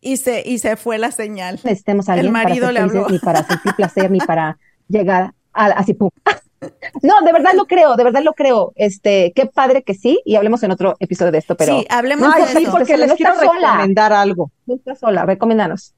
y 0.00 0.16
se, 0.16 0.42
y 0.44 0.58
se 0.58 0.76
fue 0.76 0.98
la 0.98 1.12
señal. 1.12 1.60
Necesitemos 1.62 2.08
a 2.08 2.14
alguien 2.14 2.26
El 2.26 2.32
marido 2.32 2.66
para 2.66 2.72
le 2.72 2.80
habló. 2.80 3.08
ni 3.08 3.18
para 3.18 3.44
sentir 3.44 3.74
placer, 3.74 4.10
ni 4.10 4.18
para 4.18 4.58
llegar 4.88 5.32
a, 5.52 5.66
así, 5.66 5.94
pum. 5.94 6.10
No, 7.02 7.22
de 7.24 7.32
verdad 7.32 7.52
lo 7.54 7.64
creo, 7.64 7.96
de 7.96 8.04
verdad 8.04 8.22
lo 8.22 8.34
creo. 8.34 8.72
Este, 8.76 9.32
qué 9.34 9.46
padre 9.46 9.82
que 9.82 9.94
sí, 9.94 10.20
y 10.26 10.36
hablemos 10.36 10.62
en 10.62 10.70
otro 10.70 10.94
episodio 11.00 11.32
de 11.32 11.38
esto, 11.38 11.56
pero. 11.56 11.78
Sí, 11.78 11.86
hablemos 11.88 12.34
de 12.34 12.46
sí, 12.48 12.66
porque 12.70 12.98
les 12.98 13.14
quiero 13.14 13.32
recomendar 13.40 14.12
algo. 14.12 14.50
No 14.66 14.74
estás 14.74 14.98
sola, 14.98 15.24
recomiéndanos 15.24 15.94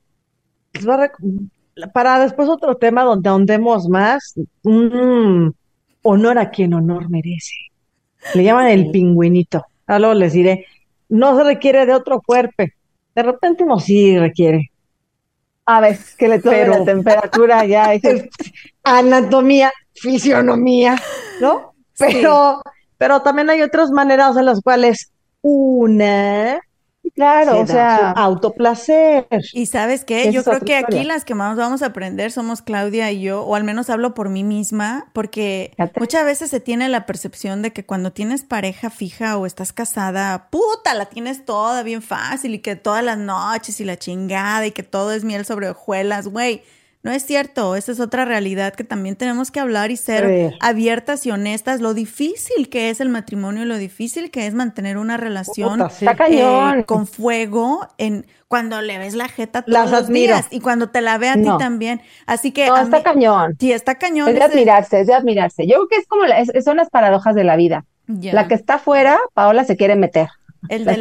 para 1.92 2.18
después 2.18 2.48
otro 2.48 2.76
tema 2.76 3.02
donde 3.02 3.28
ahondemos 3.28 3.88
más, 3.88 4.34
un 4.62 5.54
honor 6.02 6.38
a 6.38 6.50
quien 6.50 6.74
honor 6.74 7.08
merece. 7.08 7.54
Le 8.34 8.44
llaman 8.44 8.68
el 8.68 8.90
pingüinito. 8.90 9.64
Ahora 9.86 10.14
les 10.14 10.32
diré, 10.32 10.66
no 11.08 11.36
se 11.36 11.44
requiere 11.44 11.86
de 11.86 11.94
otro 11.94 12.20
cuerpo. 12.20 12.64
De 13.14 13.22
repente 13.22 13.64
uno 13.64 13.78
sí 13.78 14.18
requiere. 14.18 14.70
A 15.64 15.80
ver, 15.80 15.98
que 16.18 16.28
le 16.28 16.38
tome 16.40 16.66
la 16.66 16.84
temperatura 16.84 17.64
ya. 17.66 17.92
Anatomía, 18.82 19.72
fisionomía, 19.94 20.96
¿no? 21.40 21.74
Pero, 21.98 22.62
pero 22.98 23.22
también 23.22 23.50
hay 23.50 23.62
otras 23.62 23.90
maneras 23.90 24.36
en 24.36 24.46
las 24.46 24.60
cuales 24.60 25.12
una 25.42 26.58
Claro, 27.14 27.60
o 27.60 27.66
sea, 27.66 28.10
autoplacer. 28.12 29.26
Y 29.52 29.66
sabes 29.66 30.04
qué, 30.04 30.32
yo 30.32 30.42
creo 30.42 30.60
que 30.60 30.76
aquí 30.76 31.04
las 31.04 31.26
que 31.26 31.34
más 31.34 31.56
vamos 31.58 31.82
a 31.82 31.86
aprender 31.86 32.32
somos 32.32 32.62
Claudia 32.62 33.10
y 33.12 33.20
yo, 33.20 33.42
o 33.42 33.54
al 33.54 33.64
menos 33.64 33.90
hablo 33.90 34.14
por 34.14 34.30
mí 34.30 34.44
misma, 34.44 35.10
porque 35.12 35.74
muchas 35.98 36.24
veces 36.24 36.48
se 36.48 36.60
tiene 36.60 36.88
la 36.88 37.04
percepción 37.04 37.60
de 37.60 37.72
que 37.72 37.84
cuando 37.84 38.12
tienes 38.12 38.44
pareja 38.44 38.88
fija 38.88 39.36
o 39.36 39.44
estás 39.44 39.74
casada, 39.74 40.48
puta, 40.50 40.94
la 40.94 41.06
tienes 41.06 41.44
toda 41.44 41.82
bien 41.82 42.00
fácil 42.00 42.54
y 42.54 42.60
que 42.60 42.76
todas 42.76 43.04
las 43.04 43.18
noches 43.18 43.78
y 43.80 43.84
la 43.84 43.98
chingada 43.98 44.66
y 44.66 44.70
que 44.70 44.82
todo 44.82 45.12
es 45.12 45.22
miel 45.22 45.44
sobre 45.44 45.68
hojuelas, 45.68 46.28
güey. 46.28 46.62
No 47.02 47.10
es 47.10 47.26
cierto, 47.26 47.74
esa 47.74 47.90
es 47.90 47.98
otra 47.98 48.24
realidad 48.24 48.74
que 48.74 48.84
también 48.84 49.16
tenemos 49.16 49.50
que 49.50 49.58
hablar 49.58 49.90
y 49.90 49.96
ser 49.96 50.54
abiertas 50.60 51.26
y 51.26 51.32
honestas. 51.32 51.80
Lo 51.80 51.94
difícil 51.94 52.68
que 52.68 52.90
es 52.90 53.00
el 53.00 53.08
matrimonio, 53.08 53.64
lo 53.64 53.76
difícil 53.76 54.30
que 54.30 54.46
es 54.46 54.54
mantener 54.54 54.96
una 54.96 55.16
relación 55.16 55.80
eh, 55.80 56.84
con 56.86 57.08
fuego 57.08 57.88
en 57.98 58.24
cuando 58.46 58.80
le 58.82 58.98
ves 58.98 59.14
la 59.14 59.26
jeta 59.26 59.62
todos 59.62 59.90
los 59.90 60.08
días 60.08 60.46
y 60.50 60.60
cuando 60.60 60.90
te 60.90 61.00
la 61.00 61.18
ve 61.18 61.28
a 61.28 61.34
ti 61.34 61.48
también. 61.58 62.02
Así 62.26 62.52
que 62.52 62.66
no, 62.66 62.76
está 62.76 63.02
cañón. 63.02 63.56
Sí, 63.58 63.72
está 63.72 63.96
cañón. 63.96 64.28
Es 64.28 64.36
de 64.36 64.42
admirarse, 64.42 65.00
es 65.00 65.08
de 65.08 65.14
admirarse. 65.14 65.66
Yo 65.66 65.74
creo 65.74 65.88
que 65.88 65.96
es 65.96 66.06
como 66.06 66.22
son 66.62 66.76
las 66.76 66.88
paradojas 66.88 67.34
de 67.34 67.42
la 67.42 67.56
vida. 67.56 67.84
La 68.06 68.46
que 68.46 68.54
está 68.54 68.74
afuera, 68.74 69.18
Paola 69.34 69.64
se 69.64 69.76
quiere 69.76 69.96
meter. 69.96 70.28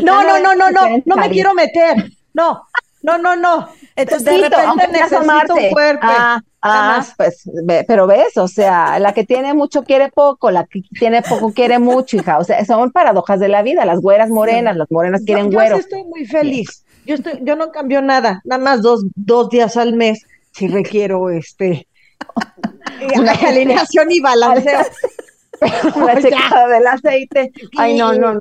no, 0.03 0.23
no, 0.23 0.39
no, 0.39 0.55
no, 0.55 0.71
no, 0.71 0.81
no 1.05 1.15
me 1.15 1.29
quiero 1.29 1.53
meter. 1.53 2.11
No, 2.33 2.63
no, 3.01 3.17
no, 3.17 3.35
no. 3.35 3.69
Entonces, 3.95 4.25
de 4.25 4.49
repente 4.49 4.87
necesito 4.91 5.55
un 5.55 5.69
cuerpo. 5.71 6.07
Ah, 6.07 6.41
ah 6.61 7.05
pues, 7.17 7.49
pero 7.87 8.07
ves, 8.07 8.37
o 8.37 8.47
sea, 8.47 8.99
la 8.99 9.13
que 9.13 9.25
tiene 9.25 9.53
mucho 9.53 9.83
quiere 9.83 10.09
poco, 10.09 10.51
la 10.51 10.65
que 10.65 10.81
tiene 10.99 11.21
poco 11.21 11.53
quiere 11.53 11.79
mucho, 11.79 12.17
hija. 12.17 12.37
O 12.37 12.43
sea, 12.43 12.63
son 12.65 12.91
paradojas 12.91 13.39
de 13.39 13.47
la 13.47 13.63
vida. 13.63 13.85
Las 13.85 13.99
güeras 13.99 14.29
morenas, 14.29 14.77
las 14.77 14.89
morenas 14.91 15.21
quieren 15.25 15.51
yo, 15.51 15.57
güero. 15.57 15.75
Yo 15.75 15.81
estoy 15.81 16.03
muy 16.03 16.25
feliz. 16.25 16.85
Yo 17.05 17.15
estoy, 17.15 17.39
yo 17.41 17.55
no 17.55 17.71
cambio 17.71 18.01
nada, 18.01 18.41
nada 18.43 18.63
más 18.63 18.81
dos, 18.83 19.03
dos 19.15 19.49
días 19.49 19.75
al 19.75 19.93
mes 19.93 20.23
si 20.51 20.67
requiero 20.67 21.31
este 21.31 21.87
alineación 23.47 24.11
y 24.11 24.19
balanceo. 24.19 24.81
la 26.05 26.21
checada 26.21 26.67
del 26.67 26.87
aceite. 26.87 27.51
Ay, 27.77 27.97
no, 27.97 28.13
no. 28.13 28.39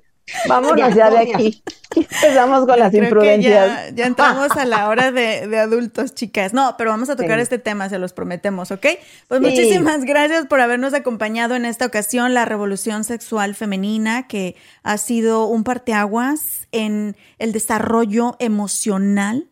Vámonos 0.49 0.95
ya, 0.95 1.11
de 1.11 1.18
aquí. 1.18 1.62
Empezamos 1.97 2.66
con 2.66 2.78
las 2.78 2.95
imprudencias. 2.95 3.95
Ya, 3.95 4.07
entramos 4.07 4.51
a 4.57 4.64
la 4.64 4.89
hora 4.89 5.11
de, 5.11 5.59
adultos, 5.59 6.14
chicas. 6.14 6.53
No, 6.53 6.76
pero 6.78 6.91
vamos 6.91 7.11
a 7.11 7.16
tocar 7.16 7.39
este 7.39 7.59
tema, 7.59 7.89
se 7.89 7.99
los 7.99 8.12
prometemos, 8.12 8.70
¿ok? 8.70 8.87
Pues 9.28 9.41
muchísimas 9.41 10.05
gracias 10.05 10.47
por 10.47 10.61
habernos 10.61 10.95
acompañado 10.95 11.57
en 11.57 11.64
esta 11.64 11.87
ocasión, 11.87 12.35
la 12.35 12.45
revolución 12.45 13.05
sexual 13.05 13.55
femenina, 13.55 14.28
que 14.28 14.57
ha 14.83 14.99
sido 14.99 15.47
un 15.47 15.64
parteaguas 15.64 16.68
en 16.72 17.16
el 17.39 17.53
desarrollo 17.53 18.37
emocional 18.39 19.49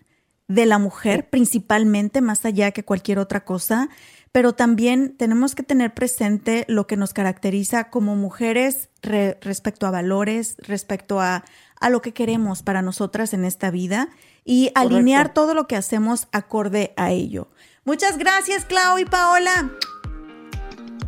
de 0.46 0.64
la 0.64 0.78
mujer, 0.78 1.28
principalmente, 1.28 2.20
más 2.20 2.44
allá 2.44 2.70
que 2.70 2.84
cualquier 2.84 3.18
otra 3.18 3.44
cosa 3.44 3.88
pero 4.32 4.52
también 4.54 5.16
tenemos 5.16 5.54
que 5.54 5.62
tener 5.62 5.94
presente 5.94 6.64
lo 6.68 6.86
que 6.86 6.96
nos 6.96 7.12
caracteriza 7.12 7.90
como 7.90 8.16
mujeres 8.16 8.88
respecto 9.02 9.86
a 9.86 9.90
valores, 9.90 10.56
respecto 10.58 11.20
a, 11.20 11.44
a, 11.80 11.90
lo 11.90 12.02
que 12.02 12.12
queremos 12.12 12.62
para 12.62 12.82
nosotras 12.82 13.32
en 13.32 13.44
esta 13.44 13.70
vida 13.70 14.08
y 14.44 14.70
alinear 14.74 15.32
todo 15.32 15.54
lo 15.54 15.66
que 15.66 15.76
hacemos 15.76 16.28
acorde 16.32 16.92
a 16.96 17.10
ello. 17.10 17.48
Muchas 17.84 18.18
gracias, 18.18 18.64
Clau 18.64 18.98
y 18.98 19.04
Paola. 19.04 19.70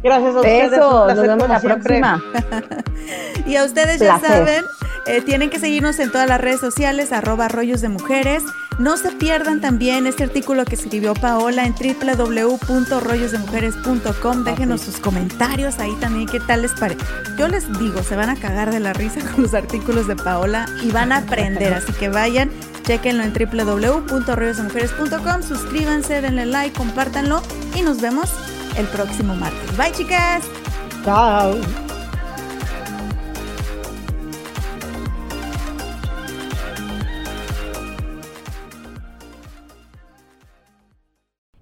Gracias 0.02 0.34
a 0.34 0.38
ustedes. 0.38 0.78
nos 0.78 1.20
vemos 1.20 1.48
la 1.48 1.60
próxima. 1.60 2.22
y 3.46 3.56
a 3.56 3.64
ustedes 3.64 4.00
ya 4.00 4.18
saben, 4.18 4.64
eh, 5.06 5.22
tienen 5.22 5.48
que 5.50 5.58
seguirnos 5.58 5.98
en 5.98 6.10
todas 6.10 6.28
las 6.28 6.40
redes 6.40 6.60
sociales, 6.60 7.10
arroba 7.12 7.48
rollos 7.48 7.80
de 7.80 7.88
mujeres. 7.88 8.44
No 8.78 8.96
se 8.96 9.10
pierdan 9.12 9.60
también 9.60 10.06
este 10.06 10.22
artículo 10.24 10.64
que 10.64 10.74
escribió 10.74 11.12
Paola 11.14 11.66
en 11.66 11.74
www.rollosdemujeres.com. 11.74 14.44
Déjenos 14.44 14.80
sus 14.80 14.96
comentarios 14.98 15.78
ahí 15.78 15.94
también, 16.00 16.26
qué 16.26 16.40
tal 16.40 16.62
les 16.62 16.72
parece. 16.72 17.04
Yo 17.36 17.46
les 17.48 17.70
digo, 17.78 18.02
se 18.02 18.16
van 18.16 18.30
a 18.30 18.36
cagar 18.36 18.72
de 18.72 18.80
la 18.80 18.94
risa 18.94 19.20
con 19.34 19.42
los 19.42 19.52
artículos 19.54 20.06
de 20.06 20.16
Paola 20.16 20.66
y 20.82 20.90
van 20.90 21.12
a 21.12 21.18
aprender, 21.18 21.74
así 21.74 21.92
que 21.92 22.08
vayan, 22.08 22.50
chequenlo 22.86 23.22
en 23.22 23.34
www.rollosdemujeres.com, 23.34 25.42
suscríbanse, 25.42 26.22
denle 26.22 26.46
like, 26.46 26.74
compártanlo 26.76 27.42
y 27.74 27.82
nos 27.82 28.00
vemos 28.00 28.30
el 28.76 28.86
próximo 28.86 29.34
martes. 29.34 29.76
Bye 29.76 29.92
chicas. 29.92 30.44
Chao. 31.04 31.60